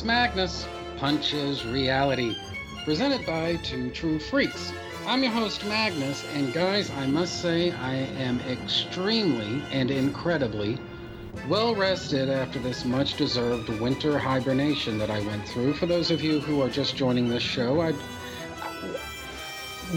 [0.00, 0.66] to Magnus,
[0.98, 2.36] Punches Reality,
[2.84, 4.72] presented by Two True Freaks.
[5.06, 10.78] I'm your host, Magnus, and guys, I must say I am extremely and incredibly
[11.48, 15.74] well rested after this much deserved winter hibernation that I went through.
[15.74, 17.92] For those of you who are just joining this show, I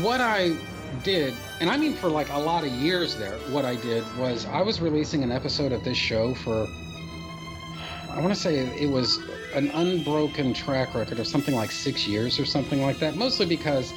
[0.02, 0.56] what I
[1.04, 4.46] did, and I mean for like a lot of years there, what I did was
[4.48, 6.68] I was releasing an episode of this show for
[8.10, 9.20] I want to say it was
[9.54, 13.16] an unbroken track record of something like six years or something like that.
[13.16, 13.94] Mostly because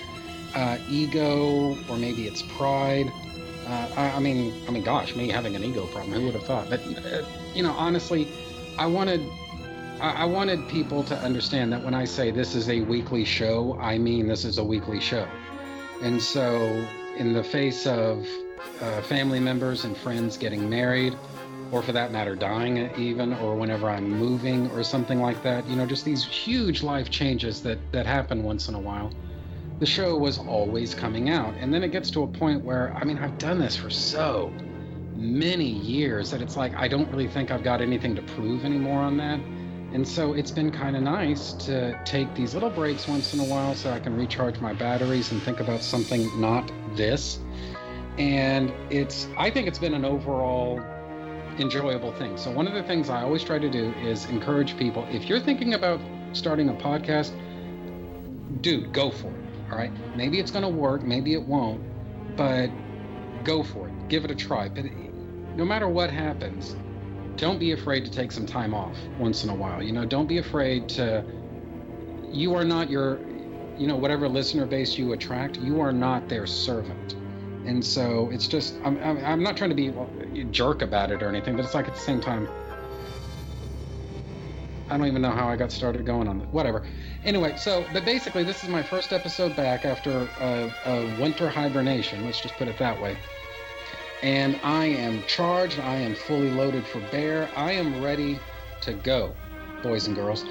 [0.55, 3.11] uh, ego, or maybe it's pride.
[3.67, 6.45] Uh, I, I, mean, I mean, gosh, me having an ego problem, who would have
[6.45, 6.69] thought?
[6.69, 8.29] But uh, you know, honestly,
[8.79, 9.21] I wanted,
[10.01, 13.79] I, I wanted people to understand that when I say this is a weekly show,
[13.81, 15.27] I mean this is a weekly show.
[16.03, 16.85] And so,
[17.17, 18.27] in the face of
[18.81, 21.17] uh, family members and friends getting married,
[21.73, 25.69] or for that matter, dying even, or whenever I'm moving or something like that.
[25.69, 29.13] You know, just these huge life changes that, that happen once in a while.
[29.81, 31.55] The show was always coming out.
[31.59, 34.53] And then it gets to a point where, I mean, I've done this for so
[35.17, 39.01] many years that it's like I don't really think I've got anything to prove anymore
[39.01, 39.41] on that.
[39.93, 43.45] And so it's been kind of nice to take these little breaks once in a
[43.45, 47.39] while so I can recharge my batteries and think about something not this.
[48.19, 50.81] And it's, I think it's been an overall
[51.59, 52.37] enjoyable thing.
[52.37, 55.41] So, one of the things I always try to do is encourage people if you're
[55.41, 56.01] thinking about
[56.33, 57.33] starting a podcast,
[58.61, 59.45] dude, go for it.
[59.71, 59.93] All right.
[60.17, 61.83] Maybe it's going to work, maybe it won't,
[62.37, 62.71] but
[63.45, 64.09] go for it.
[64.09, 64.69] Give it a try.
[64.69, 64.85] But
[65.57, 66.77] no matter what happens,
[67.37, 69.83] don't be afraid to take some time off once in a while.
[69.83, 71.25] You know, don't be afraid to.
[72.31, 73.21] You are not your,
[73.79, 77.17] you know, whatever listener base you attract, you are not their servant
[77.67, 79.89] and so it's just I'm, I'm not trying to be
[80.41, 82.49] a jerk about it or anything but it's like at the same time
[84.91, 86.85] i don't even know how i got started going on whatever.
[87.25, 92.25] Anyway so but basically this is my first episode back after a, a winter hibernation
[92.25, 93.17] let's just put it that way.
[94.23, 98.39] And i am charged i am fully loaded for bear i am ready
[98.83, 99.35] to go
[99.85, 100.45] boys and girls.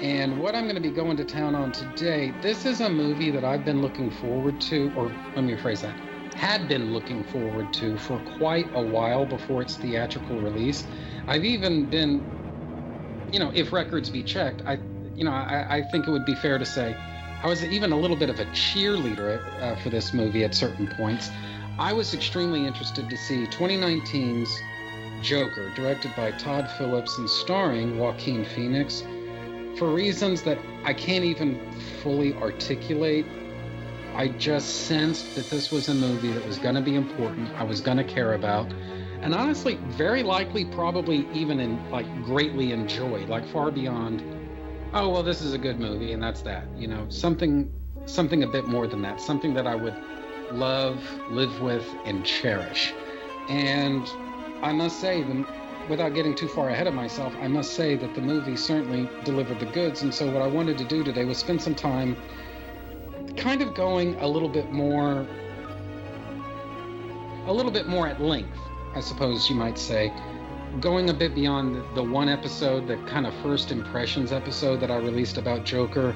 [0.00, 3.30] And what I'm going to be going to town on today, this is a movie
[3.30, 6.07] that I've been looking forward to, or let me rephrase that
[6.38, 10.86] had been looking forward to for quite a while before its theatrical release.
[11.26, 12.24] I've even been,
[13.32, 14.78] you know, if records be checked, I,
[15.16, 16.96] you know, I, I think it would be fair to say
[17.42, 20.86] I was even a little bit of a cheerleader uh, for this movie at certain
[20.86, 21.28] points.
[21.76, 24.62] I was extremely interested to see 2019's
[25.20, 29.02] Joker, directed by Todd Phillips and starring Joaquin Phoenix,
[29.76, 33.26] for reasons that I can't even fully articulate
[34.18, 37.62] I just sensed that this was a movie that was going to be important, I
[37.62, 38.66] was going to care about,
[39.22, 44.24] and honestly, very likely, probably even in like greatly enjoy, like far beyond.
[44.92, 46.64] Oh well, this is a good movie, and that's that.
[46.76, 47.70] You know, something,
[48.06, 49.94] something a bit more than that, something that I would
[50.50, 52.92] love, live with, and cherish.
[53.48, 54.04] And
[54.62, 55.46] I must say, the,
[55.88, 59.60] without getting too far ahead of myself, I must say that the movie certainly delivered
[59.60, 60.02] the goods.
[60.02, 62.16] And so, what I wanted to do today was spend some time
[63.38, 65.26] kind of going a little bit more
[67.46, 68.58] a little bit more at length,
[68.94, 70.12] I suppose you might say,
[70.80, 74.96] going a bit beyond the, one episode, the kind of first impressions episode that I
[74.96, 76.14] released about Joker.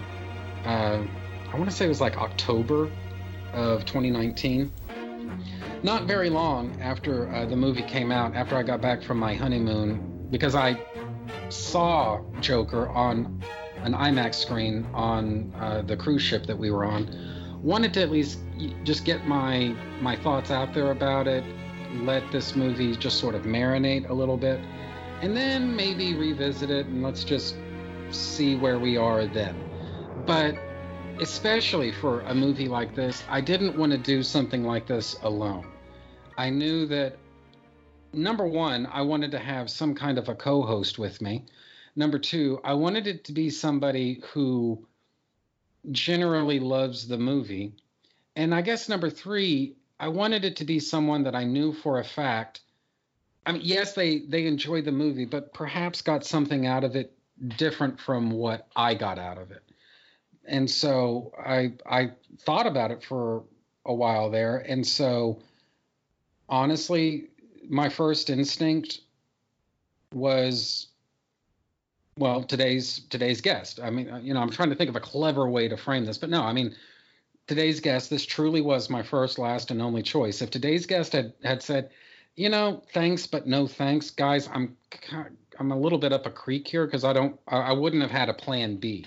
[0.67, 1.03] Uh,
[1.51, 2.91] I want to say it was like October
[3.55, 4.71] of 2019.
[5.83, 9.35] Not very long after uh, the movie came out, after I got back from my
[9.35, 10.79] honeymoon, because I
[11.49, 13.43] saw Joker on
[13.83, 17.61] an IMAX screen on uh, the cruise ship that we were on.
[17.63, 18.39] Wanted to at least
[18.85, 21.45] just get my my thoughts out there about it,
[21.95, 24.61] let this movie just sort of marinate a little bit,
[25.21, 27.57] and then maybe revisit it and let's just
[28.11, 29.57] see where we are then.
[30.27, 30.57] But
[31.21, 35.67] especially for a movie like this, I didn't want to do something like this alone.
[36.37, 37.17] I knew that
[38.13, 41.45] number one, I wanted to have some kind of a co host with me.
[41.95, 44.87] Number two, I wanted it to be somebody who
[45.91, 47.75] generally loves the movie.
[48.37, 51.99] And I guess number three, I wanted it to be someone that I knew for
[51.99, 52.61] a fact.
[53.45, 57.13] I mean, yes, they they enjoyed the movie, but perhaps got something out of it
[57.57, 59.63] different from what I got out of it.
[60.45, 63.45] And so I I thought about it for
[63.85, 65.41] a while there, and so
[66.49, 67.29] honestly,
[67.69, 69.01] my first instinct
[70.13, 70.89] was
[72.17, 75.49] well today's today's guest i mean you know i'm trying to think of a clever
[75.49, 76.75] way to frame this but no i mean
[77.47, 81.33] today's guest this truly was my first last and only choice if today's guest had
[81.43, 81.91] had said
[82.37, 84.77] you know thanks but no thanks guys i'm
[85.59, 88.29] I'm a little bit up a creek here because I don't I wouldn't have had
[88.29, 89.07] a plan B.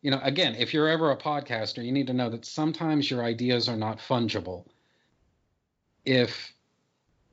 [0.00, 3.24] You know, again, if you're ever a podcaster, you need to know that sometimes your
[3.24, 4.66] ideas are not fungible.
[6.04, 6.52] If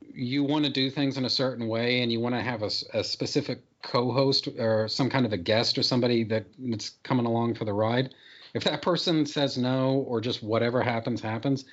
[0.01, 2.69] you want to do things in a certain way and you want to have a,
[2.93, 7.55] a specific co-host or some kind of a guest or somebody that, that's coming along
[7.55, 8.13] for the ride,
[8.53, 11.65] if that person says no or just whatever happens happens,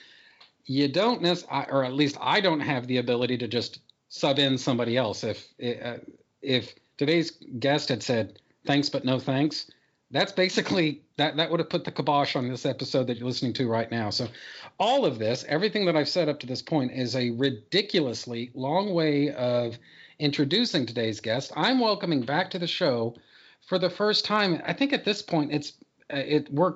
[0.66, 4.58] you don't necessarily, or at least I don't have the ability to just sub in
[4.58, 5.24] somebody else.
[5.24, 5.98] If uh,
[6.42, 9.70] if today's guest had said thanks but no thanks,
[10.10, 13.52] that's basically that that would have put the kibosh on this episode that you're listening
[13.54, 14.10] to right now.
[14.10, 14.28] So
[14.78, 18.92] all of this, everything that I've said up to this point is a ridiculously long
[18.92, 19.78] way of
[20.18, 21.52] introducing today's guest.
[21.56, 23.14] I'm welcoming back to the show
[23.66, 24.62] for the first time.
[24.66, 25.72] I think at this point it's
[26.12, 26.74] uh, it we're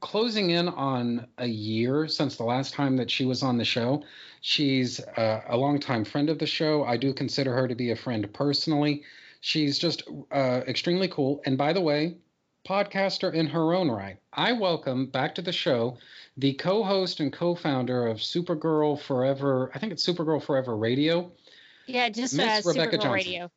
[0.00, 4.02] closing in on a year since the last time that she was on the show.
[4.42, 6.84] She's uh, a longtime friend of the show.
[6.84, 9.02] I do consider her to be a friend personally.
[9.40, 11.40] She's just uh, extremely cool.
[11.46, 12.16] And by the way,
[12.68, 14.18] podcaster in her own right.
[14.32, 15.98] I welcome back to the show
[16.36, 19.70] the co host and co founder of Supergirl Forever.
[19.74, 21.30] I think it's Supergirl Forever Radio.
[21.86, 23.12] Yeah, just Miss uh, Rebecca Supergirl Johnson.
[23.12, 23.50] Radio.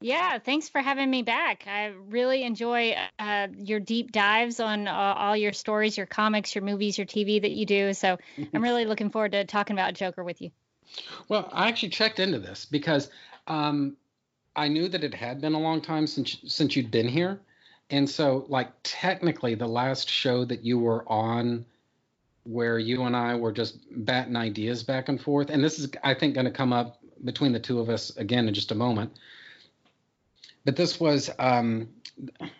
[0.00, 1.64] Yeah, thanks for having me back.
[1.66, 6.62] I really enjoy uh, your deep dives on uh, all your stories, your comics, your
[6.62, 7.92] movies, your TV that you do.
[7.94, 8.16] So
[8.54, 10.52] I'm really looking forward to talking about Joker with you.
[11.28, 13.10] Well, I actually checked into this because
[13.48, 13.96] um,
[14.54, 17.40] I knew that it had been a long time since since you'd been here,
[17.90, 21.66] and so like technically the last show that you were on,
[22.44, 26.14] where you and I were just batting ideas back and forth, and this is I
[26.14, 29.12] think going to come up between the two of us again in just a moment
[30.68, 31.88] but this was, um,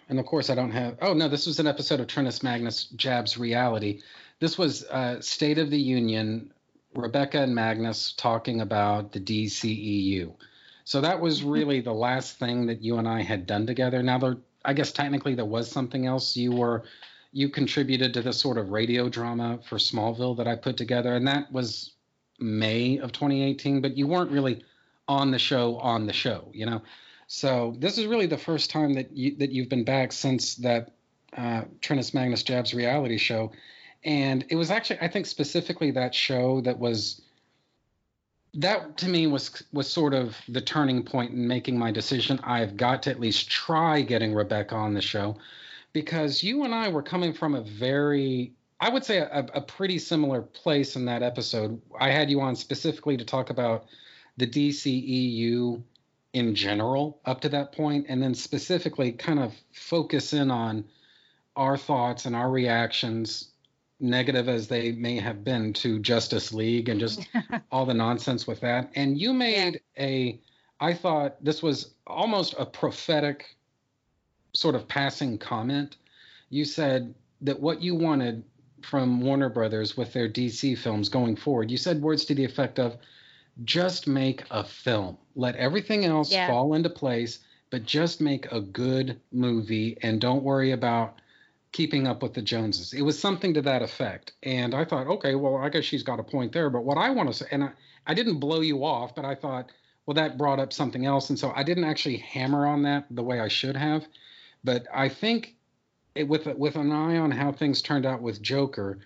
[0.08, 0.96] and of course I don't have.
[1.02, 4.00] Oh no, this was an episode of Trinus Magnus Jabs Reality.
[4.40, 6.50] This was uh, State of the Union.
[6.94, 10.32] Rebecca and Magnus talking about the DCEU.
[10.84, 14.02] So that was really the last thing that you and I had done together.
[14.02, 16.34] Now there, I guess technically there was something else.
[16.34, 16.84] You were
[17.32, 21.28] you contributed to the sort of radio drama for Smallville that I put together, and
[21.28, 21.92] that was
[22.38, 23.80] May of 2018.
[23.80, 24.64] But you weren't really
[25.06, 26.82] on the show on the show, you know.
[27.26, 30.92] So this is really the first time that you that you've been back since that
[31.36, 33.52] uh, Trinus Magnus Jabs reality show,
[34.04, 37.20] and it was actually I think specifically that show that was
[38.54, 42.40] that to me was was sort of the turning point in making my decision.
[42.44, 45.36] I've got to at least try getting Rebecca on the show
[45.92, 49.98] because you and I were coming from a very I would say a, a pretty
[49.98, 51.80] similar place in that episode.
[51.98, 53.86] I had you on specifically to talk about
[54.36, 55.82] the DCEU
[56.32, 60.84] in general up to that point, and then specifically kind of focus in on
[61.56, 63.50] our thoughts and our reactions,
[63.98, 67.26] negative as they may have been to Justice League and just
[67.72, 68.90] all the nonsense with that.
[68.94, 70.40] And you made a,
[70.78, 73.56] I thought this was almost a prophetic
[74.52, 75.96] sort of passing comment.
[76.50, 78.44] You said that what you wanted
[78.82, 82.78] from Warner Brothers with their DC films going forward, you said words to the effect
[82.78, 82.96] of,
[83.64, 85.18] just make a film.
[85.34, 86.46] Let everything else yeah.
[86.46, 91.20] fall into place, but just make a good movie and don't worry about
[91.72, 92.92] keeping up with the Joneses.
[92.92, 94.32] It was something to that effect.
[94.42, 96.70] And I thought, okay, well, I guess she's got a point there.
[96.70, 97.70] But what I want to say, and I,
[98.06, 99.70] I didn't blow you off, but I thought,
[100.06, 101.28] well, that brought up something else.
[101.28, 104.06] And so I didn't actually hammer on that the way I should have.
[104.64, 105.56] But I think
[106.24, 108.98] with, with an eye on how things turned out with Joker,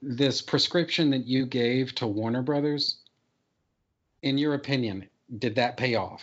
[0.00, 2.98] this prescription that you gave to Warner Brothers
[4.22, 6.22] in your opinion, did that pay off?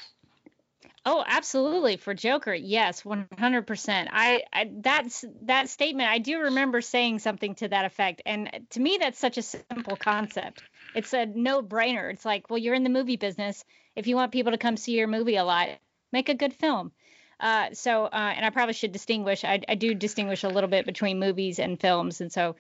[1.07, 1.97] Oh, absolutely.
[1.97, 4.07] For Joker, yes, 100%.
[4.11, 6.09] I, I that's that statement.
[6.09, 9.97] I do remember saying something to that effect, and to me, that's such a simple
[9.97, 10.63] concept.
[10.95, 12.11] It's a no-brainer.
[12.11, 13.63] It's like, well, you're in the movie business.
[13.95, 15.69] If you want people to come see your movie a lot,
[16.11, 16.91] make a good film.
[17.39, 19.43] Uh, so, uh, and I probably should distinguish.
[19.43, 22.55] I, I do distinguish a little bit between movies and films, and so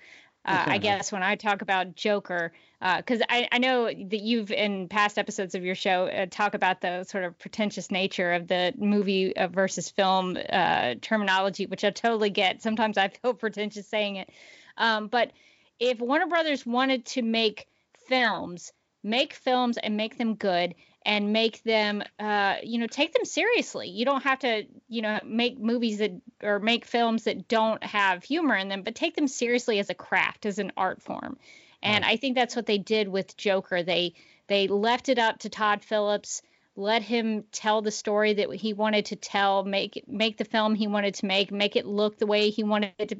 [0.45, 4.51] uh, I guess when I talk about Joker, because uh, I, I, know that you've
[4.51, 8.47] in past episodes of your show uh, talk about the sort of pretentious nature of
[8.47, 12.61] the movie uh, versus film uh, terminology, which I totally get.
[12.61, 14.29] Sometimes I feel pretentious saying it,
[14.77, 15.31] um, but
[15.79, 17.67] if Warner Brothers wanted to make
[18.07, 18.71] films,
[19.03, 20.75] make films and make them good
[21.05, 25.19] and make them uh, you know take them seriously you don't have to you know
[25.23, 26.11] make movies that
[26.43, 29.95] or make films that don't have humor in them but take them seriously as a
[29.95, 31.37] craft as an art form
[31.85, 32.13] and right.
[32.13, 33.83] I think that's what they did with Joker.
[33.83, 34.15] They
[34.47, 36.41] they left it up to Todd Phillips,
[36.75, 40.87] let him tell the story that he wanted to tell, make make the film he
[40.87, 43.17] wanted to make, make it look the way he wanted it to,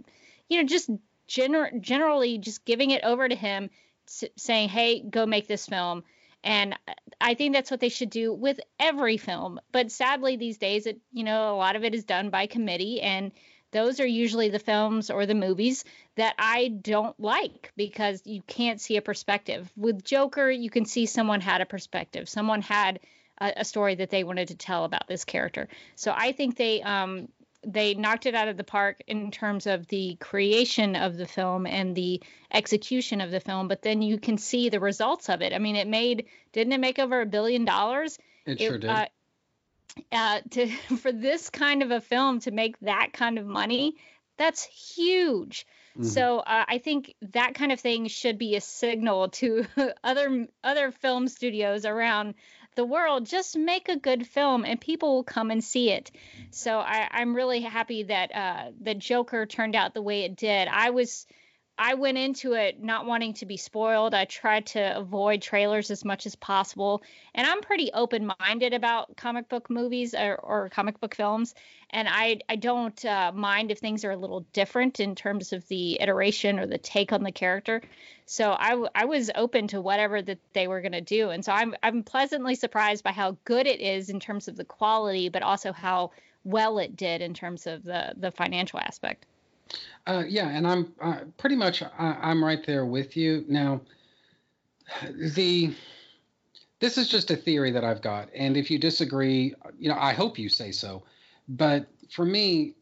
[0.49, 0.89] you know, just
[1.29, 3.69] gener- generally just giving it over to him,
[4.07, 6.03] saying, "Hey, go make this film."
[6.45, 6.77] And
[7.19, 9.59] I think that's what they should do with every film.
[9.71, 13.01] But sadly, these days, it you know a lot of it is done by committee,
[13.01, 13.31] and
[13.71, 15.83] those are usually the films or the movies
[16.15, 19.69] that I don't like because you can't see a perspective.
[19.75, 22.29] With Joker, you can see someone had a perspective.
[22.29, 22.99] Someone had
[23.41, 25.67] a, a story that they wanted to tell about this character.
[25.95, 27.27] So I think they um,
[27.65, 31.65] they knocked it out of the park in terms of the creation of the film
[31.65, 32.21] and the
[32.53, 35.53] execution of the film but then you can see the results of it.
[35.53, 38.17] I mean it made didn't it make over a billion dollars?
[38.45, 38.89] It, it sure did.
[38.89, 39.05] uh,
[40.11, 40.67] uh, to
[40.97, 43.95] for this kind of a film to make that kind of money
[44.37, 45.65] that's huge.
[45.97, 46.07] Mm-hmm.
[46.07, 49.65] so uh, i think that kind of thing should be a signal to
[50.03, 52.33] other other film studios around
[52.75, 56.11] the world, just make a good film and people will come and see it.
[56.51, 60.67] So I, am really happy that uh, the Joker turned out the way it did.
[60.67, 61.25] I was
[61.77, 64.13] I went into it not wanting to be spoiled.
[64.13, 67.03] I tried to avoid trailers as much as possible.
[67.33, 71.53] And I'm pretty open minded about comic book movies or, or, comic book films.
[71.89, 75.67] And I, I don't uh, mind if things are a little different in terms of
[75.67, 77.81] the iteration or the take on the character.
[78.25, 81.29] So I, I was open to whatever that they were going to do.
[81.29, 84.65] And so I'm, I'm pleasantly surprised by how good it is in terms of the
[84.65, 86.11] quality, but also how
[86.45, 89.25] well it did in terms of the, the financial aspect.
[90.07, 93.43] Uh, yeah, and I'm uh, pretty much I, am right there with you.
[93.47, 93.81] Now,
[95.13, 95.73] the
[96.79, 100.13] this is just a theory that I've got, and if you disagree, you know, I
[100.13, 101.03] hope you say so.
[101.47, 102.75] But for me,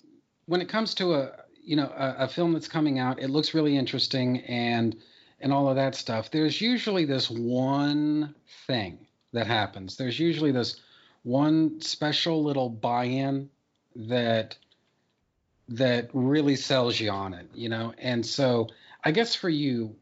[0.47, 1.31] when it comes to a
[1.63, 4.95] you know a, a film that's coming out, it looks really interesting and
[5.39, 6.31] and all of that stuff.
[6.31, 8.35] There's usually this one
[8.67, 9.95] thing that happens.
[9.97, 10.81] There's usually this
[11.23, 13.49] one special little buy-in
[13.95, 14.57] that
[15.73, 17.93] that really sells you on it, you know?
[17.97, 18.69] And so
[19.03, 19.95] I guess for you,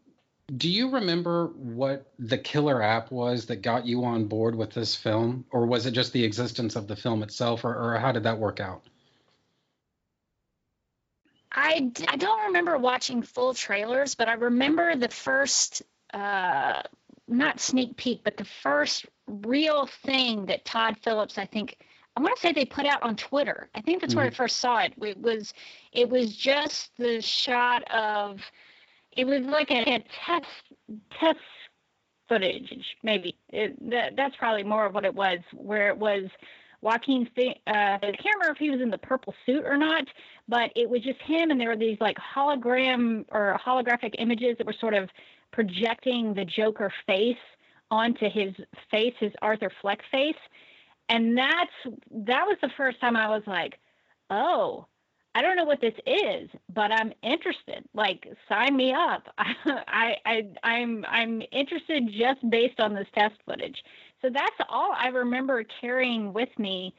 [0.58, 4.96] do you remember what the killer app was that got you on board with this
[4.96, 5.46] film?
[5.50, 8.38] Or was it just the existence of the film itself, or, or how did that
[8.38, 8.84] work out?
[11.54, 16.82] I, I don't remember watching full trailers, but I remember the first, uh,
[17.28, 21.78] not sneak peek, but the first real thing that Todd Phillips, I think,
[22.16, 23.70] I want to say they put out on Twitter.
[23.74, 24.18] I think that's mm-hmm.
[24.18, 24.36] where I mm-hmm.
[24.36, 24.94] first saw it.
[25.02, 25.54] It was
[25.92, 28.40] it was just the shot of
[29.14, 30.46] it was like a, a test
[31.20, 31.40] test
[32.28, 33.38] footage maybe.
[33.50, 36.30] It, that, that's probably more of what it was where it was
[36.82, 40.06] Joaquin uh, I can't remember if he was in the purple suit or not,
[40.48, 44.66] but it was just him and there were these like hologram or holographic images that
[44.66, 45.10] were sort of
[45.52, 47.38] projecting the Joker face
[47.92, 48.54] onto his
[48.90, 50.36] face, his Arthur Fleck face
[51.10, 53.80] and that's that was the first time I was like,
[54.30, 54.88] oh,
[55.34, 57.86] I don't know what this is, but I'm interested.
[57.94, 59.28] Like, sign me up.
[59.38, 63.82] I, I, I'm, I'm interested just based on this test footage.
[64.22, 66.94] So that's all I remember carrying with me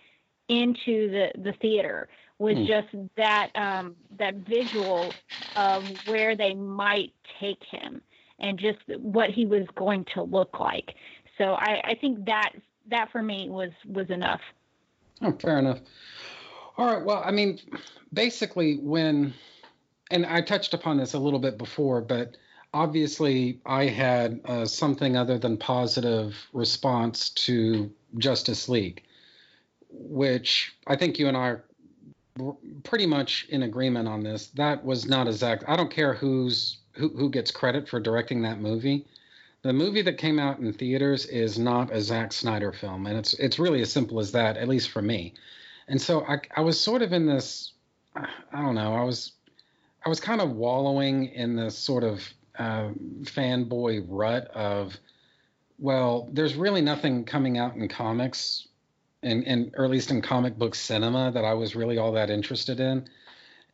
[0.48, 2.66] into the the theater was mm.
[2.66, 5.12] just that um, that visual
[5.56, 8.02] of where they might take him
[8.40, 10.94] and just what he was going to look like.
[11.38, 12.50] So I, I think that
[12.90, 14.40] that for me was was enough.
[15.20, 15.80] Oh, fair enough.
[16.76, 17.04] All right.
[17.04, 17.60] Well, I mean,
[18.12, 19.34] basically, when,
[20.10, 22.36] and I touched upon this a little bit before, but
[22.74, 29.02] obviously, I had uh, something other than positive response to Justice League,
[29.90, 31.64] which I think you and I are
[32.82, 34.48] pretty much in agreement on this.
[34.48, 35.64] That was not exact.
[35.68, 39.06] I don't care who's who, who gets credit for directing that movie
[39.62, 43.34] the movie that came out in theaters is not a Zack Snyder film, and it's
[43.34, 45.34] it's really as simple as that, at least for me.
[45.88, 47.72] And so I I was sort of in this,
[48.16, 49.32] I don't know, I was
[50.04, 52.22] I was kind of wallowing in this sort of
[52.58, 52.90] uh,
[53.22, 54.96] fanboy rut of,
[55.78, 58.66] well, there's really nothing coming out in comics,
[59.22, 62.30] and and or at least in comic book cinema that I was really all that
[62.30, 63.08] interested in,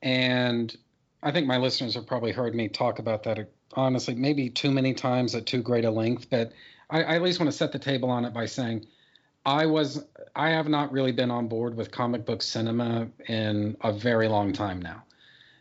[0.03, 0.77] and
[1.23, 3.39] I think my listeners have probably heard me talk about that
[3.75, 6.53] honestly, maybe too many times at too great a length, but
[6.91, 8.87] I, I at least want to set the table on it by saying
[9.45, 13.93] I was I have not really been on board with comic book cinema in a
[13.93, 15.05] very long time now.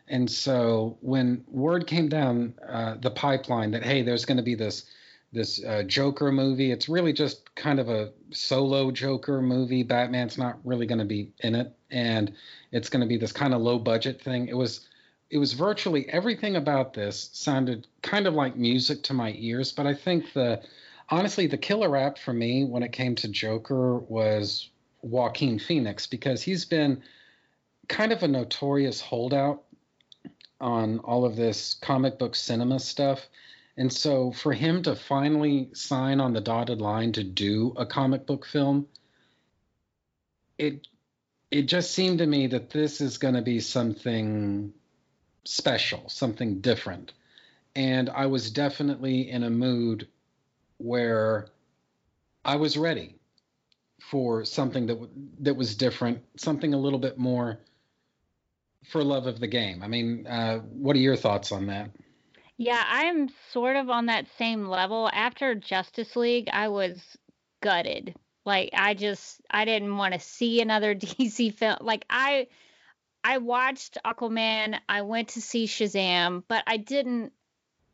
[0.08, 4.54] And so when word came down uh, the pipeline that hey, there's going to be
[4.54, 4.86] this
[5.30, 9.82] this uh, Joker movie, it's really just kind of a solo Joker movie.
[9.82, 12.32] Batman's not really going to be in it, and
[12.72, 14.48] it's going to be this kind of low budget thing.
[14.48, 14.86] It was
[15.30, 19.86] it was virtually everything about this sounded kind of like music to my ears, but
[19.86, 20.62] I think the
[21.10, 24.70] honestly the killer app for me when it came to Joker was
[25.02, 27.02] Joaquin Phoenix because he's been
[27.88, 29.64] kind of a notorious holdout
[30.60, 33.28] on all of this comic book cinema stuff.
[33.76, 38.26] And so for him to finally sign on the dotted line to do a comic
[38.26, 38.88] book film,
[40.56, 40.88] it
[41.50, 44.74] it just seemed to me that this is going to be something
[45.48, 47.12] special, something different.
[47.74, 50.06] And I was definitely in a mood
[50.76, 51.48] where
[52.44, 53.14] I was ready
[53.98, 55.08] for something that
[55.40, 57.58] that was different, something a little bit more
[58.90, 59.82] for love of the game.
[59.82, 61.90] I mean, uh, what are your thoughts on that?
[62.58, 65.08] Yeah, I'm sort of on that same level.
[65.12, 67.00] After Justice League, I was
[67.62, 68.14] gutted.
[68.44, 71.78] Like I just I didn't want to see another DC film.
[71.80, 72.48] Like I
[73.28, 77.34] I watched Aquaman, I went to see Shazam, but I didn't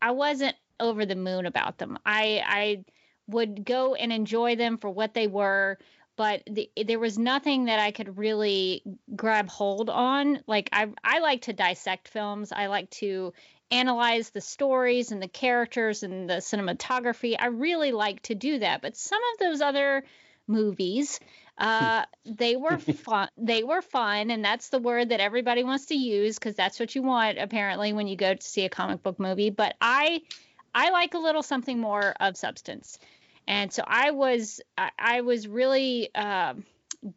[0.01, 1.99] I wasn't over the moon about them.
[2.07, 2.85] I I
[3.27, 5.79] would go and enjoy them for what they were,
[6.15, 8.85] but the, there was nothing that I could really
[9.17, 10.41] grab hold on.
[10.47, 12.53] Like I I like to dissect films.
[12.53, 13.33] I like to
[13.73, 17.35] analyze the stories and the characters and the cinematography.
[17.37, 18.83] I really like to do that.
[18.83, 20.05] But some of those other
[20.47, 21.19] movies,
[21.59, 23.29] uh, they were fun.
[23.37, 26.95] They were fun, and that's the word that everybody wants to use because that's what
[26.95, 29.51] you want apparently when you go to see a comic book movie.
[29.51, 30.23] But I,
[30.75, 32.99] I like a little something more of substance,
[33.47, 36.11] and so I was, I, I was really.
[36.15, 36.55] Uh,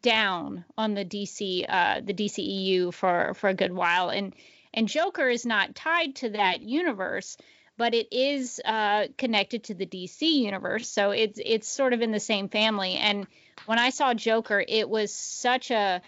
[0.02, 4.34] down on the DC uh, the DCEU for for a good while and
[4.74, 7.38] and Joker is not tied to that universe
[7.78, 12.10] but it is uh, connected to the DC universe, so it's it's sort of in
[12.10, 12.96] the same family.
[12.96, 13.26] And
[13.64, 16.02] when I saw Joker, it was such a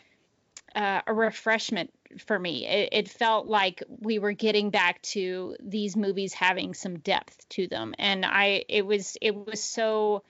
[0.74, 1.92] uh, a refreshment
[2.26, 2.66] for me.
[2.66, 7.68] It, it, felt like we were getting back to these movies having some depth to
[7.68, 10.24] them, and I it was it was so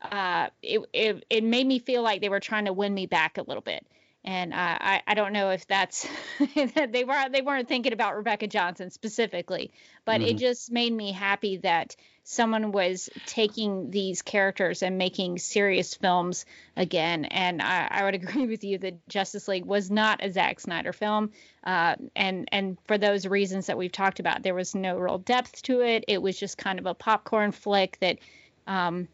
[0.00, 3.36] uh, it, it it made me feel like they were trying to win me back
[3.36, 3.86] a little bit
[4.26, 6.06] and uh, I I don't know if that's
[6.54, 9.72] they were they weren't thinking about Rebecca Johnson specifically,
[10.04, 10.30] but mm-hmm.
[10.30, 16.44] it just made me happy that someone was taking these characters and making serious films
[16.76, 17.24] again.
[17.24, 20.92] And I, I would agree with you that Justice League was not a Zack Snyder
[20.92, 21.30] film,
[21.62, 25.62] uh, and and for those reasons that we've talked about, there was no real depth
[25.62, 26.04] to it.
[26.08, 28.18] It was just kind of a popcorn flick that.
[28.66, 29.06] Um,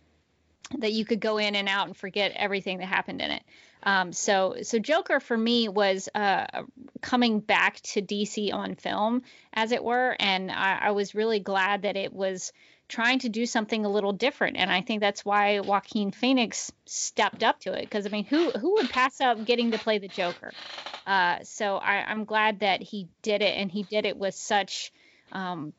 [0.78, 3.42] that you could go in and out and forget everything that happened in it.
[3.82, 6.46] Um, so so Joker for me was uh,
[7.00, 11.82] coming back to DC on film, as it were, and I, I, was really glad
[11.82, 12.52] that it was
[12.88, 14.56] trying to do something a little different.
[14.56, 18.50] And I think that's why Joaquin Phoenix stepped up to it, because I mean, who
[18.50, 20.52] who would pass up getting to play the Joker?
[21.06, 24.92] Uh, so I, I'm glad that he did it, and he did it with such.
[25.32, 25.72] Um,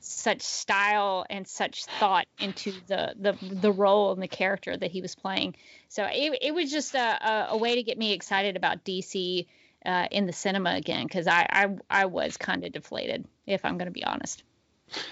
[0.00, 5.00] such style and such thought into the the the role and the character that he
[5.00, 5.54] was playing.
[5.88, 9.46] So it, it was just a, a, way to get me excited about DC
[9.84, 13.76] uh, in the cinema again because I, I I was kind of deflated if I'm
[13.76, 14.42] going to be honest.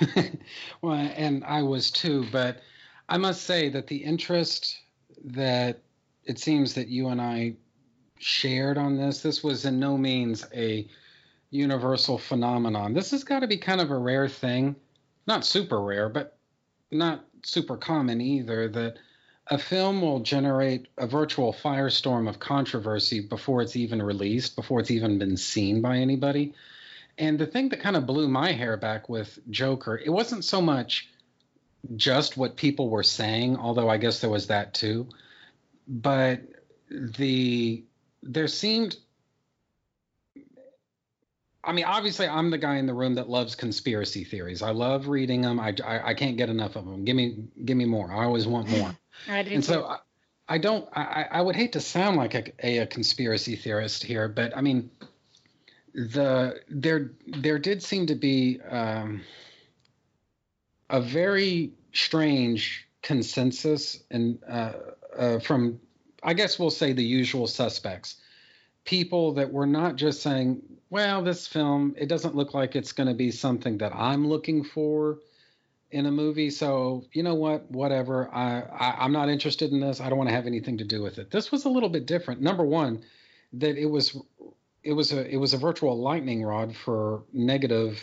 [0.83, 2.61] well, and I was too, but
[3.09, 4.79] I must say that the interest
[5.25, 5.81] that
[6.25, 7.55] it seems that you and I
[8.19, 10.89] shared on this, this was in no means a
[11.51, 12.93] universal phenomenon.
[12.93, 14.77] This has got to be kind of a rare thing
[15.27, 16.39] not super rare, but
[16.91, 18.99] not super common either, that
[19.49, 24.91] a film will generate a virtual firestorm of controversy before it's even released, before it's
[24.91, 26.55] even been seen by anybody.
[27.19, 30.61] And the thing that kind of blew my hair back with Joker, it wasn't so
[30.61, 31.09] much
[31.95, 35.09] just what people were saying, although I guess there was that too,
[35.87, 36.41] but
[36.91, 37.85] the
[38.23, 38.97] there seemed
[41.67, 44.63] I mean, obviously, I'm the guy in the room that loves conspiracy theories.
[44.63, 45.59] I love reading them.
[45.59, 47.05] I, I, I can't get enough of them.
[47.05, 48.13] Give me give me more.
[48.13, 48.97] I always want more.
[49.29, 49.99] I do and so I,
[50.49, 50.89] I, don't.
[50.97, 54.61] I, I would hate to sound like a, a, a conspiracy theorist here, but I
[54.61, 54.91] mean,
[55.93, 59.23] the there there did seem to be um,
[60.89, 64.73] a very strange consensus and uh,
[65.19, 65.81] uh, from
[66.23, 68.17] I guess we'll say the usual suspects
[68.87, 73.09] people that were not just saying, well, this film, it doesn't look like it's going
[73.09, 75.19] to be something that I'm looking for
[75.91, 76.51] in a movie.
[76.51, 77.71] So, you know what?
[77.71, 78.33] Whatever.
[78.33, 80.01] I, I, am not interested in this.
[80.01, 81.31] I don't want to have anything to do with it.
[81.31, 82.41] This was a little bit different.
[82.41, 83.03] Number one,
[83.55, 84.17] that it was
[84.83, 88.01] it was a it was a virtual lightning rod for negative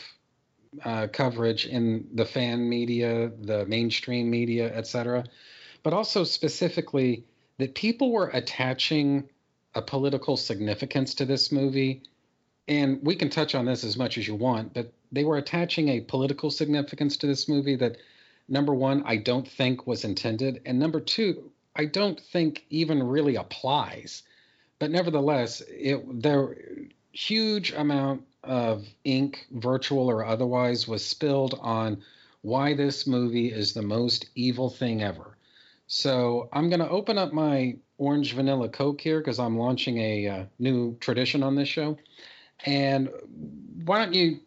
[0.83, 5.23] uh, coverage in the fan media, the mainstream media, etc.
[5.83, 7.25] But also specifically
[7.57, 9.29] that people were attaching
[9.75, 12.03] a political significance to this movie.
[12.67, 15.89] And we can touch on this as much as you want, but they were attaching
[15.89, 17.97] a political significance to this movie that,
[18.47, 20.61] number one, I don't think was intended.
[20.65, 24.23] And number two, I don't think even really applies.
[24.79, 26.55] But nevertheless, it there
[27.11, 32.01] huge amount of ink, virtual or otherwise, was spilled on
[32.41, 35.37] why this movie is the most evil thing ever.
[35.87, 40.27] So I'm going to open up my orange vanilla Coke here because I'm launching a
[40.27, 41.97] uh, new tradition on this show.
[42.65, 43.09] And
[43.85, 44.39] why don't you?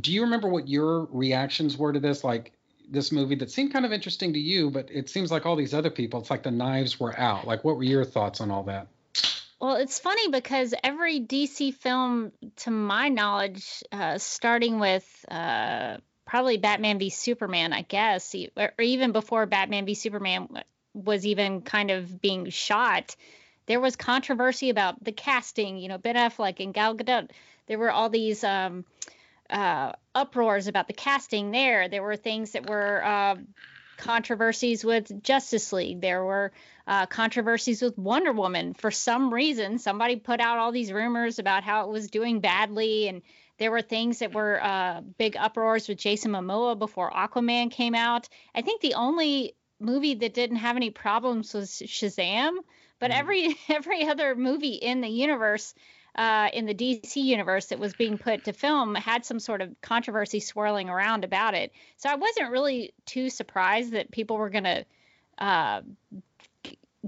[0.00, 2.24] Do you remember what your reactions were to this?
[2.24, 2.52] Like
[2.88, 5.74] this movie that seemed kind of interesting to you, but it seems like all these
[5.74, 7.46] other people, it's like the knives were out.
[7.46, 8.88] Like, what were your thoughts on all that?
[9.60, 16.58] Well, it's funny because every DC film, to my knowledge, uh, starting with uh, probably
[16.58, 20.48] Batman v Superman, I guess, or even before Batman v Superman
[20.92, 23.16] was even kind of being shot,
[23.66, 25.76] there was controversy about the casting.
[25.76, 27.30] You know, Ben Affleck and Gal Gadot.
[27.66, 28.84] There were all these um,
[29.50, 31.88] uh, uproars about the casting there.
[31.88, 33.36] There were things that were uh,
[33.96, 36.00] controversies with Justice League.
[36.00, 36.52] There were
[36.86, 38.74] uh, controversies with Wonder Woman.
[38.74, 43.08] For some reason, somebody put out all these rumors about how it was doing badly,
[43.08, 43.22] and
[43.58, 48.28] there were things that were uh, big uproars with Jason Momoa before Aquaman came out.
[48.54, 52.58] I think the only movie that didn't have any problems was Shazam,
[52.98, 53.18] but mm.
[53.18, 55.74] every every other movie in the universe
[56.16, 59.70] uh, in the DC universe that was being put to film had some sort of
[59.82, 61.72] controversy swirling around about it.
[61.98, 64.86] So I wasn't really too surprised that people were going to
[65.38, 65.82] uh,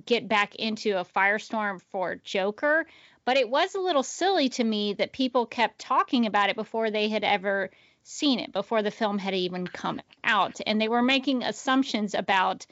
[0.05, 2.87] get back into a firestorm for Joker.
[3.25, 6.91] But it was a little silly to me that people kept talking about it before
[6.91, 7.71] they had ever
[8.03, 10.61] seen it, before the film had even come out.
[10.67, 12.67] And they were making assumptions about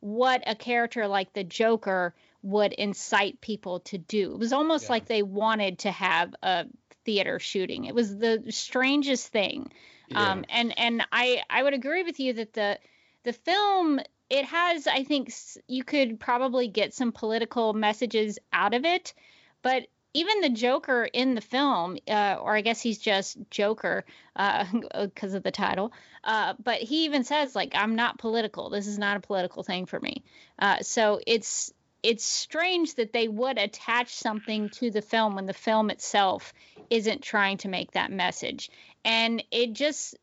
[0.00, 2.14] what a character like the Joker
[2.46, 4.32] would incite people to do.
[4.32, 4.92] It was almost yeah.
[4.92, 6.66] like they wanted to have a
[7.04, 7.86] theater shooting.
[7.86, 9.72] It was the strangest thing.
[10.08, 10.32] Yeah.
[10.32, 12.78] Um, and and I I would agree with you that the
[13.24, 15.32] the film it has I think
[15.66, 19.12] you could probably get some political messages out of it,
[19.62, 25.34] but even the Joker in the film, uh, or I guess he's just Joker because
[25.34, 25.92] uh, of the title.
[26.24, 28.70] Uh, but he even says like, "I'm not political.
[28.70, 30.24] This is not a political thing for me."
[30.58, 31.74] Uh, so it's
[32.06, 36.54] it's strange that they would attach something to the film when the film itself
[36.88, 38.70] isn't trying to make that message.
[39.04, 40.16] And it just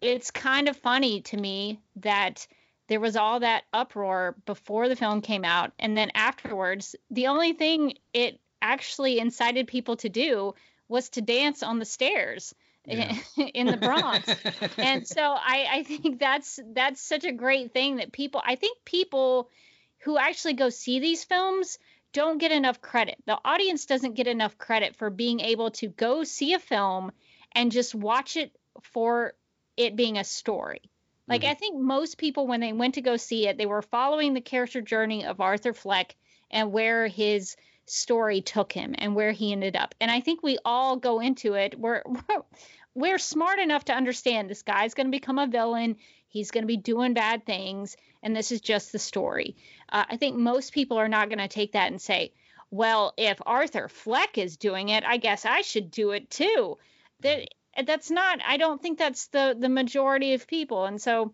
[0.00, 2.48] it's kind of funny to me that
[2.88, 7.52] there was all that uproar before the film came out and then afterwards the only
[7.52, 10.54] thing it actually incited people to do
[10.88, 12.52] was to dance on the stairs
[12.84, 13.16] yeah.
[13.54, 14.28] in the Bronx.
[14.76, 18.78] and so I, I think that's that's such a great thing that people I think
[18.84, 19.50] people
[20.00, 21.78] who actually go see these films
[22.12, 23.16] don't get enough credit.
[23.26, 27.12] The audience doesn't get enough credit for being able to go see a film
[27.52, 29.34] and just watch it for
[29.76, 30.82] it being a story.
[31.28, 31.50] Like mm-hmm.
[31.50, 34.40] I think most people when they went to go see it, they were following the
[34.40, 36.16] character journey of Arthur Fleck
[36.50, 37.56] and where his
[37.86, 39.94] story took him and where he ended up.
[40.00, 41.78] And I think we all go into it.
[41.78, 42.42] We're we're,
[42.94, 45.96] we're smart enough to understand this guy's going to become a villain.
[46.28, 49.56] He's going to be doing bad things, and this is just the story.
[49.88, 52.32] Uh, I think most people are not going to take that and say,
[52.70, 56.76] well, if Arthur Fleck is doing it, I guess I should do it too.
[57.20, 57.48] That
[57.86, 58.40] that's not.
[58.46, 61.32] I don't think that's the the majority of people, and so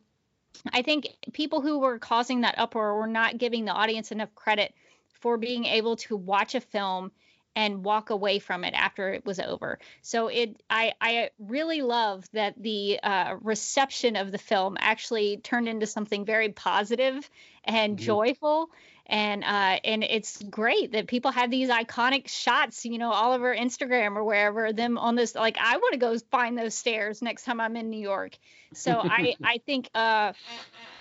[0.72, 4.72] I think people who were causing that uproar were not giving the audience enough credit
[5.20, 7.10] for being able to watch a film
[7.56, 9.78] and walk away from it after it was over.
[10.02, 15.68] So it, I, I really love that the uh, reception of the film actually turned
[15.68, 17.28] into something very positive
[17.64, 18.04] and mm-hmm.
[18.04, 18.70] joyful.
[19.06, 23.54] And uh, and it's great that people have these iconic shots, you know, all over
[23.54, 24.72] Instagram or wherever.
[24.72, 27.90] Them on this, like I want to go find those stairs next time I'm in
[27.90, 28.38] New York.
[28.72, 30.32] So I I think uh,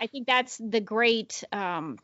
[0.02, 1.98] I think that's the great um,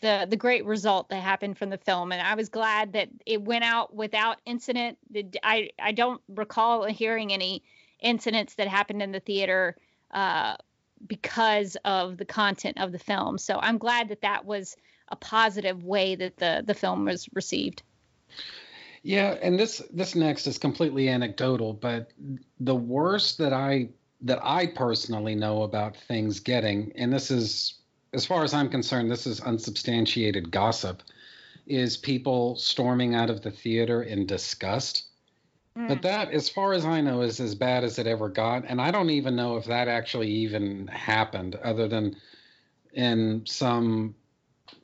[0.00, 2.12] the the great result that happened from the film.
[2.12, 4.98] And i was glad that it went out without incident.
[5.42, 7.62] I i don't recall hearing any
[8.00, 9.76] incidents that happened in the theater
[10.10, 10.56] uh,
[11.06, 13.38] because of the content of the film.
[13.38, 14.76] So i'm glad that that was
[15.08, 17.82] a positive way that the the film was received.
[19.02, 22.12] Yeah and this this next is completely anecdotal but
[22.58, 23.88] the worst that i
[24.20, 27.79] that i personally know about things getting and this is
[28.12, 31.02] as far as I'm concerned, this is unsubstantiated gossip,
[31.66, 35.04] is people storming out of the theater in disgust.
[35.76, 35.88] Mm.
[35.88, 38.64] But that, as far as I know, is as bad as it ever got.
[38.66, 42.16] And I don't even know if that actually even happened, other than
[42.92, 44.16] in some,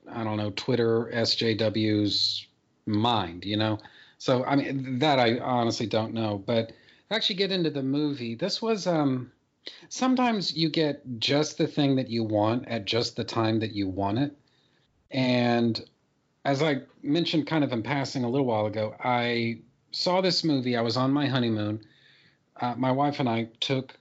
[0.08, 2.46] I don't know, Twitter SJW's
[2.86, 3.80] mind, you know?
[4.18, 6.38] So, I mean, that I honestly don't know.
[6.46, 6.72] But
[7.10, 9.32] actually get into the movie, this was, um,
[9.88, 13.88] sometimes you get just the thing that you want at just the time that you
[13.88, 14.36] want it.
[15.10, 15.82] And
[16.44, 20.76] as I mentioned kind of in passing a little while ago, I saw this movie.
[20.76, 21.84] I was on my honeymoon.
[22.60, 23.98] Uh, my wife and I took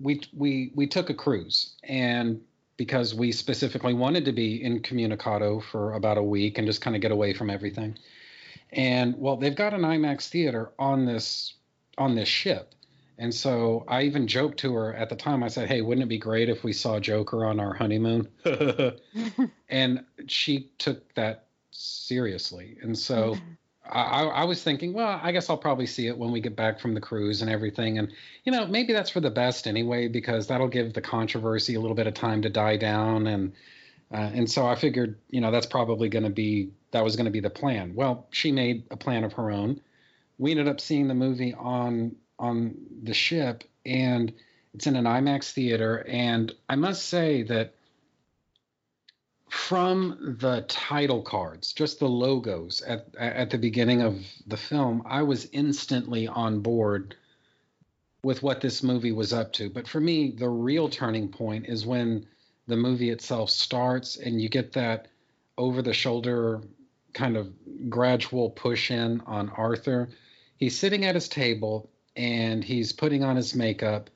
[0.00, 2.40] we we we took a cruise and
[2.76, 7.02] because we specifically wanted to be incommunicado for about a week and just kind of
[7.02, 7.94] get away from everything.
[8.72, 11.54] And well, they've got an IMAX theater on this
[11.98, 12.74] on this ship.
[13.20, 15.42] And so I even joked to her at the time.
[15.42, 18.26] I said, "Hey, wouldn't it be great if we saw Joker on our honeymoon?"
[19.68, 22.78] and she took that seriously.
[22.82, 23.36] And so
[23.90, 26.80] I, I, was thinking, well, I guess I'll probably see it when we get back
[26.80, 27.98] from the cruise and everything.
[27.98, 28.12] And,
[28.44, 31.96] you know, maybe that's for the best anyway, because that'll give the controversy a little
[31.96, 33.26] bit of time to die down.
[33.26, 33.52] And,
[34.12, 37.24] uh, and so I figured, you know, that's probably going to be, that was going
[37.24, 37.94] to be the plan.
[37.94, 39.80] Well, she made a plan of her own.
[40.38, 44.32] We ended up seeing the movie on, on the ship and
[44.74, 46.04] it's in an IMAX theater.
[46.08, 47.74] And I must say that
[49.48, 55.22] from the title cards, just the logos at at the beginning of the film, I
[55.22, 57.16] was instantly on board
[58.22, 59.68] with what this movie was up to.
[59.68, 62.26] But for me, the real turning point is when
[62.68, 65.08] the movie itself starts and you get that
[65.58, 66.62] over the shoulder
[67.12, 67.52] kind of
[67.88, 70.10] gradual push in on Arthur.
[70.58, 74.10] He's sitting at his table and he's putting on his makeup.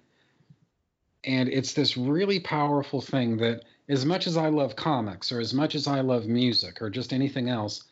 [1.24, 5.54] And it's this really powerful thing that as much as I love comics or as
[5.54, 7.84] much as I love music or just anything else,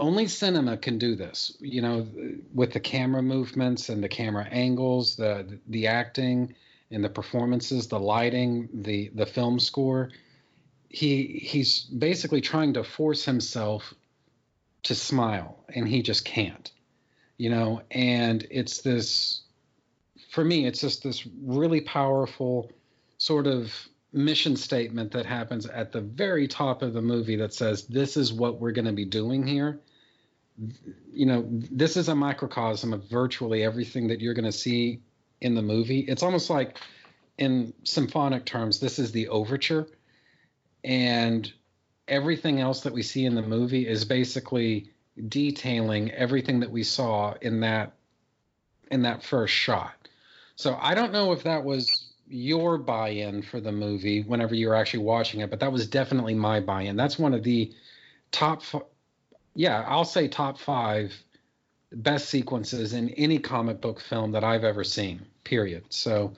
[0.00, 1.56] only cinema can do this.
[1.60, 2.06] You know,
[2.52, 6.54] with the camera movements and the camera angles, the the acting
[6.90, 10.10] and the performances, the lighting, the the film score.
[10.88, 13.94] He he's basically trying to force himself
[14.84, 16.70] to smile and he just can't.
[17.36, 19.42] You know, and it's this
[20.30, 22.70] for me it's just this really powerful
[23.18, 23.72] sort of
[24.12, 28.32] mission statement that happens at the very top of the movie that says this is
[28.32, 29.80] what we're going to be doing here.
[31.12, 35.00] You know this is a microcosm of virtually everything that you're going to see
[35.40, 36.00] in the movie.
[36.00, 36.78] It's almost like
[37.36, 39.88] in symphonic terms this is the overture
[40.84, 41.52] and
[42.06, 44.92] everything else that we see in the movie is basically
[45.28, 47.92] detailing everything that we saw in that
[48.90, 49.94] in that first shot
[50.56, 54.74] so i don't know if that was your buy-in for the movie whenever you were
[54.74, 56.96] actually watching it, but that was definitely my buy-in.
[56.96, 57.72] That's one of the
[58.32, 58.62] top,
[59.54, 61.12] yeah, I'll say top five
[61.92, 65.24] best sequences in any comic book film that I've ever seen.
[65.44, 65.84] Period.
[65.90, 66.32] So,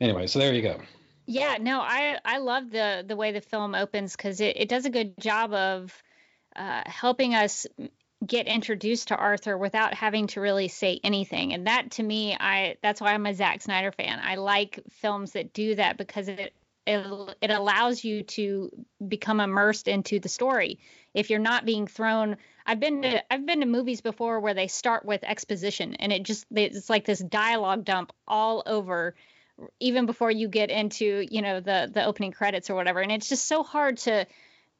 [0.00, 0.80] anyway, so there you go.
[1.26, 4.86] Yeah, no, I I love the the way the film opens because it, it does
[4.86, 6.02] a good job of
[6.58, 7.66] uh, helping us
[8.26, 11.54] get introduced to Arthur without having to really say anything.
[11.54, 14.18] And that to me, I that's why I'm a Zack Snyder fan.
[14.20, 16.52] I like films that do that because it
[16.86, 18.70] it, it allows you to
[19.06, 20.78] become immersed into the story.
[21.12, 24.68] If you're not being thrown, I've been to I've been to movies before where they
[24.68, 29.14] start with exposition and it just it's like this dialogue dump all over
[29.80, 33.00] even before you get into, you know, the the opening credits or whatever.
[33.00, 34.26] And it's just so hard to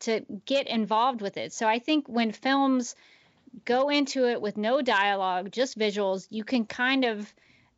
[0.00, 1.52] to get involved with it.
[1.52, 2.94] So I think when films
[3.64, 7.32] go into it with no dialogue, just visuals, you can kind of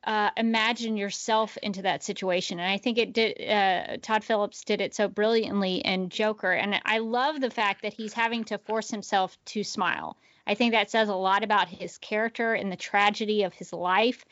[0.04, 2.58] uh, imagine yourself into that situation.
[2.58, 3.40] And I think it did.
[3.40, 6.52] Uh, Todd Phillips did it so brilliantly in Joker.
[6.52, 10.16] And I love the fact that he's having to force himself to smile.
[10.46, 14.24] I think that says a lot about his character and the tragedy of his life.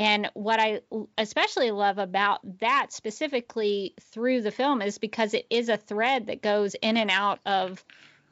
[0.00, 0.80] And what I
[1.18, 6.40] especially love about that specifically through the film is because it is a thread that
[6.40, 7.84] goes in and out of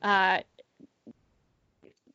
[0.03, 0.41] uh,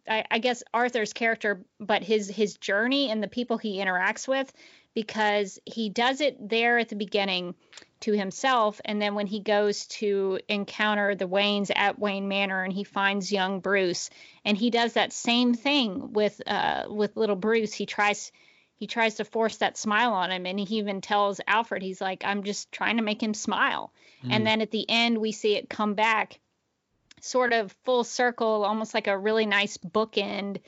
[0.09, 4.51] I, I guess Arthur's character, but his his journey and the people he interacts with,
[4.95, 7.53] because he does it there at the beginning
[7.99, 12.73] to himself, and then when he goes to encounter the Waynes at Wayne Manor and
[12.73, 14.09] he finds young Bruce,
[14.43, 17.71] and he does that same thing with uh with little Bruce.
[17.71, 18.31] He tries
[18.75, 22.23] he tries to force that smile on him and he even tells Alfred he's like
[22.25, 23.93] I'm just trying to make him smile.
[24.23, 24.31] Mm.
[24.31, 26.39] And then at the end we see it come back
[27.21, 30.59] sort of full circle, almost like a really nice bookend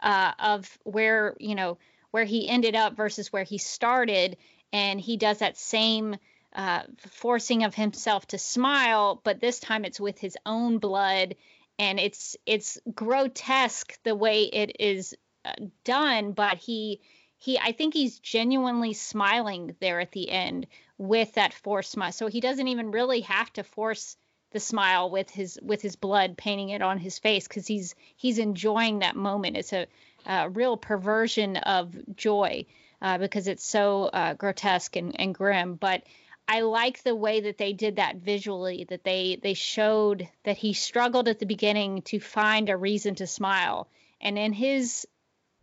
[0.00, 1.78] uh, of where you know
[2.10, 4.36] where he ended up versus where he started,
[4.72, 6.16] and he does that same
[6.54, 11.34] uh, forcing of himself to smile, but this time it's with his own blood,
[11.78, 15.52] and it's it's grotesque the way it is uh,
[15.84, 17.00] done, but he
[17.42, 22.12] he I think he's genuinely smiling there at the end with that forced smile.
[22.12, 24.16] So he doesn't even really have to force
[24.52, 28.38] the smile with his with his blood painting it on his face because he's he's
[28.38, 29.56] enjoying that moment.
[29.56, 29.88] It's a,
[30.24, 32.66] a real perversion of joy
[33.00, 35.74] uh, because it's so uh, grotesque and, and grim.
[35.74, 36.04] But
[36.46, 38.84] I like the way that they did that visually.
[38.84, 43.26] That they they showed that he struggled at the beginning to find a reason to
[43.26, 43.88] smile,
[44.20, 45.08] and in his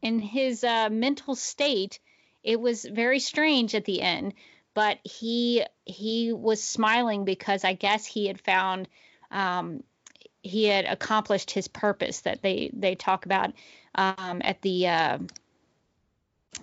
[0.02, 2.00] in his uh, mental state,
[2.44, 4.34] it was very strange at the end
[4.80, 8.88] but he he was smiling because I guess he had found
[9.32, 9.84] um,
[10.42, 13.52] he had accomplished his purpose that they they talk about
[13.96, 15.18] um, at the uh,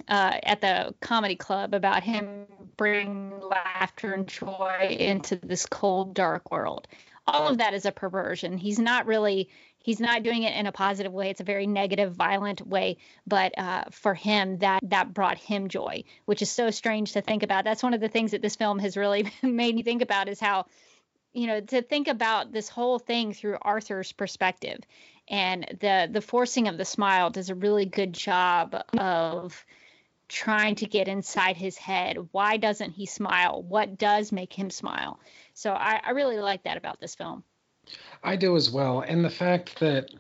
[0.09, 2.47] uh, at the comedy club about him
[2.79, 6.89] bringing laughter and joy into this cold dark world.
[7.27, 8.57] All of that is a perversion.
[8.57, 9.51] He's not really
[9.87, 11.31] he's not doing it in a positive way.
[11.31, 12.97] It's a very negative violent way.
[13.25, 17.45] But uh, for him that that brought him joy which is so strange to think
[17.45, 17.65] about.
[17.65, 20.41] That's one of the things that this film has really made me think about is
[20.41, 20.67] how
[21.33, 24.81] you know to think about this whole thing through arthur's perspective
[25.29, 29.65] and the the forcing of the smile does a really good job of
[30.29, 32.17] trying to get inside his head.
[32.33, 33.63] Why doesn't he smile?
[33.63, 35.21] What does make him smile?
[35.55, 37.45] So I, I really like that about this film
[38.23, 40.11] I do as well, and the fact that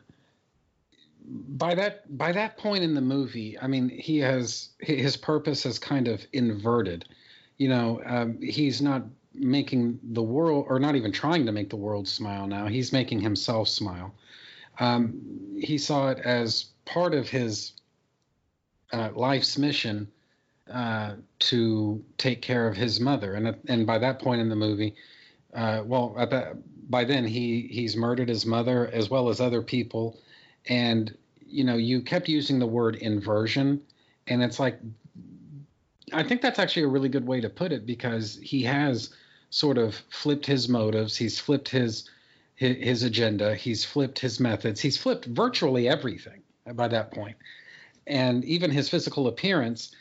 [1.29, 5.79] by that by that point in the movie, I mean, he has his purpose has
[5.79, 7.07] kind of inverted.
[7.59, 9.03] You know, um, he's not
[9.35, 12.47] making the world, or not even trying to make the world smile.
[12.47, 14.15] Now he's making himself smile.
[14.79, 15.21] Um,
[15.59, 17.73] he saw it as part of his
[18.93, 20.07] uh, life's mission
[20.73, 24.95] uh, to take care of his mother, and and by that point in the movie,
[25.55, 26.57] uh, well, at that
[26.89, 30.19] by then he he's murdered his mother as well as other people.
[30.69, 33.81] And you know you kept using the word inversion
[34.27, 34.81] and it's like
[36.13, 39.11] i think that's actually a really good way to put it because he has
[39.51, 41.17] sort of flipped his motives.
[41.17, 42.09] He's flipped his
[42.57, 43.55] his, his agenda.
[43.55, 44.81] He's flipped his methods.
[44.81, 46.43] He's flipped virtually everything
[46.75, 47.37] by that point.
[48.07, 49.95] And even his physical appearance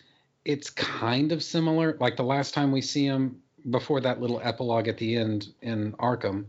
[0.44, 1.98] it's kind of similar.
[2.00, 5.94] Like the last time we see him before that little epilogue at the end in
[5.94, 6.46] arkham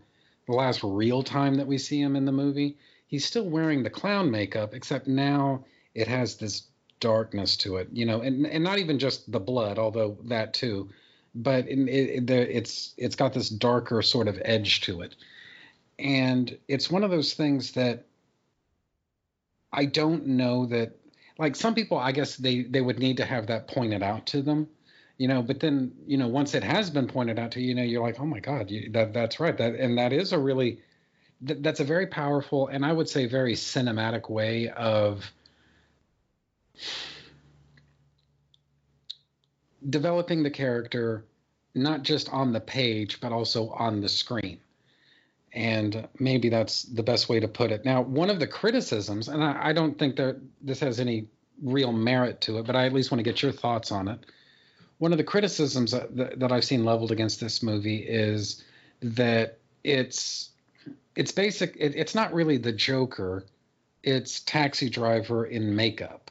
[0.46, 3.90] the last real time that we see him in the movie, he's still wearing the
[3.90, 6.68] clown makeup, except now it has this
[7.00, 10.88] darkness to it, you know, and, and not even just the blood, although that too,
[11.34, 15.16] but it, it, it's it's got this darker sort of edge to it,
[15.98, 18.06] and it's one of those things that
[19.72, 20.96] I don't know that
[21.38, 24.40] like some people, I guess they they would need to have that pointed out to
[24.42, 24.68] them,
[25.18, 27.82] you know but then you know once it has been pointed out to you, know
[27.82, 29.56] you're like oh my god you, that that's right.
[29.56, 30.80] That and that is a really
[31.46, 35.30] th- that's a very powerful and i would say very cinematic way of
[39.88, 41.24] developing the character
[41.74, 44.58] not just on the page but also on the screen.
[45.52, 47.84] And maybe that's the best way to put it.
[47.84, 51.28] Now one of the criticisms and i, I don't think that this has any
[51.62, 54.20] real merit to it but i at least want to get your thoughts on it
[54.98, 58.64] one of the criticisms that, that I've seen leveled against this movie is
[59.00, 60.50] that it's
[61.14, 61.76] it's basic.
[61.78, 63.44] It, it's not really the Joker.
[64.02, 66.30] It's Taxi Driver in makeup.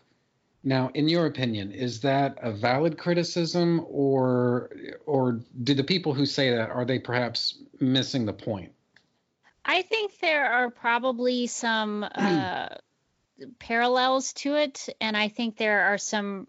[0.63, 4.71] Now, in your opinion, is that a valid criticism, or
[5.06, 8.71] or do the people who say that are they perhaps missing the point?
[9.63, 12.69] I think there are probably some uh,
[13.60, 16.47] parallels to it, and I think there are some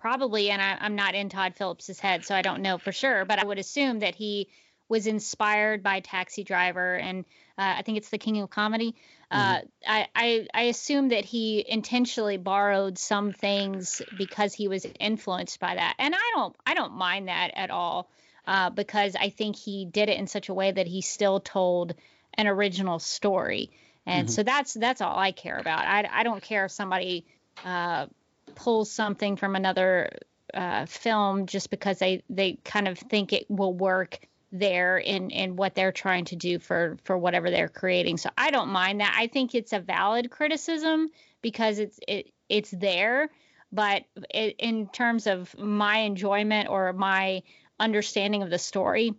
[0.00, 3.24] probably, and I, am not in Todd Phillips's head, so I don't know for sure,
[3.24, 4.48] but I would assume that he
[4.88, 7.24] was inspired by Taxi Driver, and
[7.56, 8.96] uh, I think it's the King of Comedy.
[9.30, 9.66] Uh, mm-hmm.
[9.86, 15.76] I, I, I assume that he intentionally borrowed some things because he was influenced by
[15.76, 18.10] that, and I don't I don't mind that at all
[18.46, 21.94] uh, because I think he did it in such a way that he still told
[22.34, 23.70] an original story,
[24.06, 24.32] and mm-hmm.
[24.32, 25.86] so that's that's all I care about.
[25.86, 27.26] I I don't care if somebody
[27.64, 28.06] uh,
[28.54, 30.10] pull something from another
[30.52, 34.18] uh, film just because they they kind of think it will work
[34.52, 38.18] there in in what they're trying to do for for whatever they're creating.
[38.18, 39.14] So I don't mind that.
[39.16, 41.08] I think it's a valid criticism
[41.42, 43.30] because it's it it's there,
[43.72, 47.42] but it, in terms of my enjoyment or my
[47.78, 49.14] understanding of the story,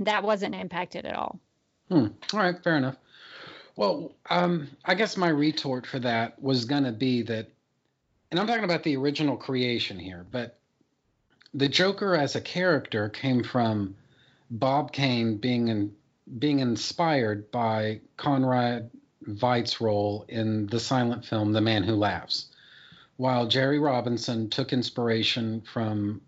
[0.00, 1.40] that wasn't impacted at all.
[1.88, 2.08] Hmm.
[2.32, 2.96] All right, fair enough.
[3.76, 7.50] Well, um, I guess my retort for that was going to be that
[8.30, 10.58] and I'm talking about the original creation here, but
[11.52, 13.96] the Joker as a character came from
[14.50, 15.92] Bob Kane being in,
[16.38, 18.90] being inspired by Conrad
[19.26, 22.46] Veidt's role in the silent film The Man Who Laughs,
[23.16, 26.20] while Jerry Robinson took inspiration from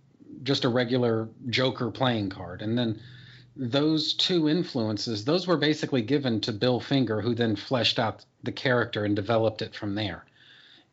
[0.42, 2.62] just a regular Joker playing card.
[2.62, 3.00] And then
[3.54, 8.52] those two influences, those were basically given to Bill Finger, who then fleshed out the
[8.52, 10.24] character and developed it from there.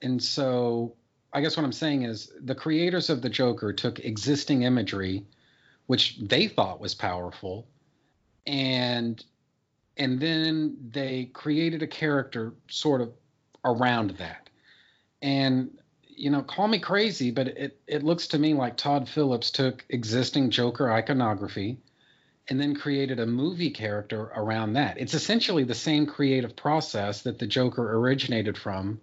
[0.02, 0.96] And so
[1.32, 5.26] I guess what I'm saying is the creators of the Joker took existing imagery,
[5.86, 7.68] which they thought was powerful,
[8.48, 9.24] and
[9.98, 13.12] and then they created a character sort of
[13.64, 14.50] around that.
[15.22, 15.78] And
[16.20, 19.86] you know, call me crazy, but it, it looks to me like Todd Phillips took
[19.90, 21.78] existing Joker iconography
[22.50, 24.98] and then created a movie character around that.
[25.00, 29.00] It's essentially the same creative process that the Joker originated from,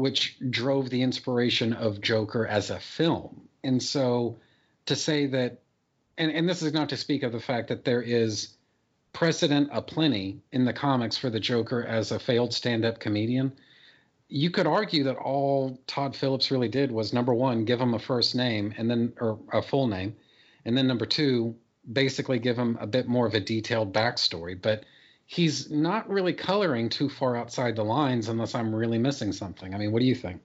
[0.00, 3.48] which drove the inspiration of Joker as a film.
[3.62, 4.38] And so
[4.86, 5.60] to say that,
[6.18, 8.54] and, and this is not to speak of the fact that there is
[9.12, 13.52] precedent aplenty in the comics for the Joker as a failed stand up comedian.
[14.28, 17.98] You could argue that all Todd Phillips really did was number one, give him a
[17.98, 20.16] first name and then, or a full name.
[20.64, 21.56] And then number two,
[21.90, 24.60] basically give him a bit more of a detailed backstory.
[24.60, 24.84] But
[25.30, 29.72] he's not really coloring too far outside the lines unless I'm really missing something.
[29.72, 30.42] I mean, what do you think?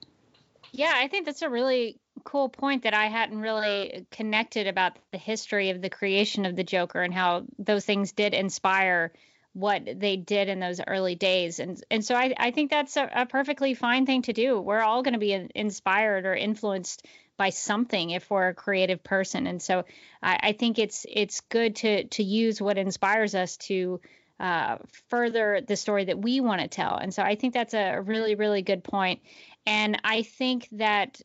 [0.70, 5.18] Yeah, I think that's a really cool point that I hadn't really connected about the
[5.18, 9.12] history of the creation of the Joker and how those things did inspire
[9.54, 11.58] what they did in those early days.
[11.58, 14.60] And and so I, I think that's a, a perfectly fine thing to do.
[14.60, 17.04] We're all going to be inspired or influenced
[17.36, 19.48] by something if we're a creative person.
[19.48, 19.84] And so
[20.22, 24.00] I, I think it's it's good to to use what inspires us to
[24.38, 24.76] uh,
[25.08, 26.96] further the story that we want to tell.
[26.96, 29.20] And so I think that's a really really good point.
[29.66, 31.20] And I think that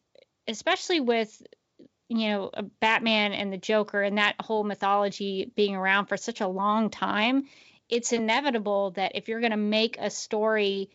[0.47, 1.41] especially with
[2.09, 6.47] you know Batman and the Joker and that whole mythology being around for such a
[6.47, 7.43] long time,
[7.89, 10.89] it's inevitable that if you're going to make a story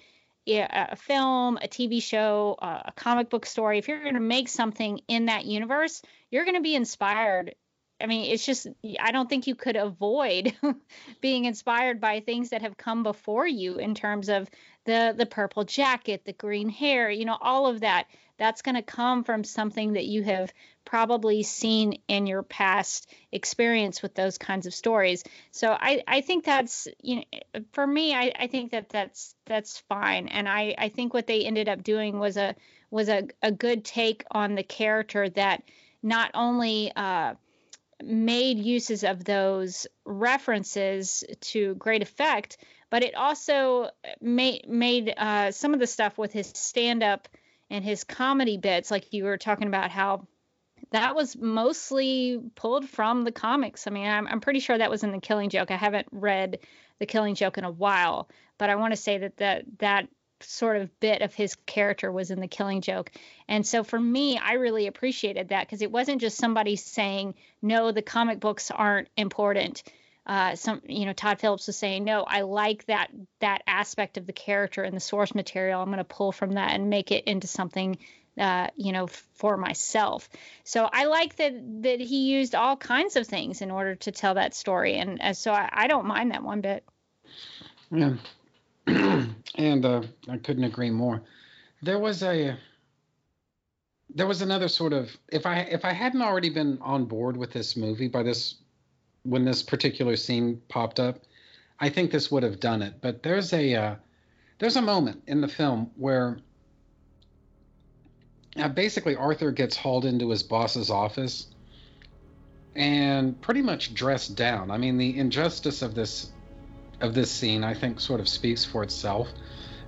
[0.49, 5.01] a film, a TV show, a comic book story, if you're going to make something
[5.09, 7.55] in that universe, you're going to be inspired.
[8.01, 8.67] I mean, it's just,
[9.01, 10.55] I don't think you could avoid
[11.21, 14.49] being inspired by things that have come before you in terms of
[14.85, 18.07] the the purple jacket, the green hair, you know, all of that.
[18.39, 20.53] That's going to come from something that you have
[20.85, 25.25] probably seen in your past experience with those kinds of stories.
[25.51, 29.81] So I, I think that's you know for me I, I think that that's that's
[29.89, 30.29] fine.
[30.29, 32.55] And I, I think what they ended up doing was a
[32.91, 35.63] was a, a good take on the character that
[36.03, 37.35] not only uh,
[38.03, 42.59] made uses of those references to great effect,
[42.91, 43.91] but it also
[44.21, 47.29] made made uh, some of the stuff with his stand up
[47.71, 50.27] and his comedy bits, like you were talking about how
[50.93, 53.87] that was mostly pulled from the comics.
[53.87, 55.71] I mean, I'm, I'm pretty sure that was in the Killing Joke.
[55.71, 56.61] I haven't read
[56.99, 58.29] the Killing Joke in a while,
[58.59, 60.09] but I want to say that that that
[60.41, 63.11] sort of bit of his character was in the Killing Joke.
[63.49, 67.93] And so for me, I really appreciated that because it wasn't just somebody saying, "No,
[67.93, 69.83] the comic books aren't important."
[70.27, 74.27] Uh, some you know Todd Phillips was saying no I like that that aspect of
[74.27, 77.23] the character and the source material I'm going to pull from that and make it
[77.27, 77.97] into something
[78.39, 80.29] uh, you know, for myself.
[80.65, 84.35] So I like that that he used all kinds of things in order to tell
[84.35, 86.85] that story, and uh, so I, I, don't mind that one bit.
[87.91, 88.15] Yeah,
[89.57, 91.23] and uh, I couldn't agree more.
[91.83, 92.57] There was a
[94.15, 97.53] there was another sort of if I if I hadn't already been on board with
[97.53, 98.57] this movie by this
[99.25, 101.21] when this particular scene popped up,
[101.81, 102.95] I think this would have done it.
[103.01, 103.95] But there's a uh,
[104.59, 106.39] there's a moment in the film where
[108.57, 111.49] now, basically, Arthur gets hauled into his boss's office
[112.75, 114.71] and pretty much dressed down.
[114.71, 116.31] I mean, the injustice of this
[117.01, 119.29] of this scene, I think, sort of speaks for itself.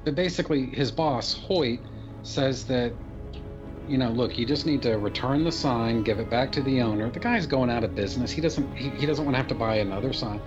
[0.04, 1.80] But basically, his boss Hoyt
[2.22, 2.92] says that,
[3.88, 6.82] you know, look, you just need to return the sign, give it back to the
[6.82, 7.10] owner.
[7.10, 8.30] The guy's going out of business.
[8.30, 10.40] He doesn't he, he doesn't want to have to buy another sign.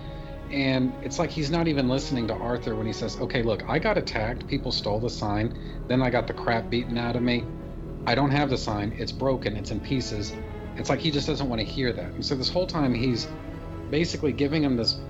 [0.50, 3.78] And it's like he's not even listening to Arthur when he says, "Okay, look, I
[3.78, 4.46] got attacked.
[4.46, 5.58] People stole the sign.
[5.88, 7.44] Then I got the crap beaten out of me.
[8.06, 8.94] I don't have the sign.
[8.98, 9.56] It's broken.
[9.56, 10.32] It's in pieces.
[10.76, 12.12] It's like he just doesn't want to hear that.
[12.12, 13.28] And so this whole time he's
[13.90, 15.00] basically giving him this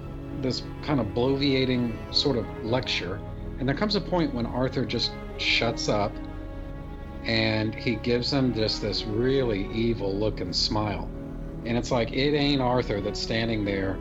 [0.43, 3.20] this kind of bloviating sort of lecture.
[3.59, 6.12] And there comes a point when Arthur just shuts up
[7.24, 11.09] and he gives him just this really evil looking smile.
[11.64, 13.99] And it's like it ain't Arthur that's standing there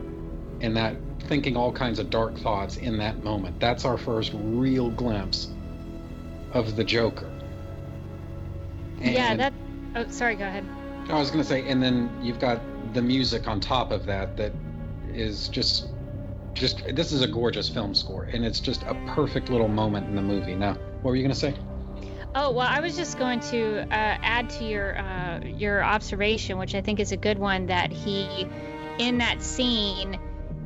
[0.60, 3.58] in that thinking all kinds of dark thoughts in that moment.
[3.60, 5.48] That's our first real glimpse
[6.52, 7.30] of the Joker.
[9.00, 9.52] And yeah, that.
[9.94, 10.36] Oh, sorry.
[10.36, 10.64] Go ahead.
[11.08, 12.60] I was going to say, and then you've got
[12.94, 14.52] the music on top of that that
[15.12, 15.88] is just
[16.54, 20.16] just this is a gorgeous film score and it's just a perfect little moment in
[20.16, 20.54] the movie.
[20.54, 21.54] Now what were you going to say?
[22.34, 26.74] Oh well i was just going to uh, add to your uh, your observation which
[26.74, 28.46] i think is a good one that he
[28.98, 30.18] in that scene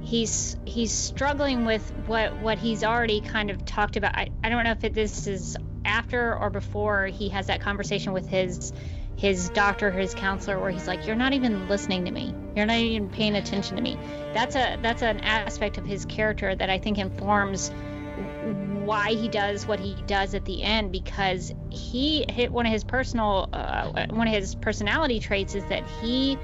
[0.06, 4.16] he's he's struggling with what what he's already kind of talked about.
[4.16, 8.12] I, I don't know if it, this is after or before he has that conversation
[8.12, 8.72] with his
[9.16, 12.34] his doctor his counselor where he's like you're not even listening to me.
[12.54, 13.98] You're not even paying attention to me.
[14.34, 17.70] That's a that's an aspect of his character that i think informs
[18.84, 22.84] why he does what he does at the end because he hit one of his
[22.84, 26.38] personal uh, one of his personality traits is that he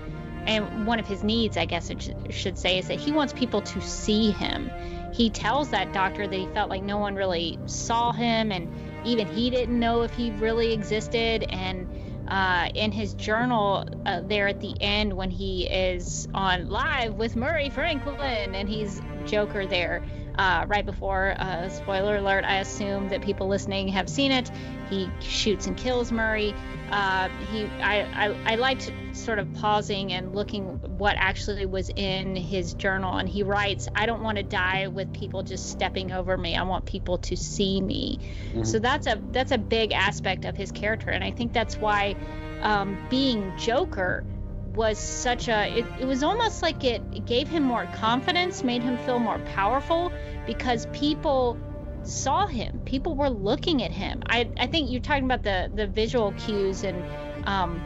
[0.47, 3.33] and one of his needs i guess it sh- should say is that he wants
[3.33, 4.71] people to see him.
[5.13, 8.69] He tells that doctor that he felt like no one really saw him and
[9.05, 11.87] even he didn't know if he really existed and
[12.33, 17.37] uh, in his journal uh, there at the end when he is on live with
[17.37, 20.03] Murray Franklin and he's Joker there
[20.39, 21.35] uh, right before.
[21.37, 24.51] Uh, spoiler alert, I assume that people listening have seen it.
[24.89, 26.55] He shoots and kills Murray.
[26.93, 30.65] Uh, he, I, I, I liked sort of pausing and looking
[30.99, 35.11] what actually was in his journal, and he writes, "I don't want to die with
[35.15, 36.55] people just stepping over me.
[36.55, 38.19] I want people to see me."
[38.51, 38.65] Mm-hmm.
[38.65, 42.15] So that's a that's a big aspect of his character, and I think that's why
[42.61, 44.25] um, being Joker
[44.75, 48.83] was such a it, it was almost like it, it gave him more confidence made
[48.83, 50.11] him feel more powerful
[50.47, 51.59] because people
[52.05, 52.81] saw him.
[52.85, 54.23] People were looking at him.
[54.27, 57.05] I, I think you're talking about the the visual cues and
[57.47, 57.81] um,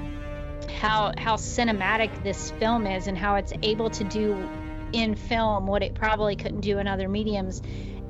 [0.71, 4.49] how how cinematic this film is and how it's able to do
[4.93, 7.61] in film what it probably couldn't do in other mediums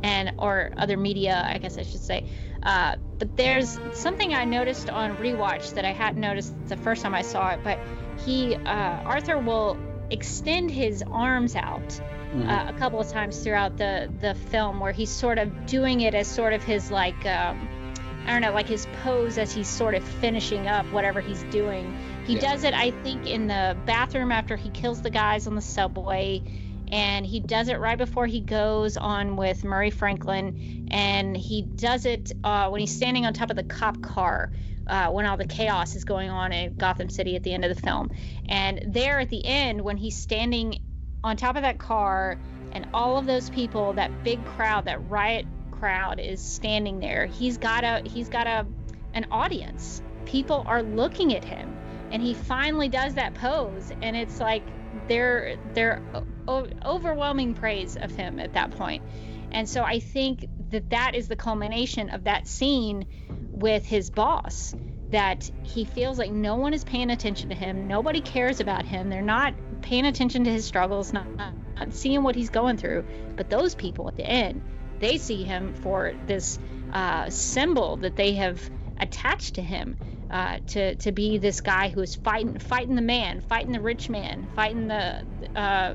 [0.03, 2.27] and or other media i guess i should say.
[2.63, 7.15] Uh, but there's something i noticed on rewatch that i hadn't noticed the first time
[7.15, 7.79] i saw it but
[8.25, 9.79] he uh, Arthur will
[10.11, 12.01] extend his arms out
[12.35, 12.49] mm-hmm.
[12.49, 16.15] uh, a couple of times throughout the the film, where he's sort of doing it
[16.15, 17.69] as sort of his like um,
[18.27, 21.97] I don't know, like his pose as he's sort of finishing up whatever he's doing.
[22.25, 22.41] He yeah.
[22.41, 26.43] does it, I think, in the bathroom after he kills the guys on the subway.
[26.91, 30.89] And he does it right before he goes on with Murray Franklin.
[30.91, 34.51] And he does it uh, when he's standing on top of the cop car
[34.89, 37.75] uh, when all the chaos is going on in Gotham City at the end of
[37.75, 38.11] the film.
[38.49, 40.81] And there at the end, when he's standing
[41.27, 42.39] on top of that car
[42.73, 47.59] and all of those people, that big crowd, that riot crowd is standing there, he's
[47.59, 48.67] got a he's got a
[49.13, 50.01] an audience.
[50.25, 51.77] People are looking at him,
[52.13, 54.63] and he finally does that pose, and it's like
[55.09, 56.01] they're they're
[56.49, 59.03] o- overwhelming praise of him at that point.
[59.53, 63.07] And so I think that that is the culmination of that scene
[63.53, 64.75] with his boss
[65.11, 67.87] that he feels like no one is paying attention to him.
[67.87, 69.09] Nobody cares about him.
[69.09, 69.55] They're not
[69.87, 73.05] paying attention to his struggles not, not seeing what he's going through.
[73.37, 74.61] But those people at the end
[74.99, 76.59] they see him for this
[76.93, 79.97] uh, symbol that they have attached to him
[80.31, 84.09] uh, to to be this guy who is fighting fighting the man fighting the rich
[84.09, 85.23] man fighting the
[85.55, 85.95] uh,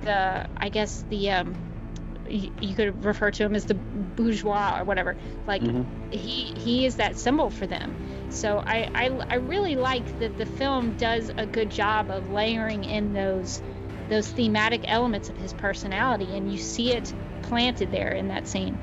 [0.00, 1.54] the I guess the um,
[2.28, 5.16] you could refer to him as the bourgeois or whatever.
[5.46, 6.10] Like mm-hmm.
[6.10, 7.94] he he is that symbol for them.
[8.30, 12.84] So I, I I really like that the film does a good job of layering
[12.84, 13.62] in those
[14.08, 17.12] those thematic elements of his personality, and you see it
[17.42, 18.78] planted there in that scene.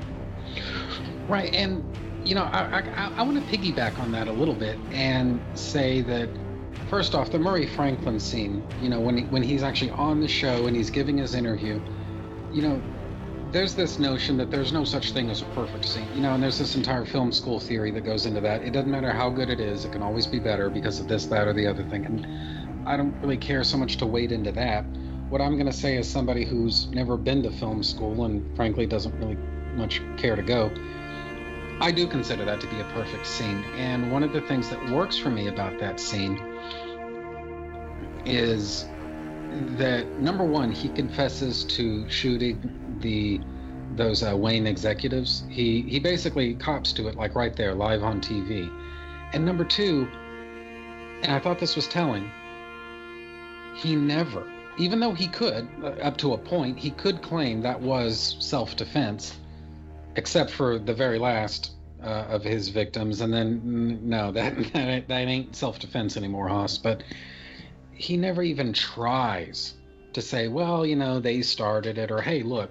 [1.28, 1.84] Right, and
[2.24, 6.02] you know I I, I want to piggyback on that a little bit and say
[6.02, 6.28] that
[6.92, 10.28] first off, the Murray Franklin scene, you know, when he, when he's actually on the
[10.28, 11.80] show and he's giving his interview,
[12.52, 12.82] you know,
[13.52, 16.42] there's this notion that there's no such thing as a perfect scene, you know, and
[16.42, 18.62] there's this entire film school theory that goes into that.
[18.62, 21.26] It doesn't matter how good it is, it can always be better because of this,
[21.26, 22.06] that, or the other thing.
[22.06, 24.84] And I don't really care so much to wade into that.
[25.28, 28.86] What I'm going to say is somebody who's never been to film school and frankly
[28.86, 29.36] doesn't really
[29.74, 30.70] much care to go,
[31.80, 33.64] I do consider that to be a perfect scene.
[33.76, 36.40] And one of the things that works for me about that scene
[38.24, 38.86] is
[39.76, 43.40] that number one, he confesses to shooting the
[43.96, 45.44] those uh, Wayne executives.
[45.48, 48.70] He he basically cops to it like right there, live on TV.
[49.32, 50.08] And number two,
[51.22, 52.30] and I thought this was telling.
[53.76, 54.46] He never,
[54.76, 59.38] even though he could, uh, up to a point, he could claim that was self-defense,
[60.16, 61.72] except for the very last
[62.02, 63.20] uh, of his victims.
[63.20, 66.78] And then no, that that, that ain't self-defense anymore, Haas.
[66.78, 67.02] But
[68.02, 69.74] he never even tries
[70.12, 72.70] to say, well, you know, they started it, or hey, look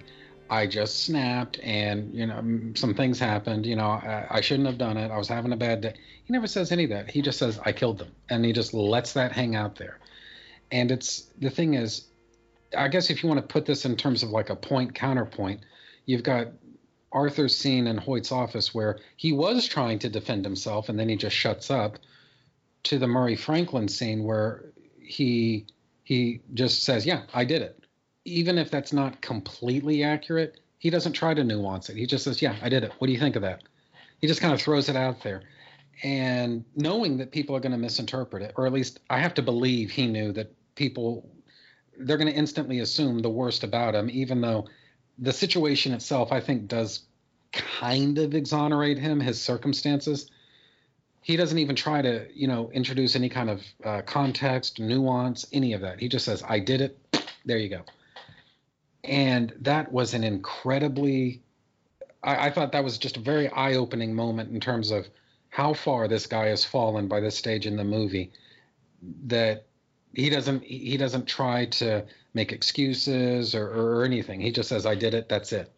[0.52, 3.66] I just snapped and, you know, some things happened.
[3.66, 5.10] You know, I, I, shouldn't have done it.
[5.10, 5.94] I was having a bad day.
[6.26, 7.10] He never says any of that.
[7.10, 8.12] He just says, I killed them.
[8.30, 10.00] And he just lets that hang out there.
[10.70, 12.08] And it's the thing is,
[12.78, 15.62] I guess if you want to put this in terms of like a point counterpoint,
[16.06, 16.50] you've got
[17.14, 21.16] Arthur's scene in Hoyt's office where he was trying to defend himself and then he
[21.16, 21.98] just shuts up
[22.84, 24.66] to the Murray Franklin scene where
[25.02, 25.66] he
[26.04, 27.82] he just says, "Yeah, I did it."
[28.26, 31.98] even if that's not completely accurate, he doesn't try to nuance it.
[31.98, 32.92] He just says, "Yeah, I did it.
[32.98, 33.64] What do you think of that?"
[34.20, 35.42] He just kind of throws it out there,
[36.04, 39.42] and knowing that people are going to misinterpret it, or at least I have to
[39.42, 41.30] believe he knew that people
[41.98, 44.68] they're going to instantly assume the worst about him, even though
[45.20, 47.02] the situation itself, I think, does
[47.52, 50.32] kind of exonerate him, his circumstances.
[51.22, 55.74] He doesn't even try to, you know, introduce any kind of uh, context, nuance, any
[55.74, 56.00] of that.
[56.00, 56.98] He just says, "I did it."
[57.44, 57.82] There you go.
[59.04, 61.42] And that was an incredibly,
[62.22, 65.08] I, I thought that was just a very eye-opening moment in terms of
[65.50, 68.32] how far this guy has fallen by this stage in the movie.
[69.26, 69.66] That
[70.14, 74.40] he doesn't he doesn't try to make excuses or, or anything.
[74.40, 75.30] He just says, "I did it.
[75.30, 75.72] That's it."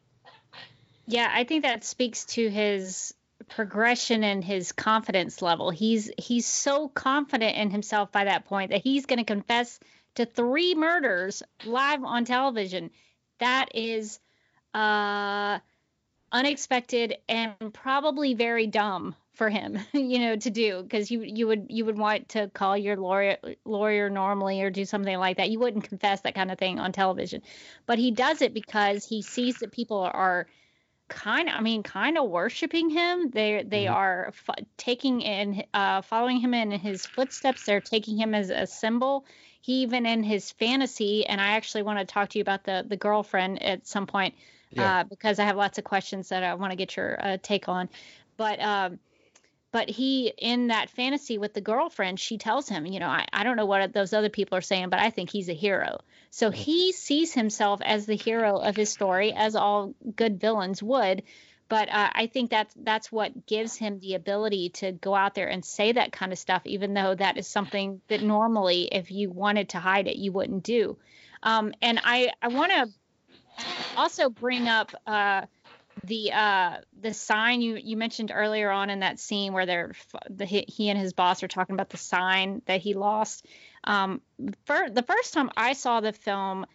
[1.08, 3.14] Yeah, I think that speaks to his
[3.50, 5.70] progression in his confidence level.
[5.70, 9.80] He's he's so confident in himself by that point that he's going to confess
[10.16, 12.92] to three murders live on television.
[13.40, 14.20] That is
[14.74, 15.60] uh
[16.32, 21.68] unexpected and probably very dumb for him, you know, to do because you you would
[21.70, 25.50] you would want to call your lawyer lawyer normally or do something like that.
[25.50, 27.42] You wouldn't confess that kind of thing on television,
[27.86, 30.48] but he does it because he sees that people are
[31.08, 33.30] kind of, I mean, kind of worshiping him.
[33.30, 33.94] They they mm-hmm.
[33.94, 37.66] are f- taking in, uh, following him in his footsteps.
[37.66, 39.26] They're taking him as a symbol.
[39.62, 42.86] He even in his fantasy, and I actually want to talk to you about the
[42.88, 44.36] the girlfriend at some point,
[44.72, 45.00] yeah.
[45.00, 47.70] uh, because I have lots of questions that I want to get your uh, take
[47.70, 47.90] on.
[48.36, 49.00] But um,
[49.74, 53.44] but he in that fantasy with the girlfriend she tells him you know I, I
[53.44, 56.00] don't know what those other people are saying but i think he's a hero.
[56.30, 61.22] So he sees himself as the hero of his story as all good villains would.
[61.70, 65.48] But uh, i think that's that's what gives him the ability to go out there
[65.48, 69.32] and say that kind of stuff even though that is something that normally if you
[69.32, 70.98] wanted to hide it you wouldn't do.
[71.42, 72.88] Um, and i i want to
[73.98, 75.42] also bring up uh,
[76.04, 79.94] the uh the sign you you mentioned earlier on in that scene where they're
[80.30, 83.46] the he and his boss are talking about the sign that he lost.
[83.84, 84.22] Um
[84.66, 86.66] for the first time i saw the film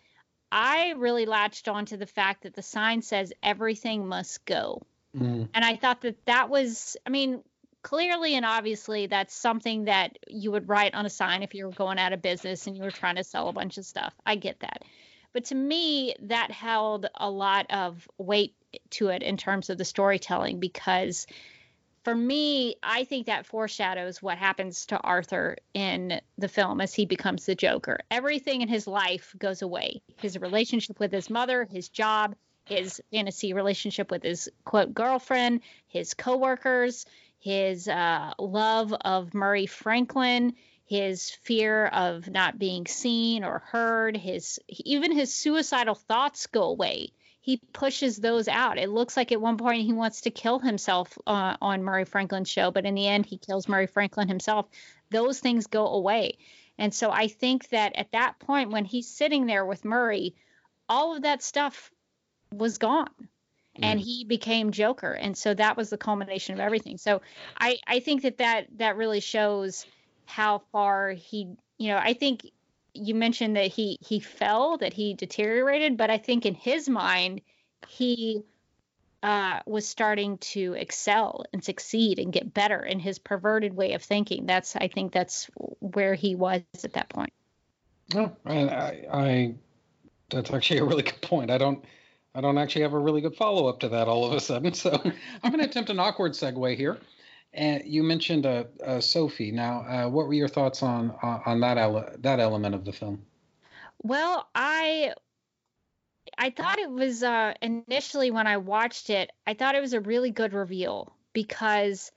[0.50, 4.82] i really latched on to the fact that the sign says everything must go.
[5.16, 5.48] Mm.
[5.54, 7.42] and i thought that that was i mean
[7.82, 11.72] clearly and obviously that's something that you would write on a sign if you were
[11.72, 14.12] going out of business and you were trying to sell a bunch of stuff.
[14.26, 14.84] I get that.
[15.32, 18.54] But to me that held a lot of weight
[18.90, 21.26] to it in terms of the storytelling because
[22.04, 27.04] for me, I think that foreshadows what happens to Arthur in the film as he
[27.04, 28.00] becomes the Joker.
[28.10, 33.52] Everything in his life goes away his relationship with his mother, his job, his fantasy
[33.52, 37.04] relationship with his quote girlfriend, his coworkers,
[37.40, 40.54] his uh, love of Murray Franklin,
[40.86, 47.12] his fear of not being seen or heard, his even his suicidal thoughts go away
[47.48, 48.76] he pushes those out.
[48.76, 52.50] It looks like at one point he wants to kill himself uh, on Murray Franklin's
[52.50, 54.66] show, but in the end he kills Murray Franklin himself.
[55.08, 56.36] Those things go away.
[56.76, 60.34] And so I think that at that point when he's sitting there with Murray,
[60.90, 61.90] all of that stuff
[62.52, 63.08] was gone.
[63.78, 63.84] Mm.
[63.84, 66.98] And he became Joker, and so that was the culmination of everything.
[66.98, 67.22] So
[67.58, 69.86] I, I think that, that that really shows
[70.26, 72.42] how far he, you know, I think
[72.94, 77.40] you mentioned that he he fell, that he deteriorated, but I think in his mind
[77.86, 78.42] he
[79.22, 84.02] uh, was starting to excel and succeed and get better in his perverted way of
[84.02, 84.46] thinking.
[84.46, 87.32] That's I think that's where he was at that point.
[88.14, 89.54] Oh, I, I
[90.30, 91.50] that's actually a really good point.
[91.50, 91.84] I don't
[92.34, 94.72] I don't actually have a really good follow up to that all of a sudden.
[94.74, 94.90] So
[95.42, 96.98] I'm going to attempt an awkward segue here.
[97.58, 99.50] And you mentioned uh, uh, Sophie.
[99.50, 103.26] Now, uh, what were your thoughts on on that ele- that element of the film?
[104.00, 105.14] Well, I
[106.38, 110.00] I thought it was uh, initially when I watched it, I thought it was a
[110.00, 112.12] really good reveal because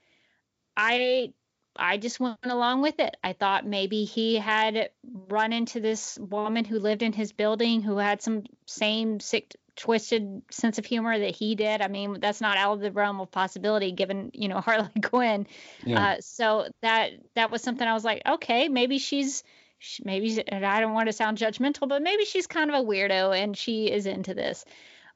[0.78, 1.34] I
[1.76, 3.18] I just went along with it.
[3.24, 7.98] I thought maybe he had run into this woman who lived in his building who
[7.98, 11.82] had some same sick twisted sense of humor that he did.
[11.82, 15.48] I mean, that's not out of the realm of possibility given, you know, Harley Quinn.
[15.86, 16.04] Yeah.
[16.04, 19.44] Uh, so that that was something I was like, okay, maybe she's
[20.04, 23.38] maybe and I don't want to sound judgmental, but maybe she's kind of a weirdo
[23.38, 24.66] and she is into this.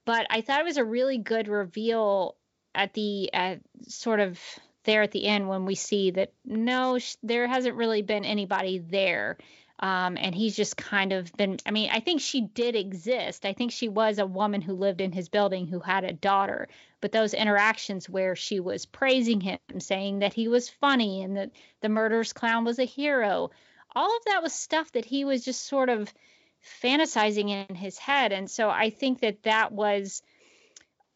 [0.06, 2.36] But I thought it was a really good reveal
[2.74, 4.39] at the at sort of
[4.84, 9.38] there at the end when we see that no, there hasn't really been anybody there.
[9.80, 13.45] Um, and he's just kind of been, I mean, I think she did exist.
[13.45, 16.69] I think she was a woman who lived in his building who had a daughter.
[17.01, 21.51] But those interactions where she was praising him, saying that he was funny and that
[21.82, 23.51] the murderous clown was a hero,
[23.93, 26.13] all of that was stuff that he was just sort of
[26.82, 28.32] fantasizing in his head.
[28.32, 30.21] And so I think that that was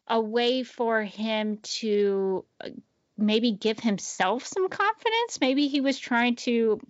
[0.06, 2.68] a way for him to uh,
[3.16, 5.40] maybe give himself some confidence.
[5.40, 6.80] Maybe he was trying to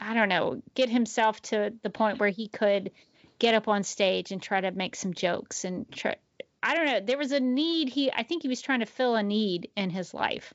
[0.00, 2.90] I don't know, get himself to the point where he could
[3.38, 6.16] get up on stage and try to make some jokes and try
[6.62, 7.00] I don't know.
[7.00, 7.88] There was a need.
[7.88, 10.52] He, I think he was trying to fill a need in his life.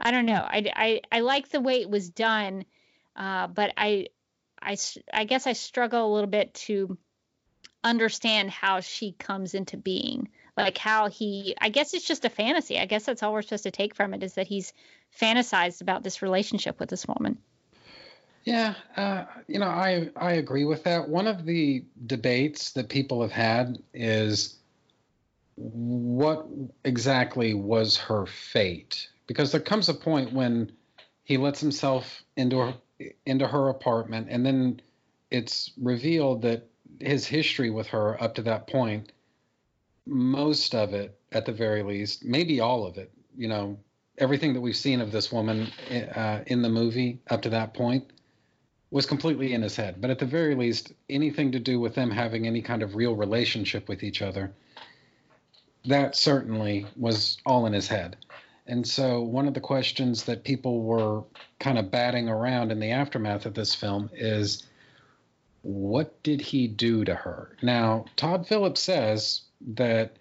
[0.00, 0.40] I don't know.
[0.40, 2.64] I, I, I like the way it was done,
[3.16, 4.08] uh, but I,
[4.62, 4.76] I,
[5.12, 6.96] I guess I struggle a little bit to
[7.82, 10.28] understand how she comes into being.
[10.56, 12.78] Like how he, I guess it's just a fantasy.
[12.78, 14.72] I guess that's all we're supposed to take from it is that he's
[15.20, 17.38] fantasized about this relationship with this woman.
[18.48, 21.06] Yeah, uh, you know, I I agree with that.
[21.06, 24.56] One of the debates that people have had is
[25.56, 26.46] what
[26.82, 29.08] exactly was her fate?
[29.26, 30.72] Because there comes a point when
[31.24, 32.74] he lets himself into her,
[33.26, 34.80] into her apartment, and then
[35.30, 36.70] it's revealed that
[37.00, 39.12] his history with her up to that point,
[40.06, 43.78] most of it, at the very least, maybe all of it, you know,
[44.16, 45.70] everything that we've seen of this woman
[46.14, 48.10] uh, in the movie up to that point
[48.90, 50.00] was completely in his head.
[50.00, 53.14] But at the very least, anything to do with them having any kind of real
[53.14, 54.52] relationship with each other,
[55.84, 58.16] that certainly was all in his head.
[58.66, 61.24] And so, one of the questions that people were
[61.58, 64.66] kind of batting around in the aftermath of this film is
[65.62, 67.56] what did he do to her?
[67.62, 69.42] Now, Todd Phillips says
[69.74, 70.16] that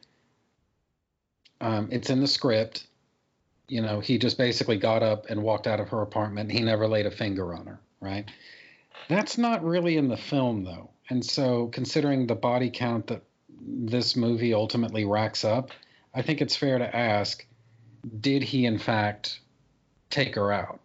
[1.60, 2.88] um, it's in the script.
[3.68, 6.52] You know, he just basically got up and walked out of her apartment.
[6.52, 8.30] He never laid a finger on her, right?
[9.08, 10.90] That's not really in the film, though.
[11.10, 13.24] And so, considering the body count that
[13.62, 15.72] this movie ultimately racks up,
[16.14, 17.46] I think it's fair to ask
[18.22, 19.40] did he, in fact,
[20.10, 20.80] take her out?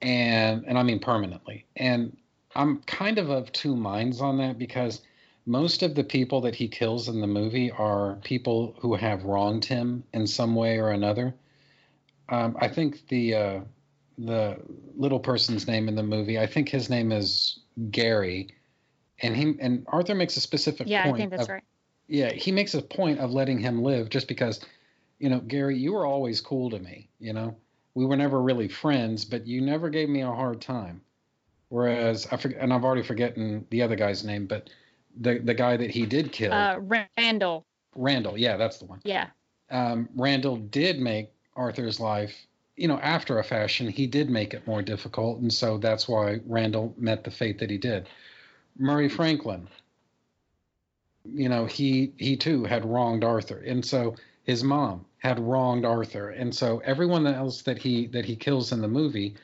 [0.00, 1.66] And, and I mean permanently.
[1.76, 2.16] And
[2.54, 5.02] I'm kind of of two minds on that because
[5.46, 9.64] most of the people that he kills in the movie are people who have wronged
[9.64, 11.34] him in some way or another.
[12.28, 13.60] Um, I think the uh,
[14.18, 14.58] the
[14.96, 17.60] little person's name in the movie, I think his name is
[17.90, 18.54] Gary,
[19.20, 21.10] and he and Arthur makes a specific yeah, point.
[21.10, 21.64] Yeah, I think that's of, right.
[22.08, 24.60] Yeah, he makes a point of letting him live just because,
[25.18, 27.08] you know, Gary, you were always cool to me.
[27.20, 27.56] You know,
[27.94, 31.02] we were never really friends, but you never gave me a hard time.
[31.68, 34.70] Whereas I forget, and I've already forgotten the other guy's name, but
[35.20, 36.78] the the guy that he did kill, uh,
[37.16, 37.66] Randall.
[37.94, 39.00] Randall, yeah, that's the one.
[39.04, 39.28] Yeah.
[39.70, 42.46] Um, Randall did make Arthur's life,
[42.78, 46.40] you know, after a fashion, he did make it more difficult, and so that's why
[46.46, 48.08] Randall met the fate that he did.
[48.78, 49.16] Murray mm-hmm.
[49.16, 49.68] Franklin,
[51.24, 54.14] you know, he he too had wronged Arthur, and so
[54.44, 58.80] his mom had wronged Arthur, and so everyone else that he that he kills in
[58.80, 59.34] the movie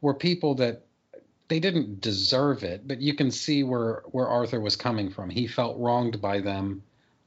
[0.00, 0.82] were people that
[1.48, 5.28] they didn't deserve it, but you can see where where Arthur was coming from.
[5.28, 6.82] He felt wronged by them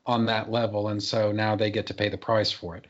[0.07, 2.85] on that level, and so now they get to pay the price for it.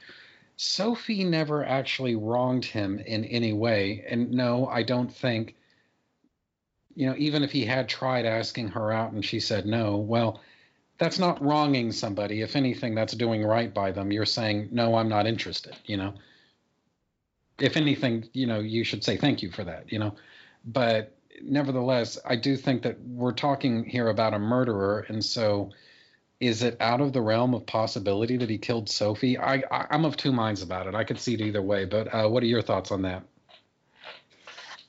[0.57, 5.55] Sophie never actually wronged him in any way, and no, I don't think.
[6.95, 10.39] You know, even if he had tried asking her out and she said no, well,
[10.97, 12.41] that's not wronging somebody.
[12.41, 14.11] If anything, that's doing right by them.
[14.11, 16.13] You're saying, no, I'm not interested, you know.
[17.59, 20.15] If anything, you know, you should say thank you for that, you know.
[20.65, 25.71] But nevertheless, I do think that we're talking here about a murderer, and so
[26.47, 29.37] is it out of the realm of possibility that he killed Sophie?
[29.37, 30.95] I, I am of two minds about it.
[30.95, 33.23] I could see it either way, but uh, what are your thoughts on that?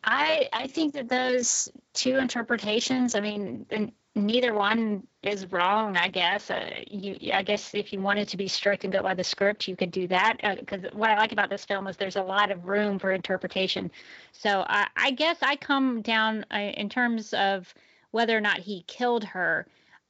[0.07, 3.17] I I think that those two interpretations.
[3.17, 3.67] I mean,
[4.15, 5.97] neither one is wrong.
[5.97, 6.49] I guess.
[6.49, 9.67] Uh, you I guess if you wanted to be strict and go by the script,
[9.67, 10.39] you could do that.
[10.61, 13.11] Because uh, what I like about this film is there's a lot of room for
[13.11, 13.91] interpretation.
[14.31, 17.75] So I, I guess I come down uh, in terms of
[18.13, 19.67] whether or not he killed her.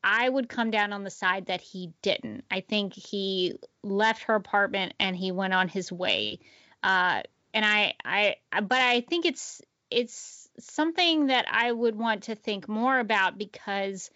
[0.08, 2.44] I would come down on the side that he didn't.
[2.48, 6.38] I think he left her apartment and he went on his way.
[6.80, 12.36] Uh, and I, I, but I think it's it's something that I would want to
[12.36, 14.08] think more about because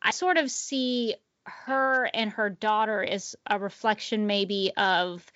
[0.00, 5.26] I sort of see her and her daughter as a reflection maybe of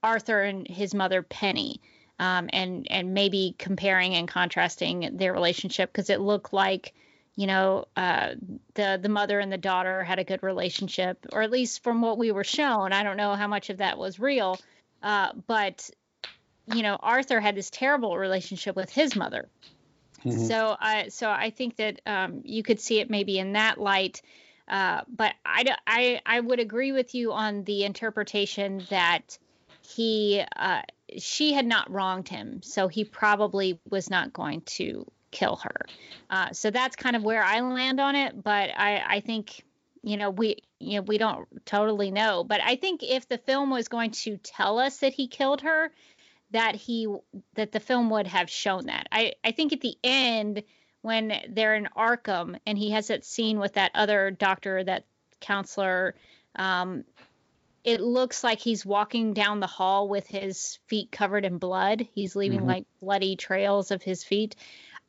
[0.00, 1.80] Arthur and his mother Penny.
[2.20, 6.94] Um, and and maybe comparing and contrasting their relationship because it looked like
[7.40, 8.34] you know uh,
[8.74, 12.18] the the mother and the daughter had a good relationship or at least from what
[12.18, 14.58] we were shown i don't know how much of that was real
[15.02, 15.90] uh, but
[16.74, 19.48] you know, Arthur had this terrible relationship with his mother.
[20.24, 20.44] Mm-hmm.
[20.44, 24.22] So I so I think that um, you could see it maybe in that light.
[24.68, 29.38] Uh, but I, I I would agree with you on the interpretation that
[29.82, 30.82] he uh,
[31.18, 35.86] she had not wronged him, so he probably was not going to kill her.
[36.28, 38.42] Uh, so that's kind of where I land on it.
[38.42, 39.64] But I I think
[40.02, 42.44] you know we you know we don't totally know.
[42.44, 45.90] But I think if the film was going to tell us that he killed her,
[46.50, 47.08] that he
[47.54, 49.08] that the film would have shown that.
[49.12, 50.62] I I think at the end
[51.02, 55.04] when they're in Arkham and he has that scene with that other doctor, that
[55.40, 56.14] counselor,
[56.56, 57.04] um,
[57.84, 62.06] it looks like he's walking down the hall with his feet covered in blood.
[62.14, 62.68] He's leaving mm-hmm.
[62.68, 64.56] like bloody trails of his feet.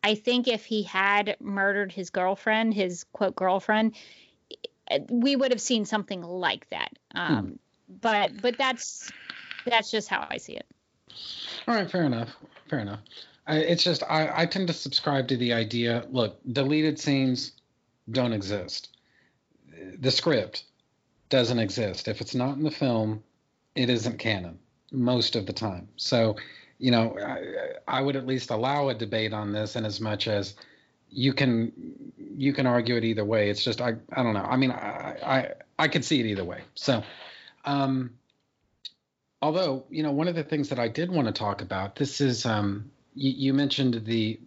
[0.03, 3.95] I think if he had murdered his girlfriend, his quote girlfriend,
[5.09, 6.93] we would have seen something like that.
[7.15, 7.53] Um, hmm.
[8.01, 9.11] But but that's
[9.65, 10.65] that's just how I see it.
[11.67, 12.29] All right, fair enough.
[12.69, 13.01] Fair enough.
[13.47, 16.05] I, it's just I, I tend to subscribe to the idea.
[16.09, 17.53] Look, deleted scenes
[18.09, 18.89] don't exist.
[19.99, 20.63] The script
[21.29, 22.07] doesn't exist.
[22.07, 23.23] If it's not in the film,
[23.75, 24.59] it isn't canon
[24.91, 25.87] most of the time.
[25.95, 26.35] So,
[26.81, 30.27] you know, I, I would at least allow a debate on this, in as much
[30.27, 30.55] as
[31.11, 31.71] you can
[32.35, 33.51] you can argue it either way.
[33.51, 34.43] It's just I I don't know.
[34.43, 36.61] I mean, I I, I could see it either way.
[36.73, 37.03] So,
[37.65, 38.11] um,
[39.43, 42.19] although you know, one of the things that I did want to talk about this
[42.19, 44.39] is um, you, you mentioned the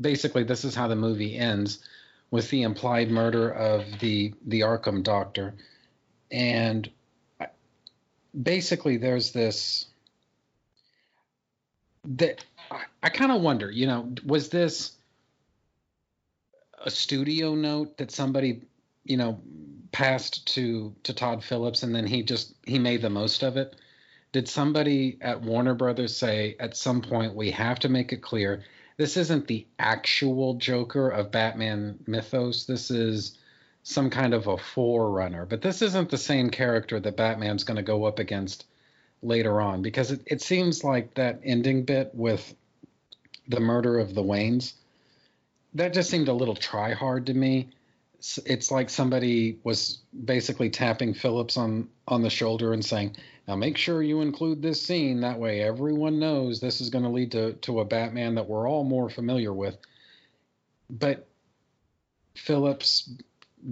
[0.00, 1.80] basically this is how the movie ends
[2.30, 5.54] with the implied murder of the the Arkham doctor,
[6.30, 6.88] and
[8.40, 9.86] basically there's this
[12.04, 14.92] that I, I kind of wonder, you know, was this
[16.82, 18.62] a studio note that somebody,
[19.04, 19.40] you know,
[19.90, 23.76] passed to to Todd Phillips and then he just he made the most of it?
[24.32, 28.62] Did somebody at Warner Brothers say at some point we have to make it clear
[28.98, 32.66] this isn't the actual Joker of Batman mythos.
[32.66, 33.38] This is
[33.84, 37.82] some kind of a forerunner, but this isn't the same character that Batman's going to
[37.82, 38.66] go up against
[39.22, 42.54] later on because it, it seems like that ending bit with
[43.48, 44.74] the murder of the Waynes
[45.74, 47.68] that just seemed a little try hard to me.
[48.46, 53.16] It's, like somebody was basically tapping Phillips on on the shoulder and saying,
[53.46, 55.20] "Now make sure you include this scene.
[55.20, 58.68] That way, everyone knows this is going to lead to to a Batman that we're
[58.68, 59.76] all more familiar with."
[60.90, 61.28] But
[62.34, 63.08] Phillips,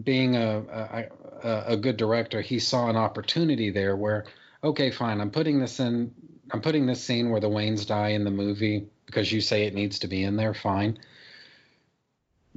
[0.04, 1.08] being a,
[1.42, 4.26] a, a good director, he saw an opportunity there where,
[4.66, 6.12] okay, fine, I'm putting this in.
[6.52, 9.74] I'm putting this scene where the Waynes die in the movie because you say it
[9.74, 10.54] needs to be in there.
[10.54, 10.98] Fine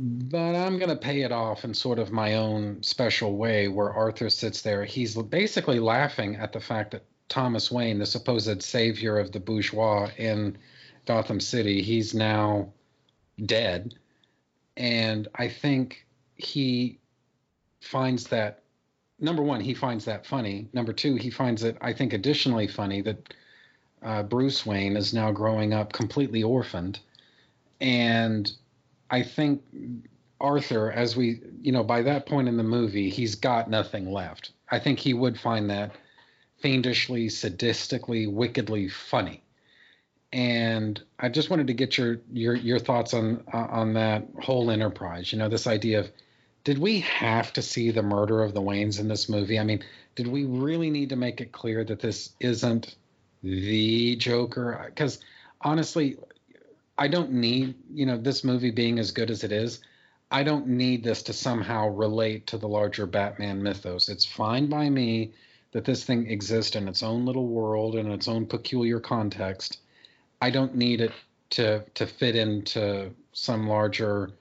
[0.02, 3.92] but I'm going to pay it off in sort of my own special way where
[3.92, 4.86] Arthur sits there.
[4.86, 10.10] He's basically laughing at the fact that Thomas Wayne, the supposed savior of the bourgeois
[10.18, 10.58] in
[11.06, 12.72] Gotham City, he's now
[13.46, 13.96] dead.
[14.78, 17.00] And I think he
[17.82, 18.64] finds that
[19.20, 20.68] number one, he finds that funny.
[20.74, 23.34] Number two, he finds it, I think, additionally funny that
[24.02, 27.00] uh, Bruce Wayne is now growing up completely orphaned.
[27.82, 28.52] And
[29.10, 29.62] I think
[30.40, 34.52] Arthur, as we, you know, by that point in the movie, he's got nothing left.
[34.72, 35.96] I think he would find that
[36.62, 39.44] fiendishly, sadistically, wickedly funny.
[40.32, 44.70] And I just wanted to get your your your thoughts on uh, on that whole
[44.70, 45.34] enterprise.
[45.34, 46.12] You know, this idea of
[46.70, 49.58] did we have to see the murder of the Waynes in this movie?
[49.58, 52.96] I mean, did we really need to make it clear that this isn't
[53.42, 54.80] the Joker?
[54.86, 55.20] Because
[55.62, 56.18] honestly,
[56.96, 59.80] I don't need, you know, this movie being as good as it is,
[60.30, 64.08] I don't need this to somehow relate to the larger Batman mythos.
[64.08, 65.34] It's fine by me
[65.72, 69.80] that this thing exists in its own little world in its own peculiar context.
[70.40, 71.14] I don't need it
[71.50, 74.34] to to fit into some larger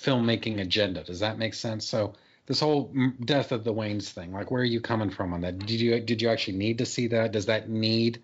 [0.00, 1.02] filmmaking agenda.
[1.04, 1.86] Does that make sense?
[1.86, 2.14] So
[2.46, 2.92] this whole
[3.24, 5.58] death of the Waynes thing, like where are you coming from on that?
[5.58, 7.32] Did you did you actually need to see that?
[7.32, 8.22] Does that need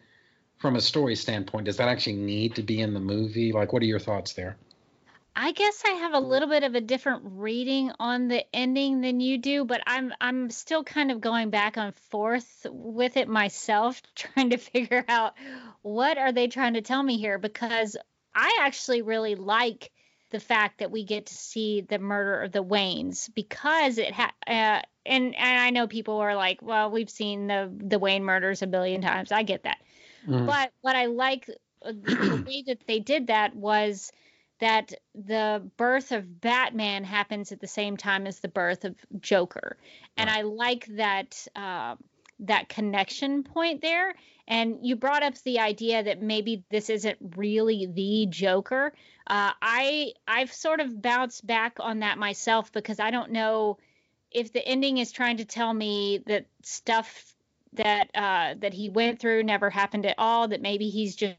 [0.58, 3.52] from a story standpoint, does that actually need to be in the movie?
[3.52, 4.56] Like, what are your thoughts there?
[5.36, 9.20] I guess I have a little bit of a different reading on the ending than
[9.20, 14.00] you do, but I'm I'm still kind of going back and forth with it myself,
[14.14, 15.34] trying to figure out
[15.82, 17.96] what are they trying to tell me here because
[18.34, 19.90] I actually really like
[20.34, 24.32] the fact that we get to see the murder of the Waynes because it had
[24.48, 28.60] uh, and and I know people are like, well, we've seen the the Wayne murders
[28.60, 29.30] a billion times.
[29.30, 29.78] I get that.
[30.26, 30.44] Mm.
[30.44, 31.48] But what I like
[31.82, 34.10] uh, the way that they did that was
[34.58, 39.76] that the birth of Batman happens at the same time as the birth of Joker,
[40.16, 40.40] and right.
[40.40, 41.94] I like that uh,
[42.40, 44.16] that connection point there.
[44.46, 48.92] And you brought up the idea that maybe this isn't really the Joker.
[49.26, 53.78] Uh, I I've sort of bounced back on that myself because I don't know
[54.30, 57.34] if the ending is trying to tell me that stuff
[57.74, 60.48] that uh, that he went through never happened at all.
[60.48, 61.36] That maybe he's just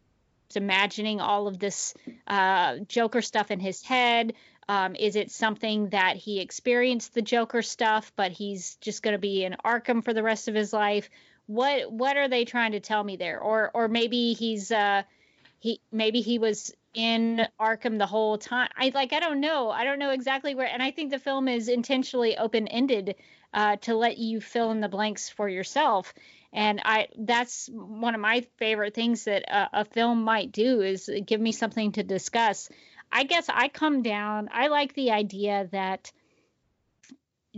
[0.55, 1.93] imagining all of this
[2.27, 4.33] uh, Joker stuff in his head.
[4.67, 9.19] Um, is it something that he experienced the Joker stuff, but he's just going to
[9.19, 11.09] be in Arkham for the rest of his life?
[11.45, 13.39] What what are they trying to tell me there?
[13.39, 15.03] Or or maybe he's uh,
[15.59, 18.69] he maybe he was in Arkham the whole time.
[18.75, 19.69] I like I don't know.
[19.69, 23.15] I don't know exactly where and I think the film is intentionally open-ended
[23.53, 26.13] uh, to let you fill in the blanks for yourself.
[26.51, 31.09] And I that's one of my favorite things that a, a film might do is
[31.25, 32.69] give me something to discuss.
[33.11, 34.49] I guess I come down.
[34.51, 36.11] I like the idea that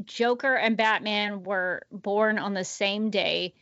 [0.05, 3.53] Joker and Batman were born on the same day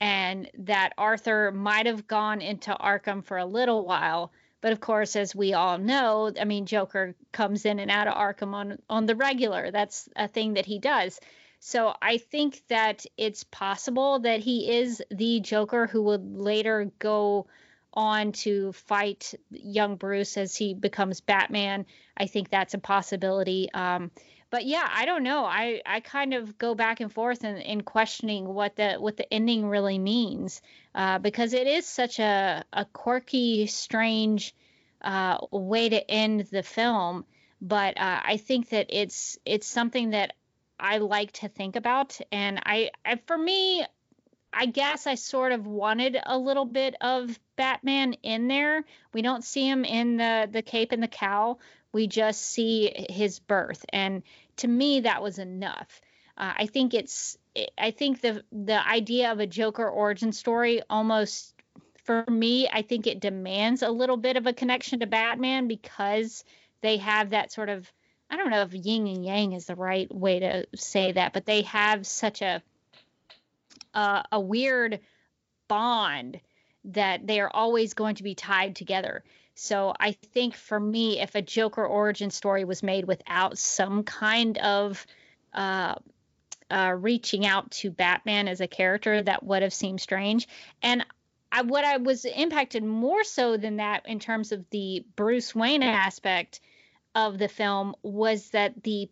[0.00, 4.32] and that Arthur might have gone into Arkham for a little while.
[4.64, 8.14] But of course, as we all know, I mean, Joker comes in and out of
[8.14, 9.70] Arkham on, on the regular.
[9.70, 11.20] That's a thing that he does.
[11.60, 17.46] So I think that it's possible that he is the Joker who would later go
[17.92, 21.84] on to fight young Bruce as he becomes Batman.
[22.16, 23.68] I think that's a possibility.
[23.74, 24.12] Um,
[24.54, 25.44] but yeah, I don't know.
[25.44, 29.34] I, I kind of go back and forth in, in questioning what the what the
[29.34, 30.62] ending really means
[30.94, 34.54] uh, because it is such a, a quirky, strange
[35.02, 37.24] uh, way to end the film.
[37.60, 40.34] But uh, I think that it's it's something that
[40.78, 43.84] I like to think about, and I, I for me,
[44.52, 48.84] I guess I sort of wanted a little bit of Batman in there.
[49.12, 51.58] We don't see him in the the cape and the cowl.
[51.92, 54.22] We just see his birth, and
[54.56, 56.00] to me that was enough.
[56.36, 57.38] Uh, I think it's
[57.78, 61.54] I think the the idea of a Joker origin story almost
[62.04, 66.44] for me I think it demands a little bit of a connection to Batman because
[66.80, 67.90] they have that sort of
[68.30, 71.46] I don't know if yin and yang is the right way to say that, but
[71.46, 72.62] they have such a
[73.92, 75.00] uh, a weird
[75.68, 76.40] bond
[76.86, 79.22] that they are always going to be tied together.
[79.54, 84.58] So I think for me, if a Joker origin story was made without some kind
[84.58, 85.06] of
[85.52, 85.94] uh,
[86.70, 90.48] uh, reaching out to Batman as a character, that would have seemed strange.
[90.82, 91.04] And
[91.52, 95.84] I, what I was impacted more so than that in terms of the Bruce Wayne
[95.84, 96.60] aspect
[97.14, 99.08] of the film was that the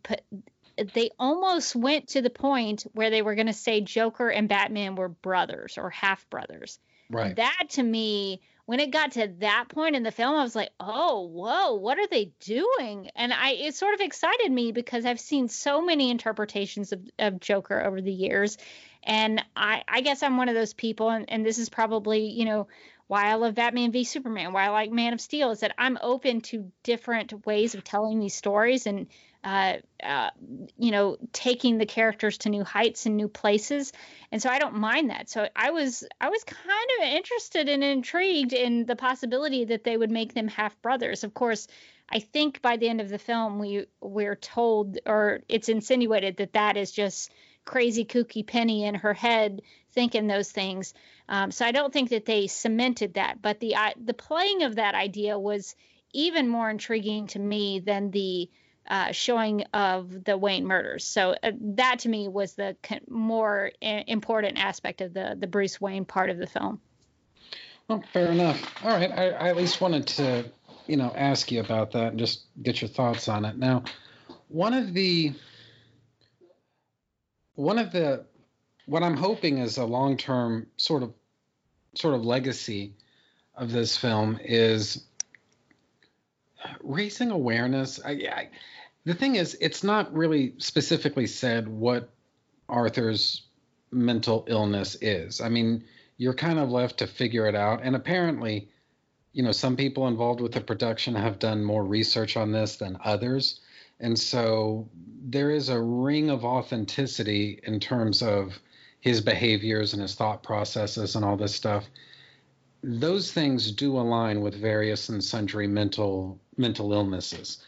[0.94, 4.96] they almost went to the point where they were going to say Joker and Batman
[4.96, 6.80] were brothers or half brothers.
[7.10, 7.36] Right.
[7.36, 10.70] That to me when it got to that point in the film, I was like,
[10.78, 13.10] oh, whoa, what are they doing?
[13.16, 17.40] And I it sort of excited me because I've seen so many interpretations of, of
[17.40, 18.58] Joker over the years.
[19.02, 22.44] And I, I guess I'm one of those people, and, and this is probably, you
[22.44, 22.68] know,
[23.08, 25.98] why I love Batman v Superman, why I like Man of Steel, is that I'm
[26.00, 29.08] open to different ways of telling these stories and
[29.44, 30.30] uh, uh,
[30.78, 33.92] you know, taking the characters to new heights and new places.
[34.30, 35.28] And so I don't mind that.
[35.28, 39.96] So I was I was kind of interested and intrigued in the possibility that they
[39.96, 41.24] would make them half brothers.
[41.24, 41.66] Of course,
[42.08, 46.52] I think by the end of the film we we're told or it's insinuated that
[46.52, 47.32] that is just
[47.64, 49.62] crazy kooky Penny in her head
[49.92, 50.94] thinking those things.
[51.28, 54.76] Um, so I don't think that they cemented that, but the uh, the playing of
[54.76, 55.74] that idea was
[56.12, 58.50] even more intriguing to me than the
[58.88, 61.04] uh, showing of the Wayne murders.
[61.04, 62.76] So uh, that to me was the
[63.08, 66.80] more important aspect of the the Bruce Wayne part of the film.
[67.88, 68.84] Well, fair enough.
[68.84, 70.44] All right, I, I at least wanted to,
[70.86, 73.58] you know, ask you about that and just get your thoughts on it.
[73.58, 73.84] Now,
[74.48, 75.32] one of the
[77.54, 78.24] one of the
[78.86, 81.12] what I'm hoping is a long term sort of
[81.94, 82.94] sort of legacy
[83.54, 85.04] of this film is
[86.82, 88.00] raising awareness.
[88.04, 88.48] I, I,
[89.04, 92.10] the thing is, it's not really specifically said what
[92.68, 93.42] Arthur's
[93.90, 95.40] mental illness is.
[95.40, 95.84] I mean,
[96.16, 97.80] you're kind of left to figure it out.
[97.82, 98.68] And apparently,
[99.32, 102.98] you know, some people involved with the production have done more research on this than
[103.04, 103.60] others.
[104.00, 104.88] And so
[105.24, 108.58] there is a ring of authenticity in terms of
[109.00, 111.86] his behaviors and his thought processes and all this stuff.
[112.82, 117.64] Those things do align with various and sundry mental mental illnesses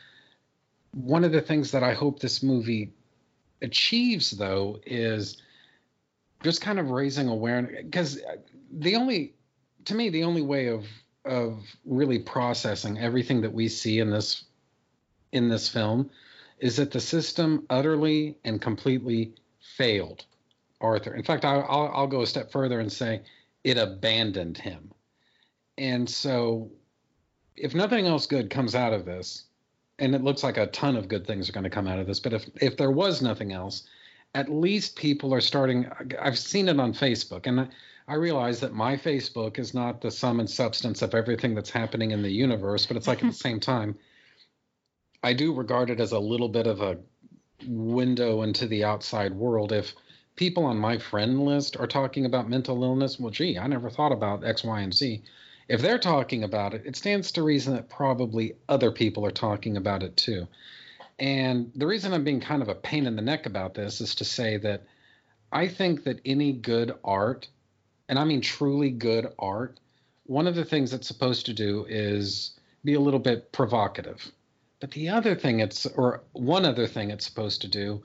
[0.94, 2.92] one of the things that I hope this movie
[3.62, 5.38] achieves, though, is
[6.42, 7.82] just kind of raising awareness.
[7.84, 8.20] Because
[8.70, 9.34] the only,
[9.86, 10.86] to me, the only way of
[11.24, 14.44] of really processing everything that we see in this
[15.32, 16.10] in this film
[16.58, 20.26] is that the system utterly and completely failed
[20.80, 21.14] Arthur.
[21.14, 23.22] In fact, I'll, I'll, I'll go a step further and say
[23.64, 24.92] it abandoned him.
[25.78, 26.70] And so,
[27.56, 29.44] if nothing else good comes out of this,
[29.98, 32.06] and it looks like a ton of good things are going to come out of
[32.06, 32.20] this.
[32.20, 33.84] But if if there was nothing else,
[34.34, 35.88] at least people are starting.
[36.20, 37.68] I've seen it on Facebook, and
[38.08, 42.10] I realize that my Facebook is not the sum and substance of everything that's happening
[42.10, 42.86] in the universe.
[42.86, 43.96] But it's like at the same time,
[45.22, 46.98] I do regard it as a little bit of a
[47.66, 49.72] window into the outside world.
[49.72, 49.94] If
[50.36, 54.12] people on my friend list are talking about mental illness, well, gee, I never thought
[54.12, 55.22] about X, Y, and Z.
[55.68, 59.76] if they're talking about it, it stands to reason that probably other people are talking
[59.76, 60.46] about it too.
[61.18, 64.14] And the reason I'm being kind of a pain in the neck about this is
[64.16, 64.82] to say that
[65.52, 67.48] I think that any good art,
[68.08, 69.78] and I mean truly good art,
[70.26, 74.32] one of the things it's supposed to do is be a little bit provocative.
[74.80, 78.02] But the other thing it's, or one other thing it's supposed to do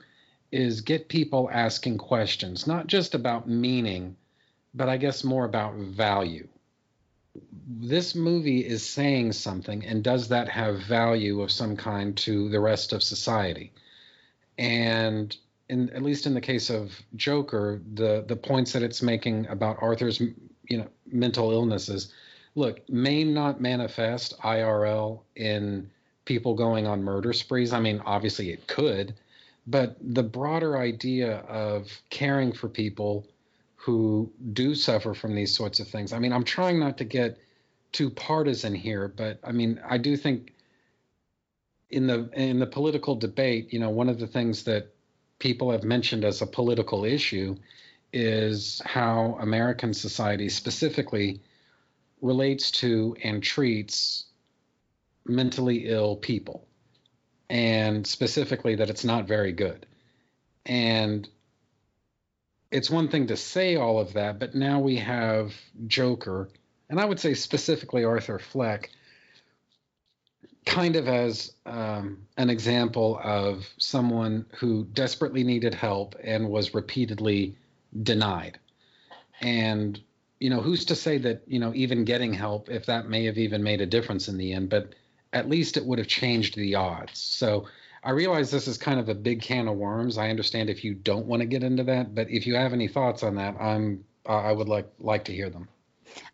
[0.52, 4.16] is get people asking questions, not just about meaning,
[4.72, 6.48] but I guess more about value.
[7.66, 12.60] This movie is saying something, and does that have value of some kind to the
[12.60, 13.72] rest of society?
[14.58, 15.36] And
[15.68, 19.78] in, at least in the case of Joker, the the points that it's making about
[19.80, 22.12] Arthur's you know mental illnesses,
[22.54, 25.90] look, may not manifest IRL in
[26.24, 27.72] people going on murder sprees.
[27.72, 29.14] I mean, obviously it could,
[29.66, 33.26] but the broader idea of caring for people
[33.80, 36.12] who do suffer from these sorts of things.
[36.12, 37.38] I mean, I'm trying not to get
[37.92, 40.52] too partisan here, but I mean, I do think
[41.88, 44.92] in the in the political debate, you know, one of the things that
[45.38, 47.56] people have mentioned as a political issue
[48.12, 51.40] is how American society specifically
[52.20, 54.26] relates to and treats
[55.24, 56.66] mentally ill people,
[57.48, 59.86] and specifically that it's not very good.
[60.66, 61.26] And
[62.70, 65.54] it's one thing to say all of that, but now we have
[65.86, 66.48] Joker,
[66.88, 68.90] and I would say specifically Arthur Fleck,
[70.66, 77.56] kind of as um, an example of someone who desperately needed help and was repeatedly
[78.02, 78.58] denied.
[79.40, 79.98] And,
[80.38, 83.38] you know, who's to say that, you know, even getting help, if that may have
[83.38, 84.94] even made a difference in the end, but
[85.32, 87.18] at least it would have changed the odds.
[87.18, 87.66] So
[88.02, 90.16] I realize this is kind of a big can of worms.
[90.16, 92.88] I understand if you don't want to get into that, but if you have any
[92.88, 95.68] thoughts on that, I'm I would like like to hear them.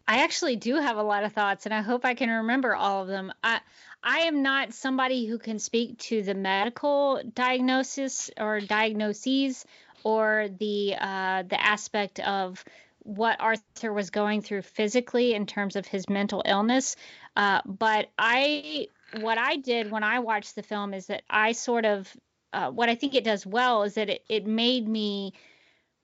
[0.08, 3.02] I actually do have a lot of thoughts, and I hope I can remember all
[3.02, 3.32] of them.
[3.42, 3.60] I
[4.02, 9.64] I am not somebody who can speak to the medical diagnosis or diagnoses
[10.04, 12.64] or the uh, the aspect of
[13.00, 16.96] what Arthur was going through physically in terms of his mental illness.
[17.36, 21.84] Uh, but I what I did when I watched the film is that I sort
[21.84, 22.14] of
[22.52, 25.34] uh, what I think it does well is that it, it made me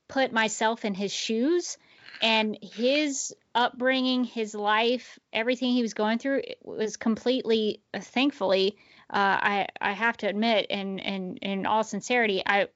[0.08, 1.78] put myself in his shoes
[2.20, 8.76] and his upbringing, his life, everything he was going through was completely, uh, thankfully,
[9.10, 12.68] uh, I I have to admit, and and in all sincerity, I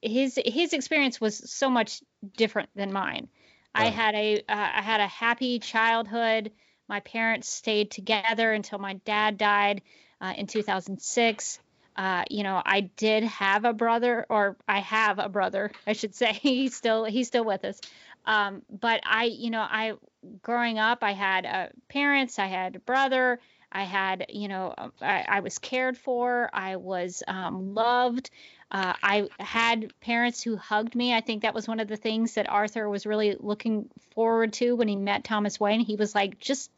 [0.00, 2.02] his his experience was so much
[2.36, 3.28] different than mine.
[3.74, 6.52] I had a uh, I had a happy childhood.
[6.92, 9.80] My parents stayed together until my dad died
[10.20, 11.58] uh, in 2006.
[11.96, 16.14] Uh, you know, I did have a brother, or I have a brother, I should
[16.14, 16.34] say.
[16.34, 17.80] he's still he's still with us.
[18.26, 19.94] Um, but I, you know, I
[20.42, 23.40] growing up, I had uh, parents, I had a brother,
[23.72, 28.30] I had, you know, I, I was cared for, I was um, loved.
[28.72, 31.14] Uh, I had parents who hugged me.
[31.14, 34.74] I think that was one of the things that Arthur was really looking forward to
[34.74, 35.80] when he met Thomas Wayne.
[35.80, 36.70] He was like, just,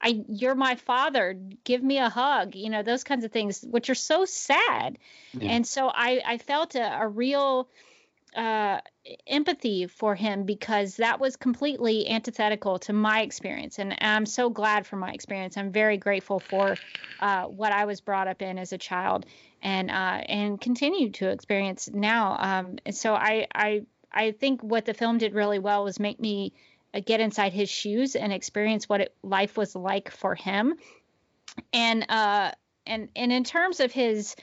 [0.00, 1.38] I, you're my father.
[1.64, 2.54] Give me a hug.
[2.54, 4.96] You know, those kinds of things, which are so sad.
[5.34, 5.50] Yeah.
[5.50, 7.68] And so I, I felt a, a real
[8.34, 8.80] uh,
[9.26, 13.78] empathy for him because that was completely antithetical to my experience.
[13.78, 15.56] And I'm so glad for my experience.
[15.56, 16.78] I'm very grateful for
[17.18, 19.26] uh, what I was brought up in as a child
[19.62, 22.36] and uh, and continue to experience now.
[22.38, 26.52] Um, so I, I I think what the film did really well was make me
[26.94, 30.74] uh, get inside his shoes and experience what it, life was like for him.
[31.72, 32.52] And uh,
[32.86, 34.34] and and in terms of his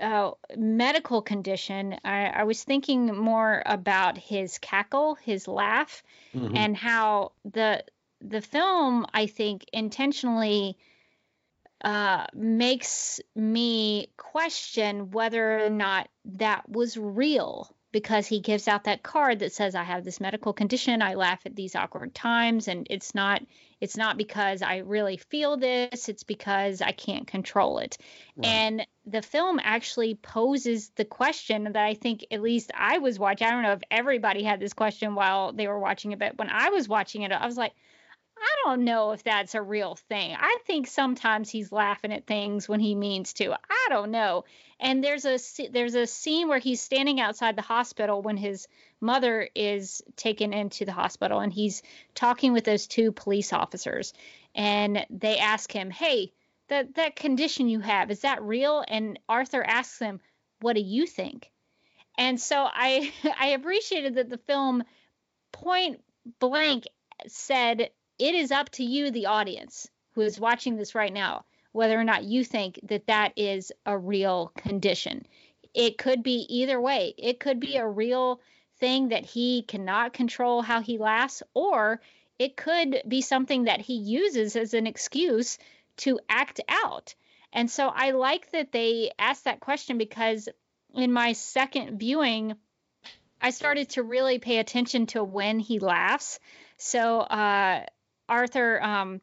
[0.00, 6.02] uh, medical condition, I, I, was thinking more about his cackle, his laugh,
[6.34, 6.56] mm-hmm.
[6.56, 7.84] and how the
[8.20, 10.76] the film, I think, intentionally
[11.84, 19.02] uh, makes me question whether or not that was real because he gives out that
[19.02, 21.02] card that says I have this medical condition.
[21.02, 23.42] I laugh at these awkward times and it's not
[23.84, 27.98] it's not because I really feel this, it's because I can't control it.
[28.34, 28.46] Right.
[28.46, 33.46] And the film actually poses the question that I think at least I was watching.
[33.46, 36.48] I don't know if everybody had this question while they were watching it, but when
[36.48, 37.74] I was watching it, I was like,
[38.44, 40.36] I don't know if that's a real thing.
[40.38, 43.52] I think sometimes he's laughing at things when he means to.
[43.52, 44.44] I don't know.
[44.78, 45.38] And there's a
[45.70, 48.68] there's a scene where he's standing outside the hospital when his
[49.00, 51.82] mother is taken into the hospital and he's
[52.14, 54.12] talking with those two police officers
[54.54, 56.32] and they ask him, "Hey,
[56.68, 60.20] that that condition you have, is that real?" And Arthur asks him,
[60.60, 61.50] "What do you think?"
[62.18, 64.84] And so I I appreciated that the film
[65.50, 66.02] point
[66.40, 66.84] blank
[67.26, 71.98] said it is up to you, the audience who is watching this right now, whether
[71.98, 75.26] or not you think that that is a real condition.
[75.74, 77.14] It could be either way.
[77.18, 78.40] It could be a real
[78.78, 82.00] thing that he cannot control how he laughs, or
[82.38, 85.58] it could be something that he uses as an excuse
[85.98, 87.14] to act out.
[87.52, 90.48] And so I like that they asked that question because
[90.94, 92.54] in my second viewing,
[93.40, 96.38] I started to really pay attention to when he laughs.
[96.78, 97.84] So uh,
[98.28, 99.20] Arthur, um,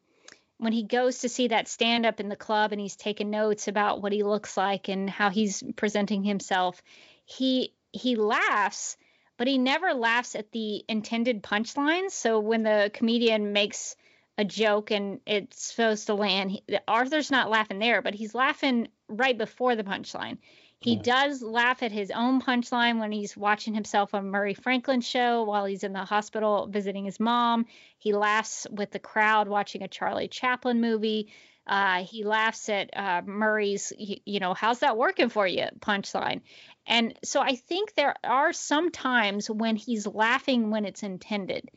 [0.57, 3.67] when he goes to see that stand up in the club and he's taking notes
[3.67, 6.81] about what he looks like and how he's presenting himself,
[7.25, 8.95] he he laughs,
[9.37, 12.11] but he never laughs at the intended punchlines.
[12.11, 13.95] So when the comedian makes
[14.37, 18.87] a joke and it's supposed to land, he, Arthur's not laughing there, but he's laughing
[19.09, 20.37] right before the punchline.
[20.81, 25.43] He does laugh at his own punchline when he's watching himself on Murray Franklin show
[25.43, 27.67] while he's in the hospital visiting his mom.
[27.99, 31.31] He laughs with the crowd watching a Charlie Chaplin movie.
[31.67, 36.41] Uh, he laughs at uh, Murray's, you know, how's that working for you punchline.
[36.87, 41.69] And so I think there are some times when he's laughing when it's intended.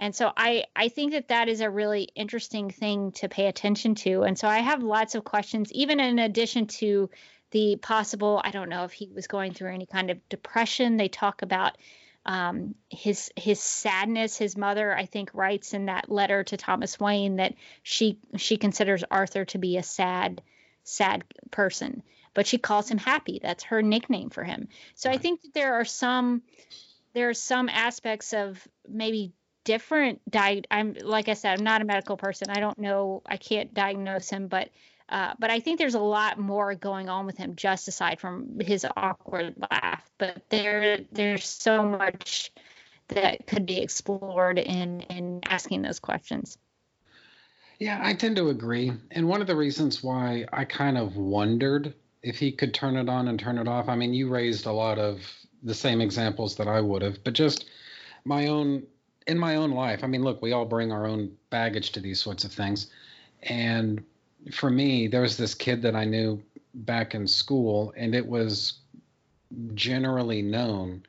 [0.00, 3.94] And so I, I think that that is a really interesting thing to pay attention
[3.96, 4.22] to.
[4.22, 7.10] And so I have lots of questions, even in addition to
[7.50, 10.96] the possible i don't know if he was going through any kind of depression.
[10.96, 11.76] They talk about
[12.26, 14.36] um, his his sadness.
[14.36, 19.04] His mother i think writes in that letter to thomas wayne that she she considers
[19.10, 20.42] arthur to be a sad
[20.84, 22.02] sad person
[22.38, 23.40] but she calls him happy.
[23.42, 24.68] That's her nickname for him.
[24.94, 25.18] So right.
[25.18, 26.42] i think that there are some
[27.12, 29.32] there are some aspects of maybe
[29.64, 32.48] different di- i'm like i said i'm not a medical person.
[32.48, 34.70] I don't know i can't diagnose him but
[35.08, 38.60] uh, but I think there's a lot more going on with him just aside from
[38.60, 40.08] his awkward laugh.
[40.18, 42.52] But there there's so much
[43.08, 46.58] that could be explored in in asking those questions.
[47.78, 48.92] Yeah, I tend to agree.
[49.12, 53.08] And one of the reasons why I kind of wondered if he could turn it
[53.08, 53.88] on and turn it off.
[53.88, 55.20] I mean, you raised a lot of
[55.62, 57.66] the same examples that I would have, but just
[58.24, 58.82] my own
[59.26, 60.02] in my own life.
[60.02, 62.88] I mean, look, we all bring our own baggage to these sorts of things.
[63.42, 64.02] And
[64.52, 66.42] for me, there was this kid that I knew
[66.74, 68.74] back in school, and it was
[69.74, 71.02] generally known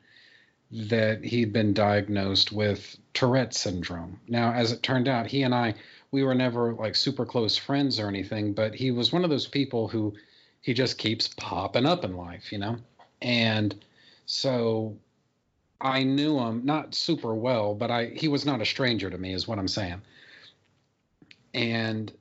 [0.70, 4.20] that he'd been diagnosed with Tourette syndrome.
[4.28, 5.74] Now, as it turned out, he and I,
[6.12, 9.46] we were never like super close friends or anything, but he was one of those
[9.46, 10.14] people who
[10.60, 12.76] he just keeps popping up in life, you know?
[13.22, 13.74] And
[14.26, 14.96] so
[15.80, 19.34] I knew him not super well, but I he was not a stranger to me
[19.34, 20.02] is what I'm saying.
[21.52, 22.12] And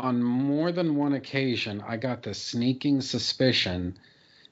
[0.00, 3.98] on more than one occasion, I got the sneaking suspicion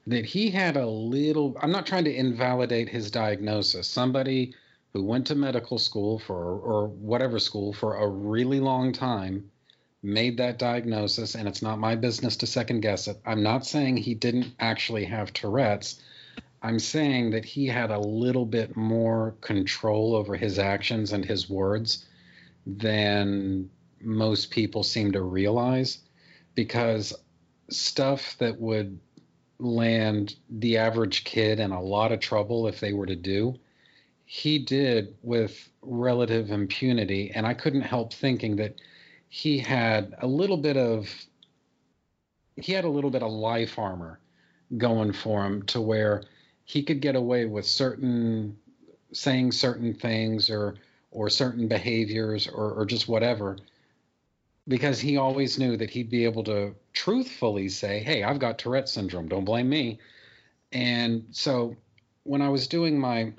[0.07, 1.57] that he had a little.
[1.61, 3.87] I'm not trying to invalidate his diagnosis.
[3.87, 4.53] Somebody
[4.93, 9.51] who went to medical school for, or whatever school for a really long time
[10.01, 13.17] made that diagnosis, and it's not my business to second guess it.
[13.25, 16.01] I'm not saying he didn't actually have Tourette's.
[16.61, 21.49] I'm saying that he had a little bit more control over his actions and his
[21.49, 22.05] words
[22.65, 23.69] than
[24.01, 25.99] most people seem to realize
[26.55, 27.13] because
[27.69, 28.99] stuff that would
[29.59, 33.59] land the average kid in a lot of trouble if they were to do
[34.31, 37.31] he did with relative impunity.
[37.33, 38.75] And i couldn't help thinking that
[39.27, 41.09] he had a little bit of
[42.55, 44.19] he had a little bit of life armor
[44.77, 46.25] going for him to where
[46.63, 48.55] he could get away with certain
[49.13, 50.75] saying certain things or
[51.09, 53.57] or certain behaviors or, or just whatever
[54.69, 58.87] because he always knew that he'd be able to truthfully say, Hey, I've got Tourette
[58.87, 59.27] syndrome.
[59.27, 59.99] Don't blame me.
[60.71, 61.75] And so
[62.23, 63.33] when I was doing my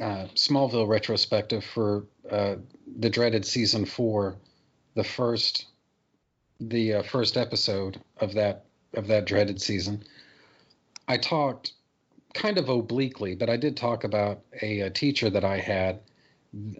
[0.00, 2.54] uh, Smallville retrospective for uh,
[2.98, 4.36] the dreaded season four,
[4.94, 5.66] the first
[6.60, 10.04] the uh, first episode of that of that dreaded season,
[11.08, 11.72] I talked
[12.34, 16.00] kind of obliquely, but I did talk about a, a teacher that I had.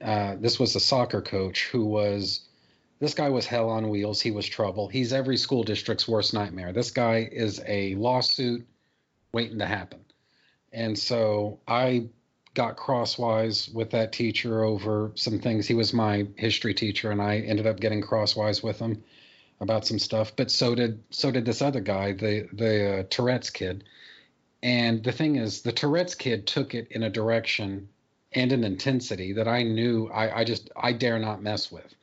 [0.01, 2.48] Uh, this was a soccer coach who was
[3.01, 4.21] this guy was hell on wheels.
[4.21, 4.89] He was trouble.
[4.89, 6.73] He's every school district's worst nightmare.
[6.73, 8.67] This guy is a lawsuit
[9.33, 10.01] waiting to happen.
[10.73, 12.09] And so I
[12.55, 15.67] got crosswise with that teacher over some things.
[15.67, 19.03] He was my history teacher, and I ended up getting crosswise with him
[19.61, 20.35] about some stuff.
[20.35, 23.85] But so did so did this other guy, the the uh, Tourette's kid.
[24.61, 27.89] And the thing is, the Tourette's kid took it in a direction
[28.33, 31.95] and an intensity that I knew I, I just I dare not mess with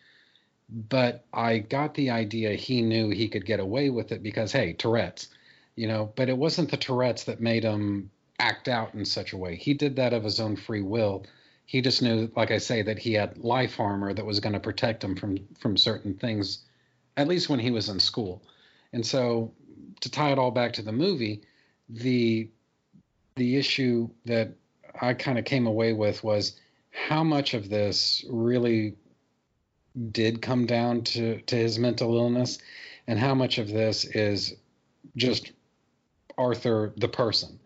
[0.69, 4.73] but I got the idea he knew he could get away with it because hey,
[4.73, 5.29] Tourette's,
[5.75, 8.09] you know, but it wasn't the Tourette's that made him
[8.39, 9.55] act out in such a way.
[9.55, 11.25] He did that of his own free will.
[11.65, 14.59] He just knew, like I say, that he had life armor that was going to
[14.59, 16.59] protect him from from certain things,
[17.17, 18.41] at least when he was in school.
[18.93, 19.51] And so,
[20.01, 21.41] to tie it all back to the movie,
[21.89, 22.49] the
[23.35, 24.51] the issue that
[25.01, 26.59] I kind of came away with was
[26.91, 28.95] how much of this really
[30.11, 32.59] did come down to to his mental illness,
[33.07, 34.55] and how much of this is
[35.15, 35.51] just
[36.38, 37.59] Arthur the person.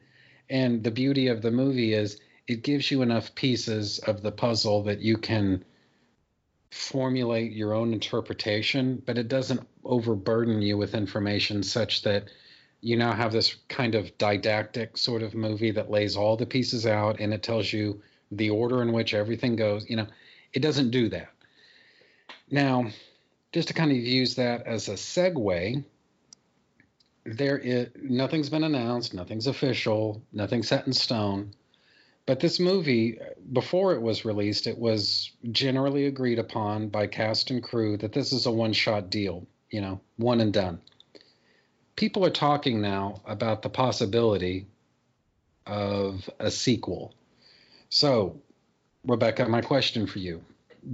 [0.50, 4.84] And the beauty of the movie is it gives you enough pieces of the puzzle
[4.84, 5.64] that you can
[6.72, 12.26] formulate your own interpretation, but it doesn't overburden you with information such that
[12.82, 16.86] you now have this kind of didactic sort of movie that lays all the pieces
[16.86, 18.02] out and it tells you
[18.32, 19.90] the order in which everything goes.
[19.90, 20.08] You know,
[20.54, 21.30] it doesn't do that.
[22.52, 22.88] Now,
[23.52, 25.84] just to kind of use that as a segue,
[27.26, 31.54] there is nothing's been announced, nothing's official, nothing set in stone.
[32.26, 33.20] But this movie,
[33.54, 38.32] before it was released, it was generally agreed upon by cast and crew that this
[38.32, 40.80] is a one shot deal, you know, one and done.
[41.96, 44.68] People are talking now about the possibility
[45.66, 47.14] of a sequel.
[47.90, 48.40] So,
[49.06, 50.44] Rebecca, my question for you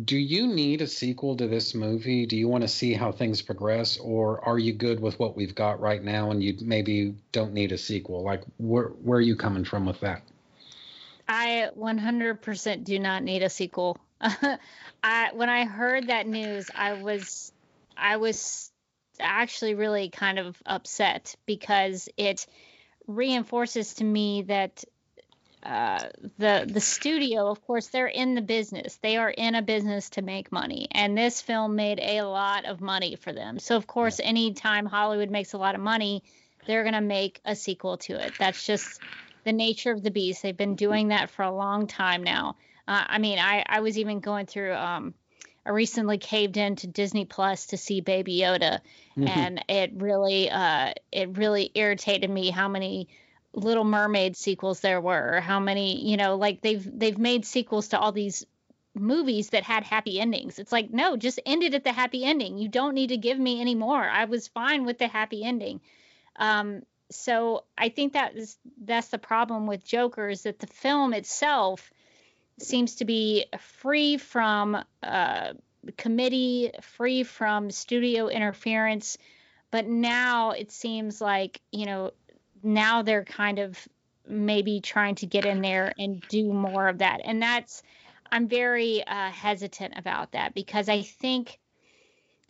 [0.03, 2.25] do you need a sequel to this movie?
[2.25, 5.55] Do you want to see how things progress, or are you good with what we've
[5.55, 8.23] got right now and you maybe don't need a sequel?
[8.23, 10.23] Like, where where are you coming from with that?
[11.27, 13.97] I 100% do not need a sequel.
[14.21, 17.51] I when I heard that news, I was
[17.97, 18.71] I was
[19.19, 22.45] actually really kind of upset because it
[23.07, 24.83] reinforces to me that
[25.65, 28.97] uh, the the studio, of course, they're in the business.
[28.97, 32.81] They are in a business to make money, and this film made a lot of
[32.81, 33.57] money for them.
[33.57, 36.23] So, of course, anytime Hollywood makes a lot of money,
[36.67, 38.33] they're going to make a sequel to it.
[38.37, 38.99] That's just
[39.43, 40.43] the nature of the beast.
[40.43, 42.57] They've been doing that for a long time now.
[42.87, 44.73] Uh, I mean, I I was even going through.
[44.73, 45.15] Um,
[45.65, 48.81] I recently caved into Disney Plus to see Baby Yoda,
[49.17, 49.27] mm-hmm.
[49.27, 53.07] and it really uh, it really irritated me how many
[53.55, 57.99] Little Mermaid sequels there were, how many, you know, like they've they've made sequels to
[57.99, 58.45] all these
[58.93, 60.59] movies that had happy endings.
[60.59, 62.57] It's like, no, just end it at the happy ending.
[62.57, 64.01] You don't need to give me any more.
[64.01, 65.81] I was fine with the happy ending.
[66.37, 71.13] Um, so I think that is that's the problem with Joker is that the film
[71.13, 71.91] itself
[72.59, 75.53] seems to be free from uh,
[75.97, 79.17] committee, free from studio interference.
[79.71, 82.11] But now it seems like you know
[82.65, 83.77] now they're kind of
[84.27, 87.21] maybe trying to get in there and do more of that.
[87.23, 87.83] And that's,
[88.31, 91.59] I'm very uh, hesitant about that because I think,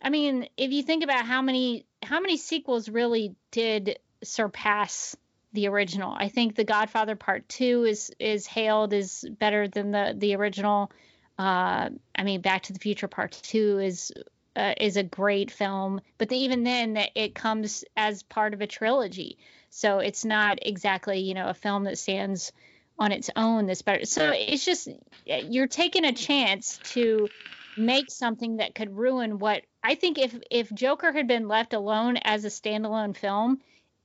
[0.00, 5.16] I mean, if you think about how many how many sequels really did surpass
[5.52, 10.14] the original, I think The Godfather Part Two is is hailed as better than the
[10.16, 10.90] the original.
[11.38, 14.12] Uh, I mean, Back to the Future Part Two is
[14.56, 18.66] uh, is a great film, but the, even then, it comes as part of a
[18.66, 19.38] trilogy.
[19.70, 22.52] So it's not exactly, you know, a film that stands
[22.98, 24.06] on its own that's better.
[24.06, 24.88] So it's just
[25.26, 27.30] you're taking a chance to
[27.76, 32.16] make something that could ruin what I think if if Joker had been left alone
[32.16, 33.58] as a standalone film,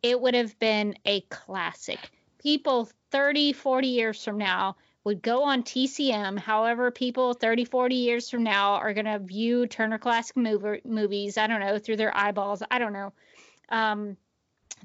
[0.04, 2.10] it would have been a classic.
[2.44, 6.38] People 30, 40 years from now would go on TCM.
[6.38, 11.38] However, people 30, 40 years from now are going to view Turner Classic movie, movies,
[11.38, 12.62] I don't know, through their eyeballs.
[12.70, 13.14] I don't know.
[13.70, 14.18] Um,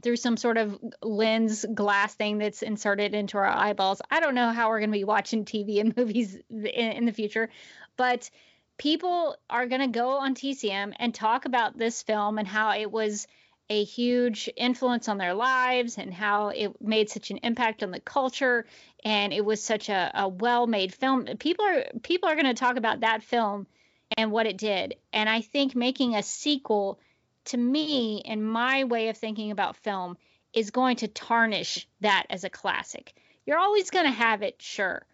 [0.03, 4.03] through some sort of lens glass thing that's inserted into our eyeballs.
[4.11, 7.13] I don't know how we're going to be watching TV and movies in, in the
[7.13, 7.49] future,
[7.97, 8.31] but
[8.79, 12.91] people are going to go on TCM and talk about this film and how it
[12.91, 13.27] was
[13.69, 18.01] a huge influence on their lives and how it made such an impact on the
[18.01, 18.67] culture.
[19.05, 21.27] And it was such a, a well-made film.
[21.39, 23.67] People are people are going to talk about that film
[24.17, 24.95] and what it did.
[25.13, 27.01] And i think making a sequel
[27.47, 30.17] to me, in my way of thinking about film,
[30.53, 33.15] is going to tarnish that as a classic.
[33.45, 35.07] You're always going to have it, sure,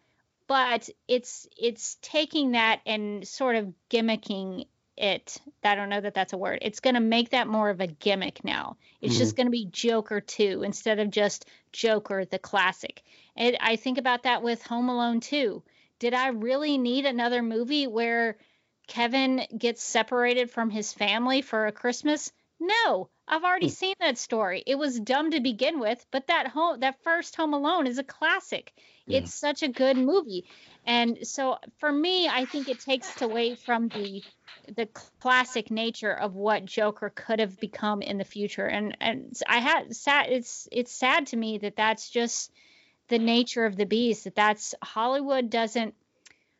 [0.46, 4.66] but it's it's taking that and sort of gimmicking
[5.02, 5.38] it.
[5.64, 6.60] I don't know that that's a word.
[6.62, 8.76] It's going to make that more of a gimmick now.
[9.00, 9.20] It's mm-hmm.
[9.20, 13.02] just going to be Joker 2 instead of just Joker the classic.
[13.36, 15.62] And I think about that with Home Alone 2.
[15.98, 18.36] Did I really need another movie where
[18.86, 22.32] Kevin gets separated from his family for a Christmas?
[22.60, 23.72] No, I've already hmm.
[23.72, 24.62] seen that story.
[24.66, 28.04] It was dumb to begin with, but that home that first Home Alone is a
[28.04, 28.74] classic.
[29.06, 29.20] Yeah.
[29.20, 30.44] It's such a good movie.
[30.84, 34.22] And so for me, I think it takes away from the
[34.76, 34.84] the
[35.20, 38.66] classic nature of what Joker could have become in the future.
[38.66, 42.52] And and I had sad it's it's sad to me that that's just
[43.08, 45.94] the nature of the beast that that's Hollywood doesn't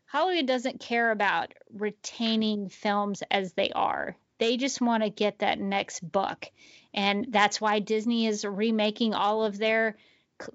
[0.07, 4.17] Hollywood doesn't care about retaining films as they are.
[4.43, 6.47] They just want to get that next buck.
[6.93, 9.97] And that's why Disney is remaking all of their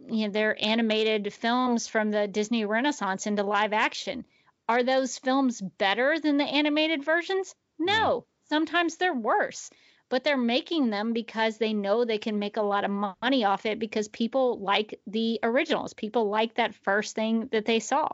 [0.10, 4.26] you know their animated films from the Disney Renaissance into live action.
[4.68, 7.56] Are those films better than the animated versions?
[7.80, 8.22] No.
[8.22, 8.24] Mm.
[8.50, 9.70] Sometimes they're worse
[10.10, 13.66] but they're making them because they know they can make a lot of money off
[13.66, 15.94] it because people like the originals.
[15.94, 18.10] People like that first thing that they saw.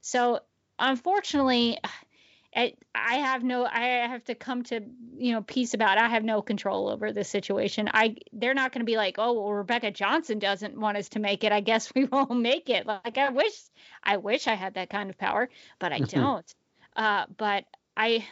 [0.00, 0.40] So
[0.78, 1.78] unfortunately,
[2.54, 4.80] I, I have no I have to come to
[5.16, 6.04] you know peace about it.
[6.04, 7.88] I have no control over this situation.
[7.92, 11.18] I they're not going to be like, "Oh, well Rebecca Johnson doesn't want us to
[11.20, 11.52] make it.
[11.52, 13.52] I guess we won't make it." Like I wish
[14.02, 15.48] I wish I had that kind of power,
[15.78, 16.54] but I don't.
[16.96, 17.64] uh but
[17.96, 18.26] I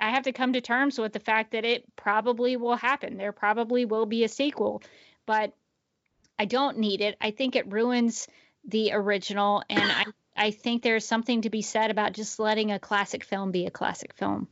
[0.00, 3.16] I have to come to terms with the fact that it probably will happen.
[3.16, 4.82] There probably will be a sequel,
[5.26, 5.52] but
[6.38, 7.16] I don't need it.
[7.20, 8.28] I think it ruins
[8.64, 10.04] the original, and I
[10.38, 13.70] I think there's something to be said about just letting a classic film be a
[13.70, 14.46] classic film.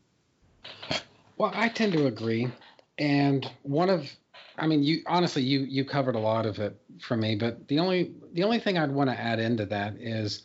[1.38, 2.50] Well, I tend to agree,
[2.98, 4.10] and one of
[4.58, 7.78] I mean, you honestly, you you covered a lot of it for me, but the
[7.78, 10.42] only the only thing I'd want to add into that is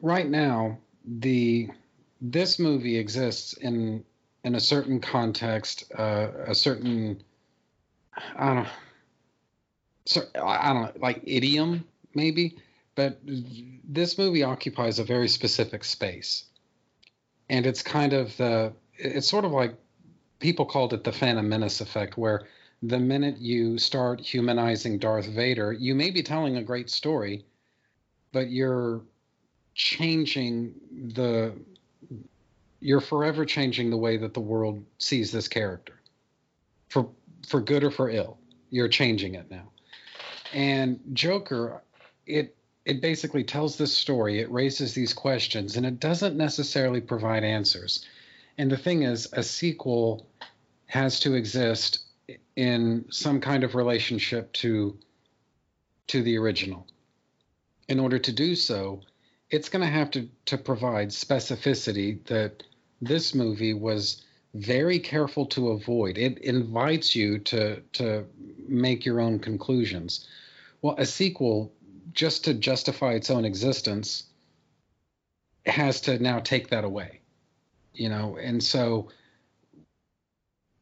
[0.00, 1.70] right now the
[2.20, 4.04] this movie exists in
[4.44, 7.22] in a certain context, uh, a certain
[8.36, 12.56] I don't know, I don't know, like idiom maybe,
[12.98, 13.20] but
[13.88, 16.46] this movie occupies a very specific space,
[17.48, 19.76] and it's kind of the it's sort of like
[20.40, 22.48] people called it the Phantom Menace effect, where
[22.82, 27.44] the minute you start humanizing Darth Vader, you may be telling a great story,
[28.32, 29.02] but you're
[29.76, 30.74] changing
[31.14, 31.52] the
[32.80, 36.00] you're forever changing the way that the world sees this character.
[36.88, 37.08] For
[37.46, 38.38] for good or for ill
[38.70, 39.70] you're changing it now.
[40.52, 41.80] And joker
[42.26, 42.57] it
[42.88, 48.04] it basically tells this story it raises these questions and it doesn't necessarily provide answers
[48.56, 50.26] and the thing is a sequel
[50.86, 52.00] has to exist
[52.56, 54.98] in some kind of relationship to
[56.06, 56.86] to the original
[57.88, 59.00] in order to do so
[59.50, 62.62] it's going to have to to provide specificity that
[63.00, 64.24] this movie was
[64.54, 66.18] very careful to avoid.
[66.18, 68.24] It invites you to to
[68.66, 70.26] make your own conclusions.
[70.82, 71.72] Well, a sequel,
[72.12, 74.24] just to justify its own existence,
[75.66, 77.20] has to now take that away.
[77.94, 79.08] You know, and so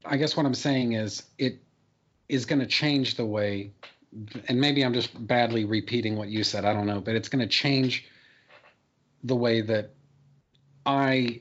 [0.05, 1.61] I guess what I'm saying is it
[2.29, 3.73] is going to change the way
[4.49, 7.41] and maybe I'm just badly repeating what you said, I don't know, but it's going
[7.41, 8.07] to change
[9.25, 9.91] the way that
[10.85, 11.41] I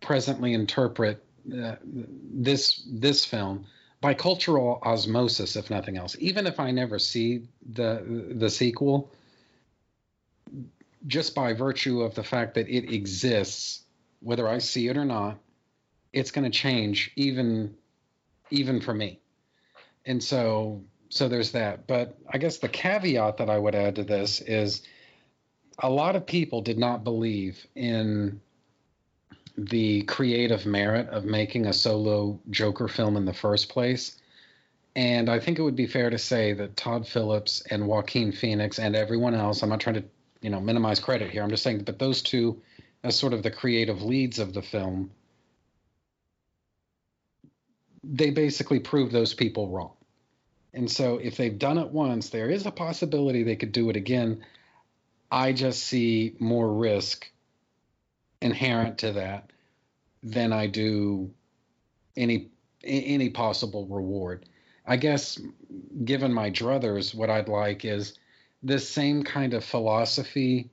[0.00, 3.66] presently interpret uh, this this film
[4.02, 6.16] by cultural osmosis, if nothing else.
[6.18, 9.10] Even if I never see the the sequel,
[11.06, 13.84] just by virtue of the fact that it exists,
[14.20, 15.38] whether I see it or not,
[16.12, 17.74] it's going to change even
[18.50, 19.20] even for me.
[20.04, 21.86] And so so there's that.
[21.86, 24.82] But I guess the caveat that I would add to this is
[25.78, 28.40] a lot of people did not believe in
[29.56, 34.16] the creative merit of making a solo Joker film in the first place.
[34.94, 38.78] And I think it would be fair to say that Todd Phillips and Joaquin Phoenix
[38.78, 40.04] and everyone else, I'm not trying to,
[40.40, 41.42] you know, minimize credit here.
[41.42, 42.60] I'm just saying, but those two,
[43.02, 45.10] as sort of the creative leads of the film,
[48.04, 49.92] they basically prove those people wrong.
[50.74, 53.96] And so if they've done it once, there is a possibility they could do it
[53.96, 54.44] again.
[55.30, 57.30] I just see more risk
[58.42, 59.50] inherent to that
[60.22, 61.30] than I do
[62.16, 62.48] any
[62.84, 64.44] any possible reward.
[64.86, 65.40] I guess
[66.04, 68.18] given my druthers, what I'd like is
[68.62, 70.70] this same kind of philosophy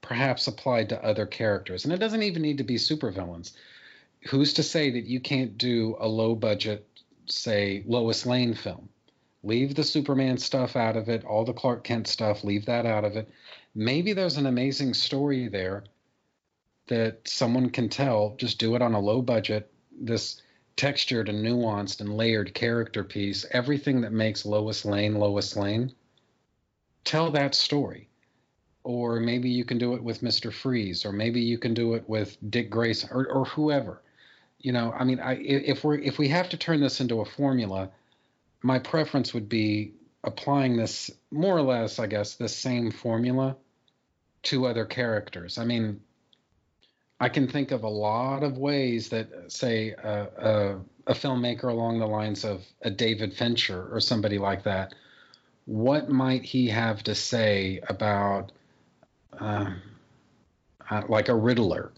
[0.00, 1.84] perhaps applied to other characters.
[1.84, 3.52] And it doesn't even need to be supervillains.
[4.28, 6.86] Who's to say that you can't do a low budget,
[7.26, 8.88] say, Lois Lane film?
[9.42, 13.04] Leave the Superman stuff out of it, all the Clark Kent stuff, leave that out
[13.04, 13.28] of it.
[13.74, 15.84] Maybe there's an amazing story there
[16.88, 19.70] that someone can tell, just do it on a low budget,
[20.00, 20.42] this
[20.76, 25.92] textured and nuanced and layered character piece, everything that makes Lois Lane Lois Lane,
[27.04, 28.08] tell that story.
[28.84, 30.52] Or maybe you can do it with Mr.
[30.52, 34.00] Freeze, or maybe you can do it with Dick Grayson, or, or whoever.
[34.60, 37.24] You know, I mean, I, if we're if we have to turn this into a
[37.24, 37.90] formula,
[38.62, 39.92] my preference would be
[40.24, 43.56] applying this more or less, I guess, the same formula
[44.44, 45.58] to other characters.
[45.58, 46.00] I mean,
[47.20, 51.98] I can think of a lot of ways that, say, uh, uh, a filmmaker along
[51.98, 54.94] the lines of a David Fincher or somebody like that,
[55.64, 58.52] what might he have to say about,
[59.40, 59.72] uh,
[60.90, 61.92] uh like a Riddler,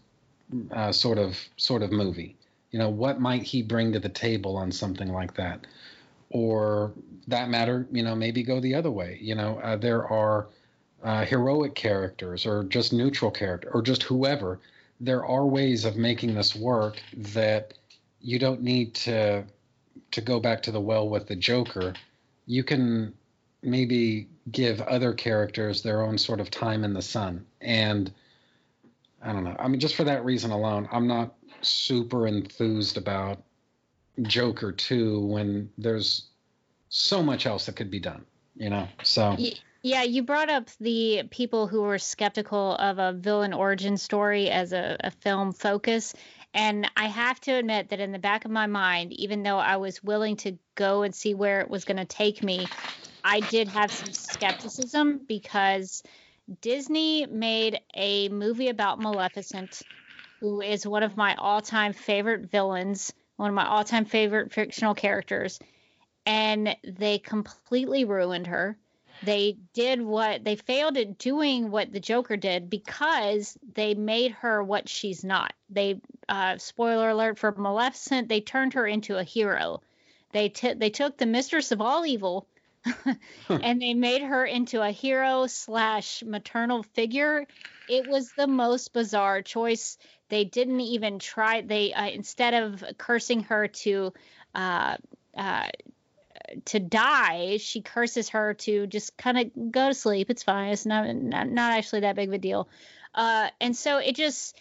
[0.72, 2.36] uh, sort of sort of movie.
[2.70, 5.66] You know, what might he bring to the table on something like that?
[6.30, 6.92] Or
[7.26, 9.18] that matter, you know, maybe go the other way.
[9.20, 10.48] You know, uh, there are
[11.02, 14.60] uh, heroic characters or just neutral character or just whoever.
[15.00, 17.74] There are ways of making this work that
[18.20, 19.44] you don't need to
[20.10, 21.94] to go back to the well with the Joker.
[22.46, 23.14] You can
[23.62, 27.44] maybe give other characters their own sort of time in the sun.
[27.60, 28.12] And
[29.22, 29.56] I don't know.
[29.58, 33.42] I mean, just for that reason alone, I'm not super enthused about
[34.22, 36.28] Joker 2 when there's
[36.88, 38.24] so much else that could be done,
[38.56, 38.88] you know?
[39.02, 39.36] So.
[39.82, 44.72] Yeah, you brought up the people who were skeptical of a villain origin story as
[44.74, 46.14] a, a film focus.
[46.52, 49.76] And I have to admit that in the back of my mind, even though I
[49.78, 52.70] was willing to go and see where it was going to take me,
[53.24, 56.02] I did have some skepticism because
[56.60, 59.82] Disney made a movie about Maleficent,
[60.40, 64.52] who is one of my all time favorite villains, one of my all time favorite
[64.52, 65.60] fictional characters.
[66.26, 68.79] And they completely ruined her.
[69.22, 74.62] They did what they failed at doing what the Joker did because they made her
[74.62, 75.52] what she's not.
[75.68, 79.82] They, uh, spoiler alert for Maleficent, they turned her into a hero.
[80.32, 82.46] They, t- they took the mistress of all evil
[83.48, 87.46] and they made her into a hero slash maternal figure.
[87.88, 89.98] It was the most bizarre choice.
[90.28, 91.60] They didn't even try.
[91.60, 94.12] They uh, instead of cursing her to
[94.54, 94.96] uh,
[95.36, 95.68] uh,
[96.66, 100.30] to die, she curses her to just kind of go to sleep.
[100.30, 100.72] It's fine.
[100.72, 102.68] It's not, not not actually that big of a deal.
[103.14, 104.56] Uh, and so it just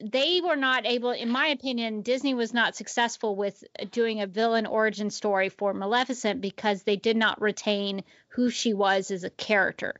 [0.00, 4.66] they were not able, in my opinion, Disney was not successful with doing a villain
[4.66, 9.94] origin story for Maleficent because they did not retain who she was as a character.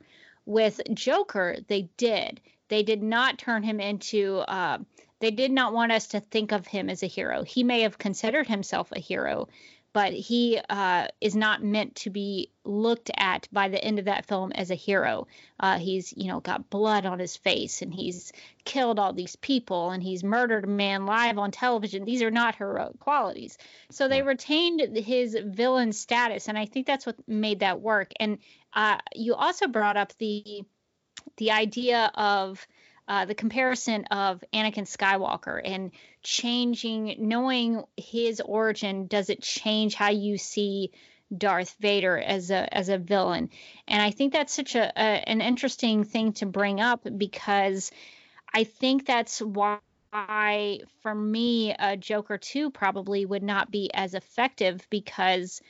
[0.47, 2.41] With Joker, they did.
[2.69, 4.39] They did not turn him into.
[4.39, 4.79] Uh,
[5.21, 7.45] they did not want us to think of him as a hero.
[7.45, 9.49] He may have considered himself a hero,
[9.95, 14.27] but he uh, is not meant to be looked at by the end of that
[14.27, 15.29] film as a hero.
[15.61, 18.33] Uh, he's, you know, got blood on his face and he's
[18.65, 22.05] killed all these people and he's murdered a man live on television.
[22.05, 23.57] These are not heroic qualities.
[23.93, 28.11] So they retained his villain status, and I think that's what made that work.
[28.19, 28.39] And
[28.73, 30.65] uh, you also brought up the
[31.37, 32.67] the idea of
[33.07, 35.91] uh, the comparison of Anakin Skywalker and
[36.23, 40.91] changing, knowing his origin, does it change how you see
[41.37, 43.51] Darth Vader as a as a villain?
[43.87, 47.91] And I think that's such a, a an interesting thing to bring up because
[48.53, 49.81] I think that's why.
[51.03, 55.61] for me, a Joker 2 probably would not be as effective because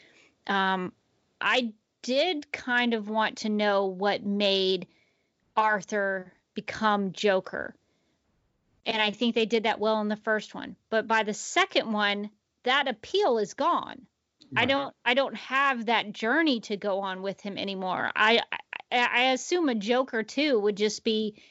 [0.47, 0.93] um,
[1.40, 4.86] I did kind of want to know what made
[5.56, 7.74] Arthur become Joker.
[8.86, 10.76] And I think they did that well in the first one.
[10.90, 12.31] But by the second one,
[12.64, 14.06] that appeal is gone.
[14.52, 14.62] Right.
[14.62, 18.10] I don't I don't have that journey to go on with him anymore.
[18.14, 18.59] I, I
[18.93, 21.43] I assume a Joker 2 would just be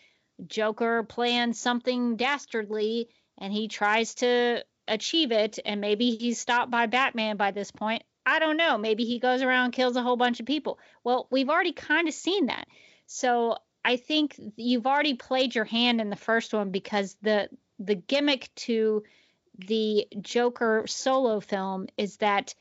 [0.45, 6.85] Joker plans something dastardly and he tries to achieve it and maybe he's stopped by
[6.85, 8.03] Batman by this point.
[8.25, 8.77] I don't know.
[8.77, 10.79] Maybe he goes around kills a whole bunch of people.
[11.03, 12.67] Well, we've already kind of seen that.
[13.05, 17.49] So I think you've already played your hand in the first one because the
[17.79, 19.03] the gimmick to
[19.57, 22.55] the Joker solo film is that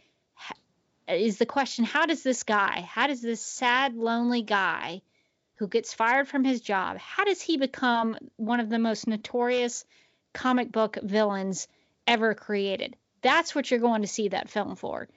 [1.09, 5.03] is the question how does this guy how does this sad lonely guy
[5.57, 9.85] who gets fired from his job how does he become one of the most notorious
[10.33, 11.69] comic book villains
[12.07, 12.97] ever created?
[13.23, 15.09] That's what you're going to see that film for.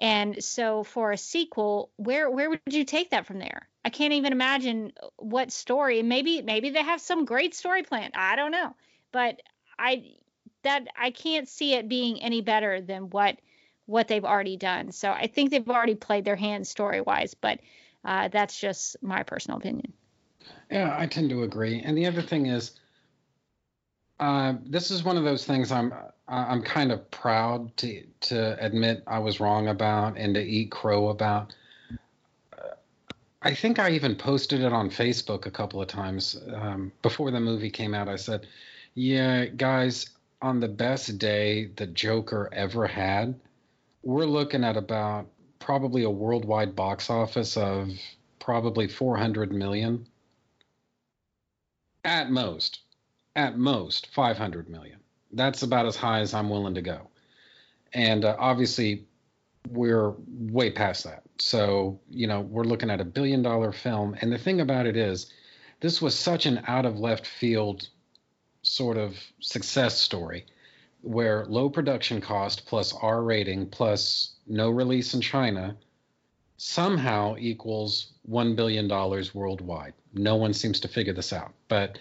[0.00, 4.12] And so for a sequel where where would you take that from there I can't
[4.12, 6.02] even imagine what story.
[6.02, 8.10] Maybe maybe they have some great story plan.
[8.14, 8.76] I don't know,
[9.12, 9.40] but
[9.78, 10.16] I
[10.62, 13.38] that I can't see it being any better than what
[13.86, 14.92] what they've already done.
[14.92, 17.60] So I think they've already played their hand story wise, but
[18.04, 19.90] uh, that's just my personal opinion.
[20.70, 21.80] Yeah, I tend to agree.
[21.82, 22.72] And the other thing is,
[24.20, 25.94] uh, this is one of those things I'm
[26.28, 31.08] I'm kind of proud to to admit I was wrong about and to eat crow
[31.08, 31.54] about.
[33.48, 37.40] I think I even posted it on Facebook a couple of times um, before the
[37.40, 38.06] movie came out.
[38.06, 38.46] I said,
[38.92, 40.10] "Yeah, guys,
[40.42, 43.40] on the best day the Joker ever had,
[44.02, 45.28] we're looking at about
[45.60, 47.88] probably a worldwide box office of
[48.38, 50.06] probably 400 million,
[52.04, 52.80] at most,
[53.34, 54.98] at most 500 million.
[55.32, 57.08] That's about as high as I'm willing to go."
[57.94, 59.06] And uh, obviously,
[59.70, 61.22] we're way past that.
[61.38, 64.16] So, you know, we're looking at a billion dollar film.
[64.20, 65.32] And the thing about it is,
[65.80, 67.88] this was such an out of left field
[68.62, 70.46] sort of success story
[71.02, 75.76] where low production cost plus R rating plus no release in China
[76.56, 78.88] somehow equals $1 billion
[79.32, 79.94] worldwide.
[80.12, 81.52] No one seems to figure this out.
[81.68, 81.98] But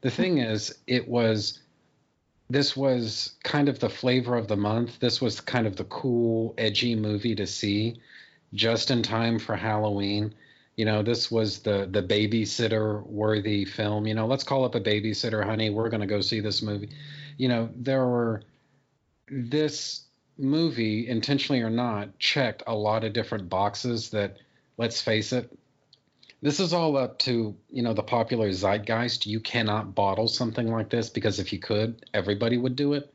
[0.00, 1.60] the thing is, it was
[2.50, 4.98] this was kind of the flavor of the month.
[5.00, 8.00] This was kind of the cool, edgy movie to see
[8.54, 10.34] just in time for Halloween.
[10.76, 14.06] You know, this was the the babysitter worthy film.
[14.06, 15.70] You know, let's call up a babysitter, honey.
[15.70, 16.90] We're going to go see this movie.
[17.36, 18.42] You know, there were
[19.30, 20.04] this
[20.38, 24.36] movie, intentionally or not, checked a lot of different boxes that,
[24.76, 25.57] let's face it,
[26.40, 29.26] this is all up to you know the popular zeitgeist.
[29.26, 33.12] You cannot bottle something like this because if you could, everybody would do it.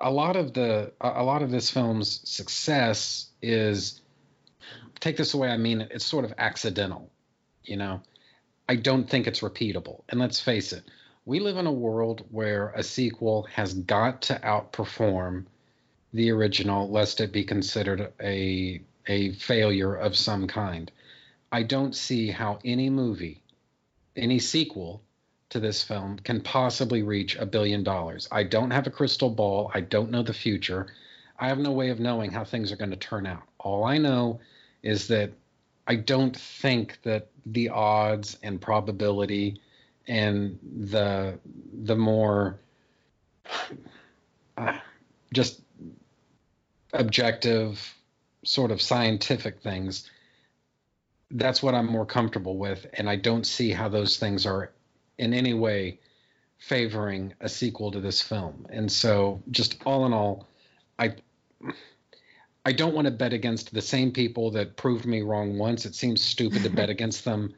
[0.00, 4.00] A lot of the a lot of this film's success is
[5.00, 5.48] take this away.
[5.50, 7.10] I mean, it's sort of accidental.
[7.64, 8.00] You know,
[8.68, 10.02] I don't think it's repeatable.
[10.08, 10.84] And let's face it,
[11.24, 15.44] we live in a world where a sequel has got to outperform
[16.12, 20.90] the original lest it be considered a a failure of some kind.
[21.54, 23.40] I don't see how any movie,
[24.16, 25.04] any sequel
[25.50, 28.26] to this film can possibly reach a billion dollars.
[28.32, 29.70] I don't have a crystal ball.
[29.72, 30.88] I don't know the future.
[31.38, 33.44] I have no way of knowing how things are going to turn out.
[33.60, 34.40] All I know
[34.82, 35.30] is that
[35.86, 39.60] I don't think that the odds and probability
[40.08, 40.58] and
[40.88, 41.38] the
[41.84, 42.58] the more
[44.56, 44.78] uh,
[45.32, 45.60] just
[46.92, 47.94] objective
[48.42, 50.10] sort of scientific things
[51.30, 54.72] that's what I'm more comfortable with and I don't see how those things are
[55.18, 56.00] in any way
[56.58, 60.48] favoring a sequel to this film and so just all in all
[60.98, 61.14] I
[62.66, 65.94] I don't want to bet against the same people that proved me wrong once it
[65.94, 67.54] seems stupid to bet against them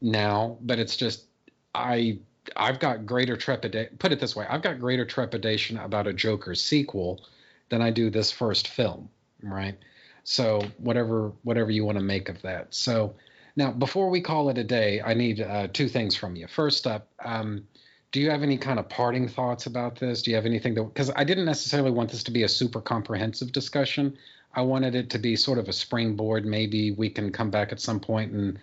[0.00, 1.26] now but it's just
[1.74, 2.18] I
[2.56, 3.96] I've got greater trepidation.
[3.98, 7.20] Put it this way: I've got greater trepidation about a Joker sequel
[7.68, 9.08] than I do this first film,
[9.42, 9.78] right?
[10.24, 12.74] So whatever whatever you want to make of that.
[12.74, 13.14] So
[13.56, 16.46] now, before we call it a day, I need uh, two things from you.
[16.46, 17.66] First up, um,
[18.12, 20.22] do you have any kind of parting thoughts about this?
[20.22, 22.80] Do you have anything that because I didn't necessarily want this to be a super
[22.80, 24.16] comprehensive discussion.
[24.54, 26.44] I wanted it to be sort of a springboard.
[26.44, 28.58] Maybe we can come back at some point and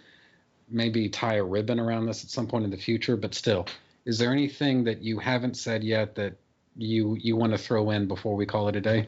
[0.69, 3.67] maybe tie a ribbon around this at some point in the future, but still,
[4.05, 6.33] is there anything that you haven't said yet that
[6.75, 9.07] you you want to throw in before we call it a day?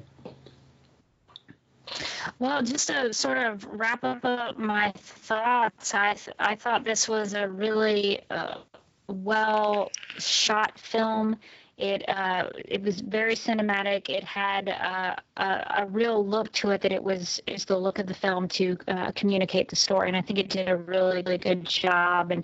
[2.40, 7.34] Well, just to sort of wrap up my thoughts, I th- I thought this was
[7.34, 8.60] a really uh,
[9.07, 11.38] well shot film.
[11.80, 14.10] It uh, it was very cinematic.
[14.10, 18.00] It had uh, a, a, real look to it that it was is the look
[18.00, 21.22] of the film to uh, communicate the story, and I think it did a really
[21.24, 22.32] really good job.
[22.32, 22.44] And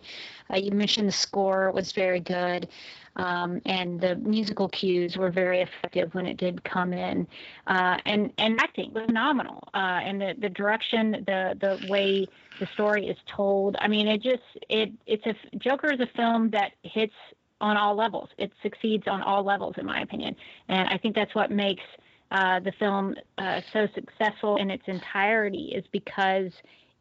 [0.49, 2.69] uh, you mentioned the score was very good.
[3.17, 7.25] Um, and the musical cues were very effective when it did come in,
[7.65, 12.27] uh, and and acting was phenomenal, uh, and the the direction, the the way
[12.59, 13.77] the story is told.
[13.79, 17.13] I mean, it just it it's a Joker is a film that hits
[17.61, 18.29] on all levels.
[18.37, 20.35] It succeeds on all levels, in my opinion,
[20.67, 21.83] and I think that's what makes
[22.31, 26.51] uh, the film uh, so successful in its entirety is because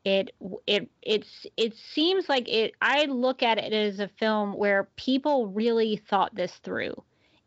[0.05, 0.31] it
[0.67, 2.75] it it's it seems like it.
[2.81, 6.95] I look at it as a film where people really thought this through.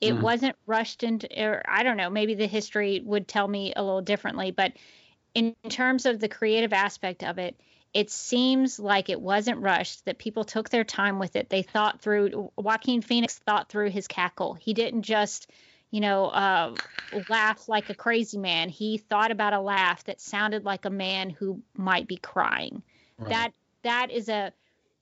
[0.01, 0.21] It mm.
[0.21, 4.01] wasn't rushed into, or I don't know, maybe the history would tell me a little
[4.01, 4.73] differently, but
[5.33, 7.59] in terms of the creative aspect of it,
[7.97, 11.49] it seems like it wasn't rushed, that people took their time with it.
[11.49, 14.53] They thought through, Joaquin Phoenix thought through his cackle.
[14.53, 15.49] He didn't just,
[15.89, 16.77] you know, uh,
[17.27, 18.69] laugh like a crazy man.
[18.69, 22.83] He thought about a laugh that sounded like a man who might be crying.
[23.17, 23.29] Right.
[23.29, 24.53] That that is a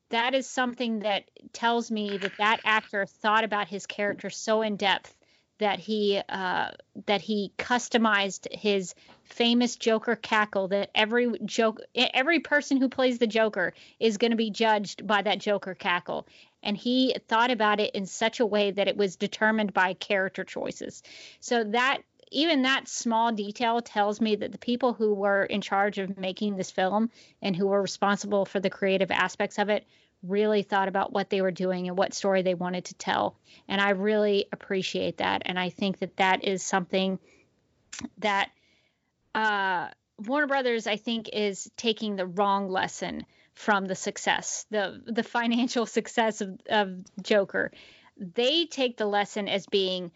[0.10, 4.78] that is something that tells me that that actor thought about his character so in
[4.78, 5.14] depth
[5.58, 6.72] that he uh,
[7.08, 8.96] that he customized his
[9.26, 14.38] famous Joker cackle that every joke every person who plays the Joker is going to
[14.38, 16.28] be judged by that Joker cackle
[16.64, 20.44] and he thought about it in such a way that it was determined by character
[20.44, 21.04] choices
[21.40, 25.98] so that even that small detail tells me that the people who were in charge
[25.98, 27.10] of making this film
[27.42, 29.86] and who were responsible for the creative aspects of it
[30.24, 33.38] really thought about what they were doing and what story they wanted to tell.
[33.68, 35.44] And I really appreciate that.
[35.46, 37.20] And I think that that is something
[38.18, 38.50] that
[39.36, 39.90] uh,
[40.26, 45.86] Warner Brothers, I think, is taking the wrong lesson from the success, the the financial
[45.98, 46.90] success of, of
[47.22, 47.72] Joker.
[48.18, 50.12] They take the lesson as being,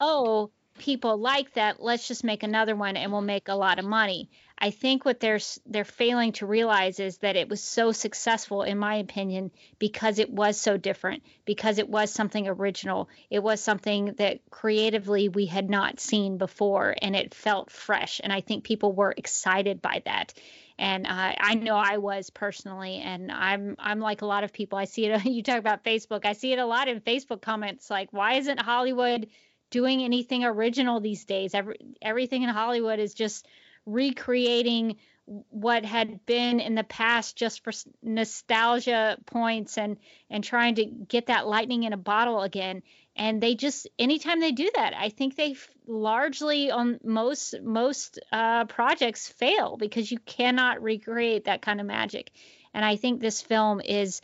[0.00, 3.84] oh, people like that let's just make another one and we'll make a lot of
[3.84, 8.62] money i think what they're they're failing to realize is that it was so successful
[8.62, 13.60] in my opinion because it was so different because it was something original it was
[13.60, 18.64] something that creatively we had not seen before and it felt fresh and i think
[18.64, 20.32] people were excited by that
[20.76, 24.76] and uh, I know I was personally, and I'm I'm like a lot of people.
[24.76, 25.24] I see it.
[25.24, 26.24] You talk about Facebook.
[26.24, 29.28] I see it a lot in Facebook comments, like, "Why isn't Hollywood
[29.74, 31.52] doing anything original these days.
[31.52, 33.44] Every, everything in Hollywood is just
[33.86, 34.96] recreating
[35.26, 39.96] what had been in the past just for nostalgia points and
[40.28, 42.82] and trying to get that lightning in a bottle again.
[43.16, 45.56] And they just anytime they do that i think they
[45.86, 52.30] largely on most most uh, projects fail because you cannot recreate that kind of magic.
[52.74, 54.20] And i think this film is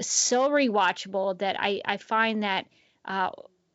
[0.00, 2.66] so rewatchable that i i find that
[3.04, 3.30] uh,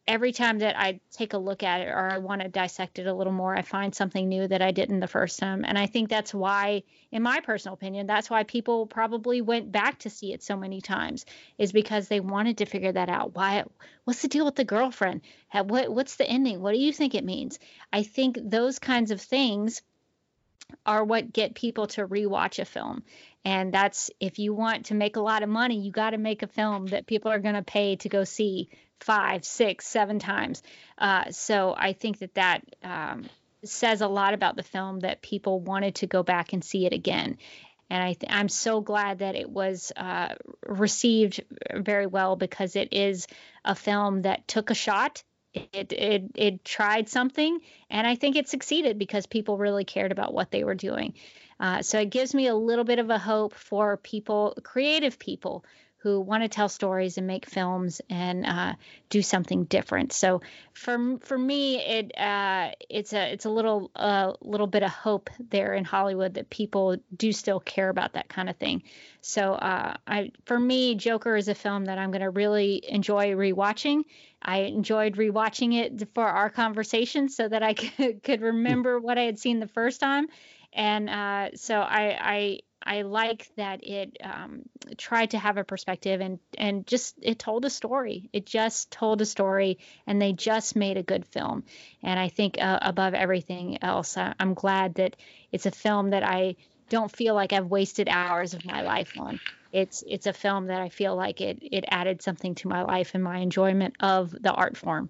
[0.07, 3.07] every time that I take a look at it or I want to dissect it
[3.07, 5.63] a little more, I find something new that I didn't the first time.
[5.63, 9.99] And I think that's why, in my personal opinion, that's why people probably went back
[9.99, 11.25] to see it so many times,
[11.57, 13.35] is because they wanted to figure that out.
[13.35, 13.63] Why?
[14.03, 15.21] What's the deal with the girlfriend?
[15.53, 16.61] What What's the ending?
[16.61, 17.59] What do you think it means?
[17.93, 19.81] I think those kinds of things
[20.85, 23.03] are what get people to rewatch a film.
[23.43, 26.43] And that's if you want to make a lot of money, you got to make
[26.43, 28.69] a film that people are going to pay to go see
[28.99, 30.61] five, six, seven times.
[30.97, 33.25] Uh, so I think that that um,
[33.63, 36.93] says a lot about the film that people wanted to go back and see it
[36.93, 37.37] again.
[37.89, 40.35] And I I'm so glad that it was uh,
[40.65, 41.43] received
[41.73, 43.27] very well because it is
[43.65, 45.23] a film that took a shot.
[45.53, 47.59] It, it it tried something,
[47.89, 51.15] and I think it succeeded because people really cared about what they were doing.
[51.61, 55.63] Uh, so it gives me a little bit of a hope for people, creative people
[56.01, 58.73] who want to tell stories and make films and uh,
[59.09, 60.11] do something different.
[60.11, 60.41] So
[60.73, 65.29] for for me, it uh, it's a it's a little uh, little bit of hope
[65.51, 68.81] there in Hollywood that people do still care about that kind of thing.
[69.21, 73.33] So uh, I for me, Joker is a film that I'm going to really enjoy
[73.33, 74.01] rewatching.
[74.41, 79.23] I enjoyed rewatching it for our conversation so that I could, could remember what I
[79.23, 80.25] had seen the first time.
[80.73, 84.63] And uh, so I, I I like that it um,
[84.97, 88.29] tried to have a perspective and and just it told a story.
[88.33, 91.63] It just told a story, and they just made a good film.
[92.01, 95.15] And I think uh, above everything else, I'm glad that
[95.51, 96.55] it's a film that I
[96.89, 99.39] don't feel like I've wasted hours of my life on.
[99.71, 103.11] It's it's a film that I feel like it it added something to my life
[103.13, 105.09] and my enjoyment of the art form.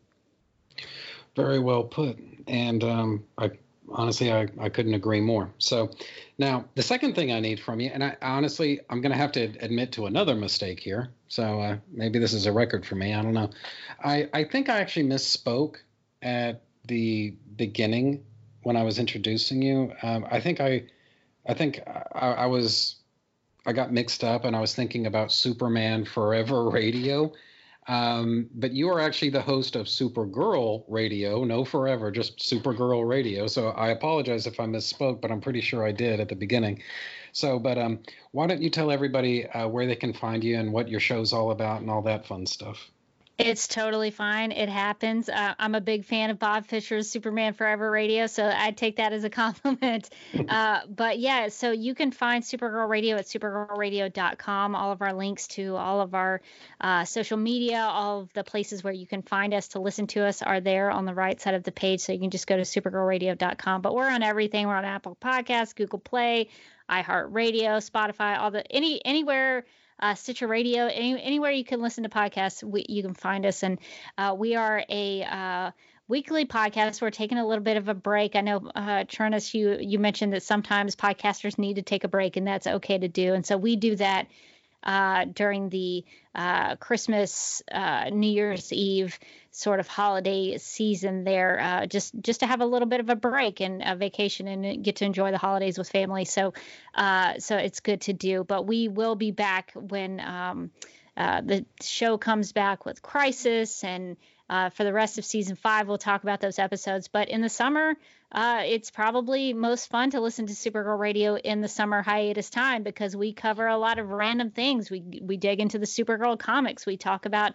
[1.36, 2.20] Very well put.
[2.48, 3.52] And um, I
[3.90, 5.50] honestly, I, I couldn't agree more.
[5.58, 5.92] So
[6.38, 9.32] now the second thing I need from you, and I honestly, I'm going to have
[9.34, 11.10] to admit to another mistake here.
[11.28, 13.14] So uh, maybe this is a record for me.
[13.14, 13.50] I don't know.
[14.04, 15.78] I, I think I actually misspoke
[16.22, 18.24] at the beginning
[18.64, 19.94] when I was introducing you.
[20.04, 20.84] Um, I think I,
[21.48, 22.96] I think I, I was,
[23.66, 27.34] I got mixed up and I was thinking about Superman Forever Radio
[27.88, 33.48] um, but you are actually the host of Supergirl Radio, no forever, just Supergirl Radio.
[33.48, 36.84] So I apologize if I misspoke, but I'm pretty sure I did at the beginning.
[37.32, 38.00] So, but um,
[38.32, 41.34] why don't you tell everybody uh, where they can find you and what your show's
[41.34, 42.92] all about and all that fun stuff?
[43.42, 44.52] It's totally fine.
[44.52, 45.28] It happens.
[45.30, 49.14] Uh, I'm a big fan of Bob Fisher's Superman Forever Radio, so I take that
[49.14, 50.10] as a compliment.
[50.48, 54.76] uh, but yeah, so you can find Supergirl Radio at supergirlradio.com.
[54.76, 56.42] All of our links to all of our
[56.80, 60.26] uh, social media, all of the places where you can find us to listen to
[60.26, 62.02] us are there on the right side of the page.
[62.02, 63.82] So you can just go to supergirlradio.com.
[63.82, 64.68] But we're on everything.
[64.68, 66.50] We're on Apple Podcasts, Google Play,
[66.90, 69.66] iHeartRadio, Spotify, all the any anywhere
[70.02, 73.64] uh, Stitcher Radio, any, anywhere you can listen to podcasts, we, you can find us.
[73.64, 73.80] And
[74.18, 75.72] uh, we are a uh,
[76.08, 77.02] weekly podcast.
[77.02, 78.36] We're taking a little bit of a break.
[78.36, 82.36] I know, uh, Trentus, you you mentioned that sometimes podcasters need to take a break,
[82.38, 83.34] and that's okay to do.
[83.34, 84.28] And so we do that
[84.84, 86.04] uh, during the
[86.34, 89.18] uh, Christmas, uh, New Year's Eve
[89.52, 93.16] sort of holiday season there, uh, just just to have a little bit of a
[93.16, 96.26] break and a vacation and get to enjoy the holidays with family.
[96.26, 96.54] So,
[96.96, 98.44] uh, so it's good to do.
[98.44, 100.72] But we will be back when um,
[101.16, 104.18] the show comes back with Crisis and.
[104.52, 107.08] Uh, for the rest of season five, we'll talk about those episodes.
[107.08, 107.96] But in the summer,
[108.34, 112.84] uh, it's probably most fun to listen to Supergirl Radio in the summer hiatus time
[112.84, 114.92] because we cover a lot of random things.
[114.92, 116.86] We we dig into the Supergirl comics.
[116.86, 117.54] We talk about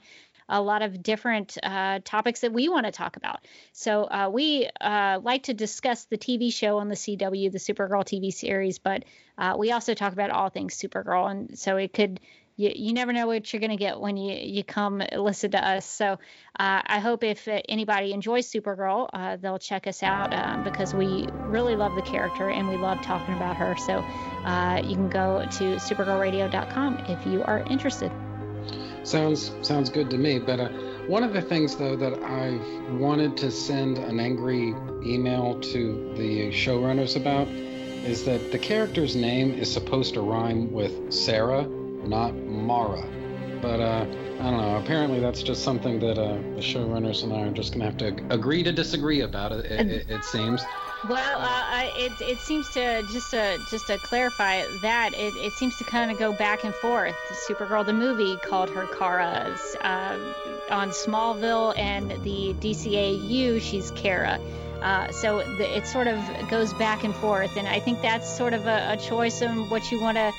[0.49, 3.41] a lot of different uh, topics that we want to talk about.
[3.73, 8.05] So uh, we uh, like to discuss the TV show on the CW, the Supergirl
[8.05, 9.05] TV series, but
[9.39, 12.21] uh, we also talk about all things Supergirl, and so it could
[12.59, 15.63] you, you never know what you're going to get when you, you come listen to
[15.63, 15.85] us.
[15.85, 16.17] So uh,
[16.87, 21.95] I hope if anybody enjoys Supergirl, uh, they'll check us out because we really love
[21.97, 23.77] the character and we love talking about her.
[23.77, 23.99] So
[24.89, 28.11] you can go to supergirlradio.com if you are interested.
[29.07, 30.39] Sounds sounds good to me.
[30.39, 30.69] But uh,
[31.07, 34.75] one of the things though that I've wanted to send an angry
[35.05, 41.13] email to the showrunners about is that the character's name is supposed to rhyme with
[41.13, 41.67] Sarah
[42.07, 43.05] not Mara.
[43.61, 44.07] But uh,
[44.41, 44.77] I don't know.
[44.77, 48.17] Apparently, that's just something that uh, the showrunners and I are just going to have
[48.17, 49.53] to agree to disagree about.
[49.53, 50.63] It, it, it seems.
[51.09, 55.77] Well, uh, it, it seems to just to just to clarify that it, it seems
[55.77, 57.15] to kind of go back and forth.
[57.49, 60.19] Supergirl the movie called her Kara uh,
[60.71, 64.41] on Smallville, and the DCAU she's Kara.
[64.83, 66.19] Uh, so the, it sort of
[66.49, 69.91] goes back and forth, and I think that's sort of a, a choice on what
[69.91, 70.33] you want to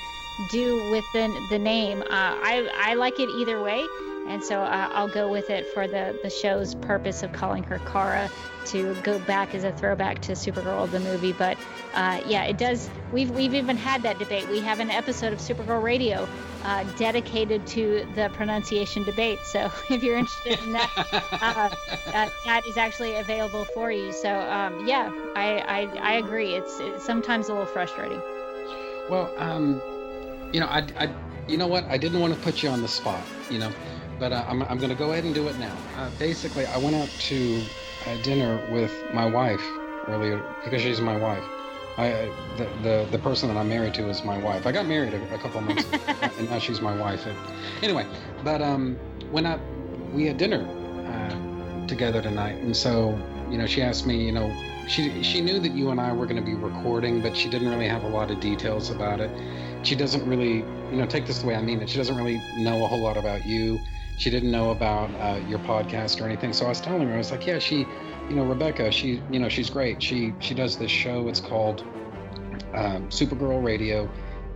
[0.50, 2.02] do with the, the name.
[2.02, 3.84] Uh, I, I like it either way,
[4.28, 7.78] and so uh, I'll go with it for the, the show's purpose of calling her
[7.80, 8.30] Kara
[8.66, 11.32] to go back as a throwback to Supergirl the movie.
[11.32, 11.56] But
[11.94, 12.90] uh, yeah, it does.
[13.12, 14.48] We've we've even had that debate.
[14.48, 16.28] We have an episode of Supergirl Radio
[16.64, 19.38] uh, dedicated to the pronunciation debate.
[19.44, 20.90] So if you're interested in that,
[21.32, 21.70] uh,
[22.14, 24.12] uh, that is actually available for you.
[24.12, 26.54] So um, yeah, I, I I agree.
[26.54, 28.20] It's, it's sometimes a little frustrating.
[29.08, 29.80] Well, um,
[30.52, 31.14] you know, I, I,
[31.46, 31.84] you know what?
[31.84, 33.72] I didn't want to put you on the spot, you know,
[34.18, 35.76] but uh, I'm, I'm going to go ahead and do it now.
[35.96, 37.62] Uh, basically, I went out to
[38.06, 39.64] uh, dinner with my wife
[40.08, 41.44] earlier because she's my wife.
[41.96, 44.66] I, uh, the, the the person that I'm married to is my wife.
[44.66, 45.98] I got married a, a couple months ago,
[46.38, 47.26] and now she's my wife.
[47.26, 47.36] And,
[47.82, 48.06] anyway,
[48.44, 48.96] but um,
[49.30, 49.58] when I
[50.12, 50.64] we had dinner
[51.06, 53.18] uh, together tonight, and so
[53.50, 54.54] you know, she asked me, you know,
[54.86, 57.68] she she knew that you and I were going to be recording, but she didn't
[57.68, 59.30] really have a lot of details about it
[59.82, 60.56] she doesn't really,
[60.90, 61.88] you know, take this the way I mean it.
[61.88, 63.78] She doesn't really know a whole lot about you.
[64.18, 66.52] She didn't know about uh, your podcast or anything.
[66.52, 67.86] So I was telling her, I was like, yeah, she,
[68.28, 70.02] you know, Rebecca, she, you know, she's great.
[70.02, 71.28] She she does this show.
[71.28, 71.80] It's called
[72.74, 74.10] um, Supergirl Radio,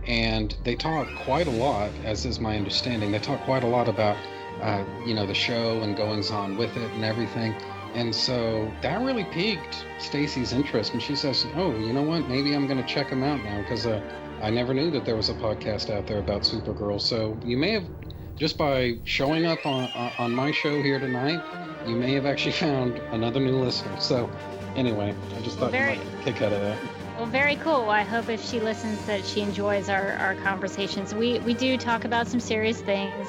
[0.05, 3.11] and they talk quite a lot, as is my understanding.
[3.11, 4.17] They talk quite a lot about,
[4.61, 7.55] uh, you know, the show and goings on with it and everything.
[7.95, 12.27] And so that really piqued Stacy's interest, and she says, "Oh, you know what?
[12.27, 14.01] Maybe I'm going to check them out now because uh,
[14.41, 16.99] I never knew that there was a podcast out there about Supergirl.
[16.99, 17.85] So you may have,
[18.37, 21.41] just by showing up on on my show here tonight,
[21.87, 23.99] you may have actually found another new listener.
[23.99, 24.29] So
[24.75, 26.77] anyway, I just thought very, you might kick out of that.
[27.17, 27.89] Well, very cool.
[27.89, 31.13] I hope if she listens that she enjoys our, our conversations.
[31.13, 33.27] We we do talk about some serious things.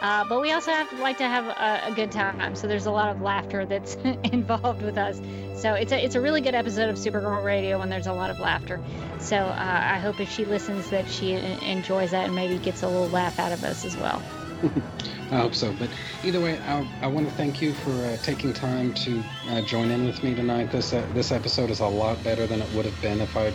[0.00, 2.54] Uh, but we also have like to have a, a, good time.
[2.54, 3.94] So there's a lot of laughter that's
[4.24, 5.18] involved with us.
[5.60, 8.28] So it's a it's a really good episode of Supergirl Radio when there's a lot
[8.28, 8.80] of laughter.
[9.18, 12.88] So uh, I hope if she listens that she enjoys that and maybe gets a
[12.88, 14.22] little laugh out of us as well.
[15.30, 15.72] I hope so.
[15.78, 15.90] But
[16.24, 19.90] either way, I, I want to thank you for uh, taking time to uh, join
[19.90, 20.70] in with me tonight.
[20.70, 23.52] This uh, this episode is a lot better than it would have been if I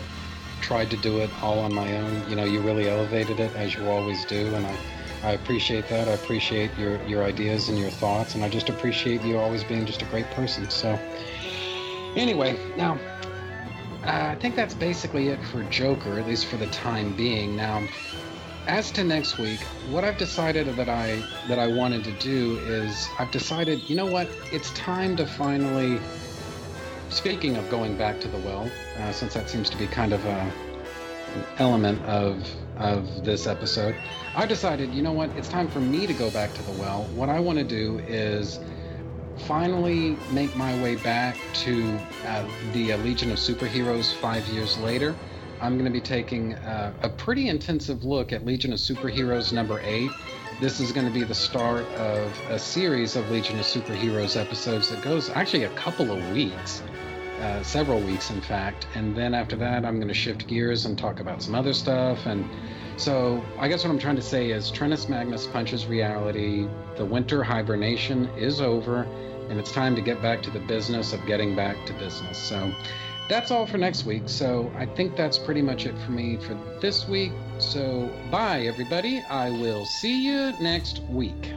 [0.60, 2.28] tried to do it all on my own.
[2.28, 4.76] You know, you really elevated it as you always do, and I
[5.22, 6.08] I appreciate that.
[6.08, 9.84] I appreciate your, your ideas and your thoughts, and I just appreciate you always being
[9.84, 10.70] just a great person.
[10.70, 10.98] So,
[12.16, 12.98] anyway, now,
[14.02, 17.54] I think that's basically it for Joker, at least for the time being.
[17.54, 17.86] Now,
[18.66, 19.60] as to next week,
[19.90, 24.06] what I've decided that I that I wanted to do is I've decided, you know
[24.06, 26.00] what, it's time to finally.
[27.08, 28.70] Speaking of going back to the well,
[29.00, 30.52] uh, since that seems to be kind of a,
[31.58, 33.96] element of of this episode,
[34.34, 37.04] I decided, you know what, it's time for me to go back to the well.
[37.14, 38.60] What I want to do is
[39.46, 45.16] finally make my way back to uh, the Legion of Superheroes five years later.
[45.60, 49.80] I'm going to be taking uh, a pretty intensive look at Legion of Superheroes number
[49.84, 50.10] eight.
[50.60, 54.88] This is going to be the start of a series of Legion of Superheroes episodes
[54.90, 56.82] that goes actually a couple of weeks.
[57.40, 58.86] Uh, several weeks, in fact.
[58.94, 62.26] And then after that, I'm going to shift gears and talk about some other stuff.
[62.26, 62.44] And
[62.98, 66.68] so I guess what I'm trying to say is Trentus Magnus punches reality.
[66.96, 69.04] The winter hibernation is over,
[69.48, 72.36] and it's time to get back to the business of getting back to business.
[72.36, 72.70] So
[73.30, 74.24] that's all for next week.
[74.26, 77.30] So I think that's pretty much it for me for this week.
[77.58, 79.20] So bye, everybody.
[79.30, 81.54] I will see you next week.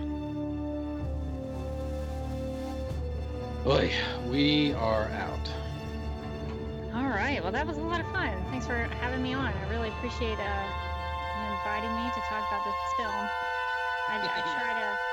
[3.63, 3.91] Boy,
[4.29, 5.49] we are out.
[6.93, 7.39] All right.
[7.41, 8.37] Well, that was a lot of fun.
[8.51, 9.51] Thanks for having me on.
[9.51, 10.63] I really appreciate uh,
[11.41, 13.27] you inviting me to talk about this film.
[14.09, 15.12] I, I try to.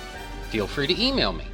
[0.51, 1.45] Feel free to email me,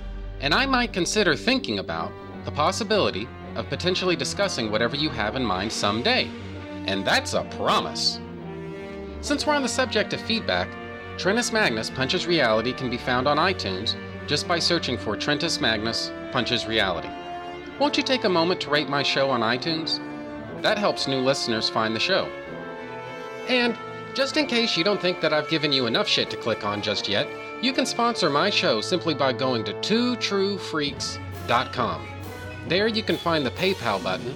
[0.42, 2.12] and I might consider thinking about
[2.46, 6.28] the possibility of potentially discussing whatever you have in mind someday.
[6.88, 8.20] And that's a promise.
[9.22, 10.68] Since we're on the subject of feedback,
[11.16, 13.96] Trentus Magnus Punches Reality can be found on iTunes
[14.26, 17.10] just by searching for Trentus Magnus Punches Reality.
[17.80, 20.00] Won't you take a moment to rate my show on iTunes?
[20.64, 22.26] That helps new listeners find the show.
[23.48, 23.78] And
[24.16, 26.82] just in case you don't think that I've given you enough shit to click on
[26.82, 27.28] just yet,
[27.62, 32.08] you can sponsor my show simply by going to twotruefreaks.com.
[32.68, 34.34] There you can find the PayPal button,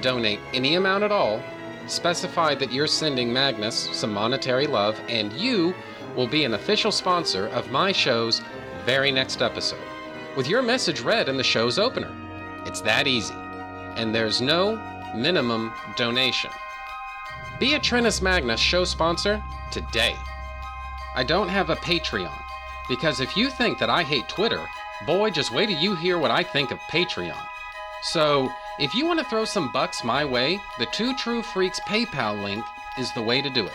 [0.00, 1.42] donate any amount at all,
[1.86, 5.74] specify that you're sending Magnus some monetary love, and you
[6.16, 8.40] will be an official sponsor of my show's
[8.84, 9.78] very next episode,
[10.36, 12.10] with your message read in the show's opener.
[12.66, 13.34] It's that easy.
[13.96, 14.76] And there's no
[15.14, 16.50] minimum donation.
[17.60, 19.40] Be a Trentus Magnus show sponsor
[19.70, 20.16] today.
[21.14, 22.32] I don't have a Patreon,
[22.88, 24.64] because if you think that I hate Twitter,
[25.06, 27.46] boy, just wait till you hear what I think of Patreon.
[28.02, 32.42] So, if you want to throw some bucks my way, the Two True Freaks PayPal
[32.42, 32.64] link
[32.98, 33.72] is the way to do it.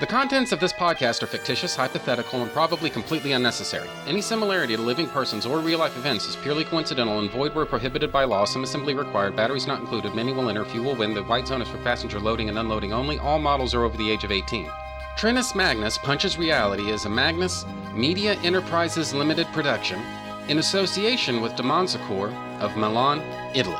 [0.00, 3.86] The contents of this podcast are fictitious, hypothetical, and probably completely unnecessary.
[4.06, 7.66] Any similarity to living persons or real life events is purely coincidental and void where
[7.66, 8.46] prohibited by law.
[8.46, 11.12] Some assembly required, batteries not included, many will enter, few will win.
[11.12, 13.18] The white zone is for passenger loading and unloading only.
[13.18, 14.70] All models are over the age of 18.
[15.20, 20.00] Trentus Magnus Punches Reality is a Magnus Media Enterprises Limited production
[20.48, 23.20] in association with Demonzacor of Milan,
[23.54, 23.76] Italy.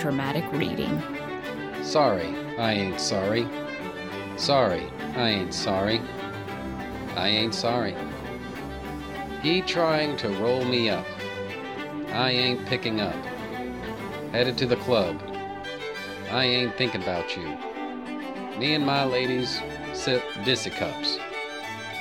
[0.00, 1.02] Dramatic reading.
[1.82, 3.46] Sorry, I ain't sorry.
[4.36, 6.00] Sorry, I ain't sorry.
[7.16, 7.94] I ain't sorry.
[9.42, 11.04] He trying to roll me up.
[12.12, 13.14] I ain't picking up.
[14.32, 15.20] Headed to the club.
[16.30, 17.44] I ain't thinking about you.
[18.58, 19.60] Me and my ladies
[19.92, 21.18] sip dissy cups.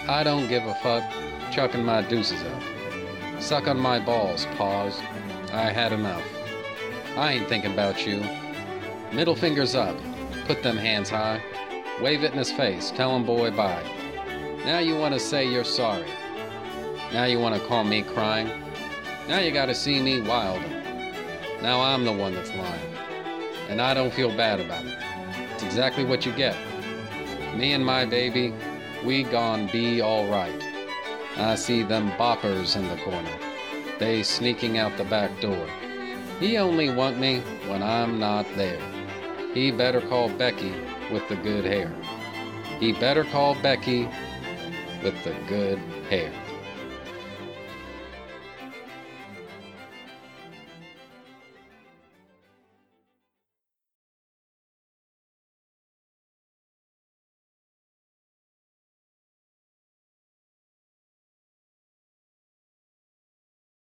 [0.08, 1.04] I don't give a fuck,
[1.52, 3.42] chucking my deuces up.
[3.42, 4.98] Suck on my balls, paws.
[5.52, 6.39] I had enough.
[7.16, 8.24] I ain't thinking about you.
[9.12, 9.98] Middle fingers up.
[10.46, 11.42] Put them hands high.
[12.02, 12.92] Wave it in his face.
[12.92, 13.84] Tell him boy bye.
[14.66, 16.08] Now you want to say you're sorry.
[17.12, 18.50] Now you want to call me crying.
[19.28, 21.62] Now you got to see me wildin'.
[21.62, 22.94] Now I'm the one that's lying.
[23.68, 24.98] And I don't feel bad about it.
[25.54, 26.56] It's exactly what you get.
[27.56, 28.54] Me and my baby,
[29.04, 30.64] we gon' be alright.
[31.38, 33.38] I see them boppers in the corner.
[33.98, 35.68] They sneaking out the back door.
[36.40, 38.82] He only want me when I'm not there.
[39.54, 40.74] He better call Becky
[41.12, 41.94] with the good hair.
[42.80, 44.08] He better call Becky
[45.04, 45.80] with the good
[46.10, 46.32] hair.